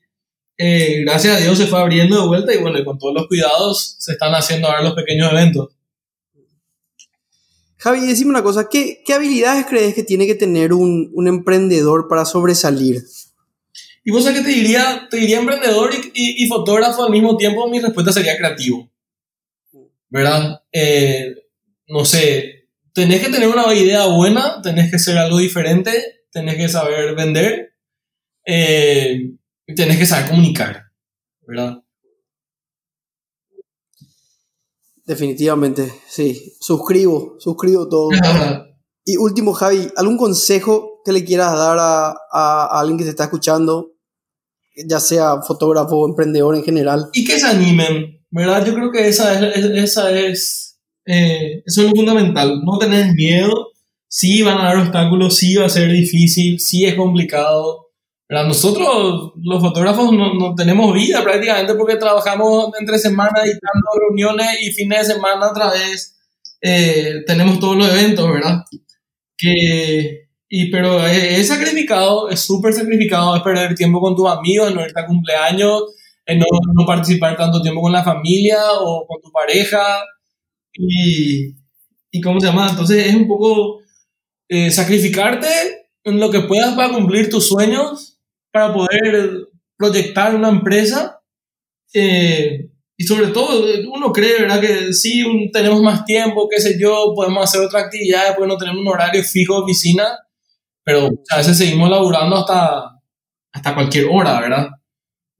eh, 0.56 1.02
gracias 1.04 1.36
a 1.36 1.40
Dios 1.40 1.58
se 1.58 1.66
fue 1.66 1.80
abriendo 1.80 2.20
de 2.20 2.26
vuelta 2.26 2.54
y 2.54 2.58
bueno, 2.58 2.82
con 2.84 2.98
todos 2.98 3.14
los 3.14 3.26
cuidados 3.26 3.96
se 3.98 4.12
están 4.12 4.32
haciendo 4.32 4.68
ahora 4.68 4.82
los 4.82 4.94
pequeños 4.94 5.30
eventos. 5.30 5.68
Javi, 7.76 8.06
decime 8.06 8.30
una 8.30 8.42
cosa, 8.42 8.68
¿qué, 8.70 9.02
qué 9.04 9.12
habilidades 9.12 9.66
crees 9.66 9.94
que 9.94 10.04
tiene 10.04 10.26
que 10.26 10.36
tener 10.36 10.72
un, 10.72 11.10
un, 11.14 11.26
emprendedor 11.26 12.06
para 12.08 12.24
sobresalir? 12.24 13.02
Y 14.04 14.10
vos 14.10 14.24
sabés 14.24 14.40
que 14.40 14.46
te 14.46 14.54
diría, 14.56 15.06
te 15.10 15.16
diría 15.16 15.38
emprendedor 15.38 15.94
y, 15.94 16.44
y, 16.44 16.48
fotógrafo 16.48 17.04
al 17.04 17.12
mismo 17.12 17.36
tiempo, 17.36 17.68
mi 17.68 17.80
respuesta 17.80 18.12
sería 18.12 18.36
creativo. 18.36 18.90
¿Verdad? 20.08 20.62
Eh, 20.72 21.34
no 21.86 22.04
sé, 22.04 22.68
tenés 22.92 23.20
que 23.20 23.30
tener 23.30 23.48
una 23.48 23.72
idea 23.74 24.06
buena, 24.06 24.60
tenés 24.62 24.90
que 24.90 24.98
ser 24.98 25.18
algo 25.18 25.38
diferente, 25.38 26.24
tenés 26.30 26.56
que 26.56 26.68
saber 26.68 27.14
vender 27.14 27.74
eh, 28.44 29.30
y 29.66 29.74
tenés 29.74 29.98
que 29.98 30.06
saber 30.06 30.28
comunicar, 30.28 30.90
¿verdad? 31.46 31.82
Definitivamente, 35.04 35.92
sí. 36.08 36.54
Suscribo, 36.60 37.36
suscribo 37.38 37.88
todo. 37.88 38.10
y 39.04 39.16
último, 39.16 39.52
Javi, 39.52 39.88
¿algún 39.96 40.16
consejo 40.16 40.91
que 41.04 41.12
le 41.12 41.24
quieras 41.24 41.52
dar 41.52 41.78
a, 41.78 42.14
a 42.32 42.80
alguien 42.80 42.98
que 42.98 43.04
te 43.04 43.10
está 43.10 43.24
escuchando, 43.24 43.92
ya 44.86 45.00
sea 45.00 45.42
fotógrafo 45.42 45.96
o 45.96 46.08
emprendedor 46.08 46.56
en 46.56 46.64
general? 46.64 47.08
Y 47.12 47.24
que 47.24 47.38
se 47.38 47.46
animen, 47.46 48.20
¿verdad? 48.30 48.64
Yo 48.64 48.74
creo 48.74 48.90
que 48.90 49.08
esa 49.08 49.38
es, 49.38 49.56
esa 49.64 50.10
es, 50.10 50.80
eh, 51.06 51.62
eso 51.66 51.82
es 51.82 51.88
lo 51.88 51.96
fundamental, 51.96 52.60
no 52.64 52.78
tener 52.78 53.12
miedo, 53.14 53.72
sí 54.08 54.42
van 54.42 54.58
a 54.58 54.70
haber 54.70 54.84
obstáculos, 54.84 55.36
sí 55.36 55.56
va 55.56 55.66
a 55.66 55.70
ser 55.70 55.90
difícil, 55.90 56.60
sí 56.60 56.84
es 56.84 56.94
complicado, 56.94 57.90
¿verdad? 58.28 58.46
Nosotros 58.46 59.32
los 59.42 59.60
fotógrafos 59.60 60.12
no, 60.12 60.34
no 60.34 60.54
tenemos 60.54 60.94
vida 60.94 61.22
prácticamente 61.22 61.74
porque 61.74 61.96
trabajamos 61.96 62.70
entre 62.80 62.98
semanas 62.98 63.44
y 63.44 63.50
dando 63.50 64.08
reuniones 64.08 64.62
y 64.62 64.72
fines 64.72 65.06
de 65.06 65.14
semana 65.14 65.50
otra 65.50 65.70
vez 65.70 66.18
eh, 66.64 67.24
tenemos 67.26 67.58
todos 67.58 67.76
los 67.76 67.88
eventos, 67.88 68.30
¿verdad? 68.30 68.64
Que, 69.36 70.28
y, 70.54 70.70
pero 70.70 71.06
es, 71.06 71.48
sacrificado, 71.48 72.28
es 72.28 72.40
súper 72.40 72.74
sacrificado, 72.74 73.34
es 73.34 73.42
perder 73.42 73.74
tiempo 73.74 74.02
con 74.02 74.14
tus 74.14 74.28
amigos, 74.28 74.74
no 74.74 74.84
irte 74.84 75.00
a 75.00 75.06
cumpleaños, 75.06 75.94
no, 76.28 76.44
no, 76.74 76.84
participar 76.84 77.38
tanto 77.38 77.62
tiempo 77.62 77.80
con 77.80 77.90
la 77.90 78.04
familia 78.04 78.58
o 78.78 79.06
con 79.06 79.22
tu 79.22 79.32
pareja. 79.32 79.82
Y, 80.74 81.54
y 82.10 82.20
¿cómo 82.20 82.38
se 82.38 82.48
llama? 82.48 82.68
Entonces 82.68 83.06
es 83.06 83.14
un 83.14 83.26
poco 83.26 83.80
eh, 84.50 84.70
sacrificarte 84.70 85.48
en 86.04 86.20
lo 86.20 86.30
que 86.30 86.40
puedas 86.40 86.74
para 86.74 86.92
cumplir 86.92 87.30
tus 87.30 87.48
sueños, 87.48 88.20
para 88.52 88.74
poder 88.74 89.48
proyectar 89.78 90.34
una 90.34 90.50
empresa. 90.50 91.22
Eh, 91.94 92.68
y 92.98 93.04
sobre 93.04 93.28
todo, 93.28 93.64
uno 93.90 94.12
cree, 94.12 94.42
¿verdad? 94.42 94.60
Que 94.60 94.92
sí, 94.92 95.24
tenemos 95.50 95.80
más 95.80 96.04
tiempo, 96.04 96.46
qué 96.50 96.60
sé 96.60 96.78
yo, 96.78 97.14
podemos 97.16 97.42
hacer 97.42 97.62
otra 97.62 97.80
actividad, 97.80 98.34
porque 98.36 98.48
no 98.48 98.58
tenemos 98.58 98.82
un 98.82 98.88
horario 98.88 99.22
fijo 99.22 99.54
de 99.54 99.62
oficina, 99.62 100.18
pero 100.84 101.10
a 101.30 101.36
veces 101.36 101.56
seguimos 101.56 101.88
laburando 101.88 102.36
hasta, 102.36 103.00
hasta 103.52 103.74
cualquier 103.74 104.06
hora, 104.10 104.40
¿verdad? 104.40 104.68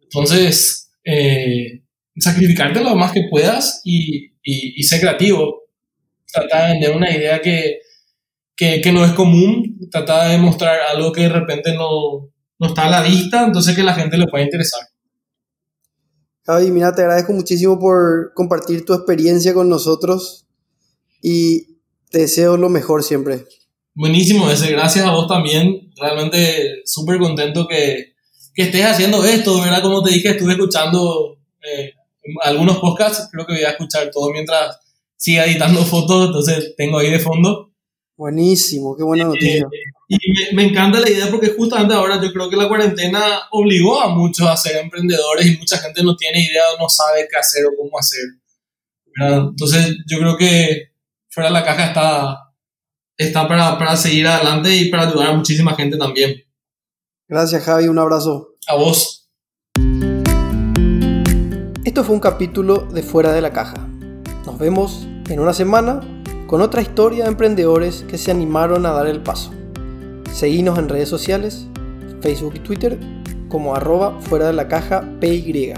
Entonces, 0.00 0.92
eh, 1.04 1.82
sacrificarte 2.16 2.82
lo 2.82 2.94
más 2.94 3.12
que 3.12 3.28
puedas 3.30 3.80
y, 3.84 4.32
y, 4.42 4.82
ser 4.82 5.00
creativo. 5.00 5.62
Trata 6.30 6.66
de 6.66 6.72
vender 6.72 6.96
una 6.96 7.10
idea 7.10 7.40
que, 7.40 7.80
que, 8.56 8.80
que, 8.80 8.92
no 8.92 9.04
es 9.04 9.12
común, 9.12 9.88
trata 9.90 10.28
de 10.28 10.38
mostrar 10.38 10.78
algo 10.90 11.12
que 11.12 11.22
de 11.22 11.28
repente 11.28 11.74
no, 11.74 12.30
no 12.58 12.66
está 12.68 12.86
a 12.86 12.90
la 12.90 13.02
vista, 13.02 13.44
entonces 13.44 13.74
que 13.74 13.82
la 13.82 13.94
gente 13.94 14.16
le 14.16 14.26
pueda 14.26 14.44
interesar. 14.44 14.82
Javi, 16.44 16.70
mira, 16.70 16.92
te 16.94 17.02
agradezco 17.02 17.32
muchísimo 17.32 17.78
por 17.78 18.32
compartir 18.34 18.84
tu 18.84 18.94
experiencia 18.94 19.54
con 19.54 19.68
nosotros 19.68 20.46
y 21.22 21.78
te 22.10 22.20
deseo 22.20 22.56
lo 22.56 22.68
mejor 22.68 23.02
siempre. 23.02 23.46
Buenísimo, 23.94 24.50
ese. 24.50 24.72
Gracias 24.72 25.04
a 25.04 25.10
vos 25.10 25.28
también. 25.28 25.92
Realmente 26.00 26.82
súper 26.84 27.18
contento 27.18 27.68
que, 27.68 28.14
que, 28.54 28.62
estés 28.62 28.84
haciendo 28.84 29.24
esto, 29.24 29.60
¿verdad? 29.60 29.82
Como 29.82 30.02
te 30.02 30.12
dije, 30.12 30.30
estuve 30.30 30.52
escuchando 30.52 31.38
eh, 31.62 31.92
algunos 32.42 32.78
podcasts, 32.78 33.28
creo 33.30 33.46
que 33.46 33.54
voy 33.54 33.64
a 33.64 33.70
escuchar 33.70 34.10
todo 34.10 34.30
mientras 34.30 34.78
siga 35.16 35.44
editando 35.44 35.84
fotos, 35.84 36.26
entonces 36.26 36.74
tengo 36.76 36.98
ahí 36.98 37.10
de 37.10 37.18
fondo. 37.18 37.70
Buenísimo, 38.16 38.96
qué 38.96 39.02
buena 39.02 39.24
noticia. 39.24 39.62
Eh, 39.62 39.92
y 40.08 40.16
me, 40.16 40.62
me, 40.62 40.70
encanta 40.70 41.00
la 41.00 41.08
idea 41.08 41.30
porque 41.30 41.48
justamente 41.48 41.94
ahora 41.94 42.20
yo 42.20 42.32
creo 42.32 42.48
que 42.48 42.56
la 42.56 42.68
cuarentena 42.68 43.42
obligó 43.50 44.00
a 44.00 44.08
muchos 44.08 44.46
a 44.46 44.56
ser 44.56 44.76
emprendedores 44.76 45.46
y 45.46 45.56
mucha 45.56 45.78
gente 45.78 46.02
no 46.02 46.14
tiene 46.14 46.44
idea 46.44 46.62
o 46.76 46.82
no 46.82 46.88
sabe 46.88 47.26
qué 47.30 47.38
hacer 47.38 47.64
o 47.66 47.76
cómo 47.76 47.98
hacer. 47.98 48.20
¿verdad? 49.16 49.48
Entonces 49.50 49.96
yo 50.06 50.18
creo 50.18 50.36
que 50.36 50.92
fuera 51.30 51.48
de 51.48 51.54
la 51.54 51.64
caja 51.64 51.86
está, 51.86 52.41
está 53.16 53.48
para, 53.48 53.78
para 53.78 53.96
seguir 53.96 54.26
adelante 54.26 54.74
y 54.76 54.90
para 54.90 55.08
ayudar 55.08 55.30
a 55.30 55.34
muchísima 55.34 55.74
gente 55.74 55.96
también. 55.96 56.42
Gracias 57.28 57.64
Javi, 57.64 57.88
un 57.88 57.98
abrazo. 57.98 58.56
A 58.68 58.74
vos. 58.74 59.30
Esto 61.84 62.04
fue 62.04 62.14
un 62.14 62.20
capítulo 62.20 62.86
de 62.86 63.02
Fuera 63.02 63.32
de 63.32 63.40
la 63.40 63.52
Caja. 63.52 63.88
Nos 64.46 64.58
vemos 64.58 65.06
en 65.28 65.40
una 65.40 65.52
semana 65.52 66.00
con 66.46 66.60
otra 66.60 66.82
historia 66.82 67.24
de 67.24 67.30
emprendedores 67.30 68.04
que 68.08 68.18
se 68.18 68.30
animaron 68.30 68.86
a 68.86 68.92
dar 68.92 69.06
el 69.06 69.22
paso. 69.22 69.52
Seguinos 70.32 70.78
en 70.78 70.88
redes 70.88 71.08
sociales, 71.08 71.66
Facebook 72.20 72.54
y 72.56 72.60
Twitter 72.60 72.98
como 73.48 73.74
arroba 73.74 74.18
fuera 74.20 74.46
de 74.46 74.54
la 74.54 74.68
caja 74.68 75.04
PY. 75.20 75.74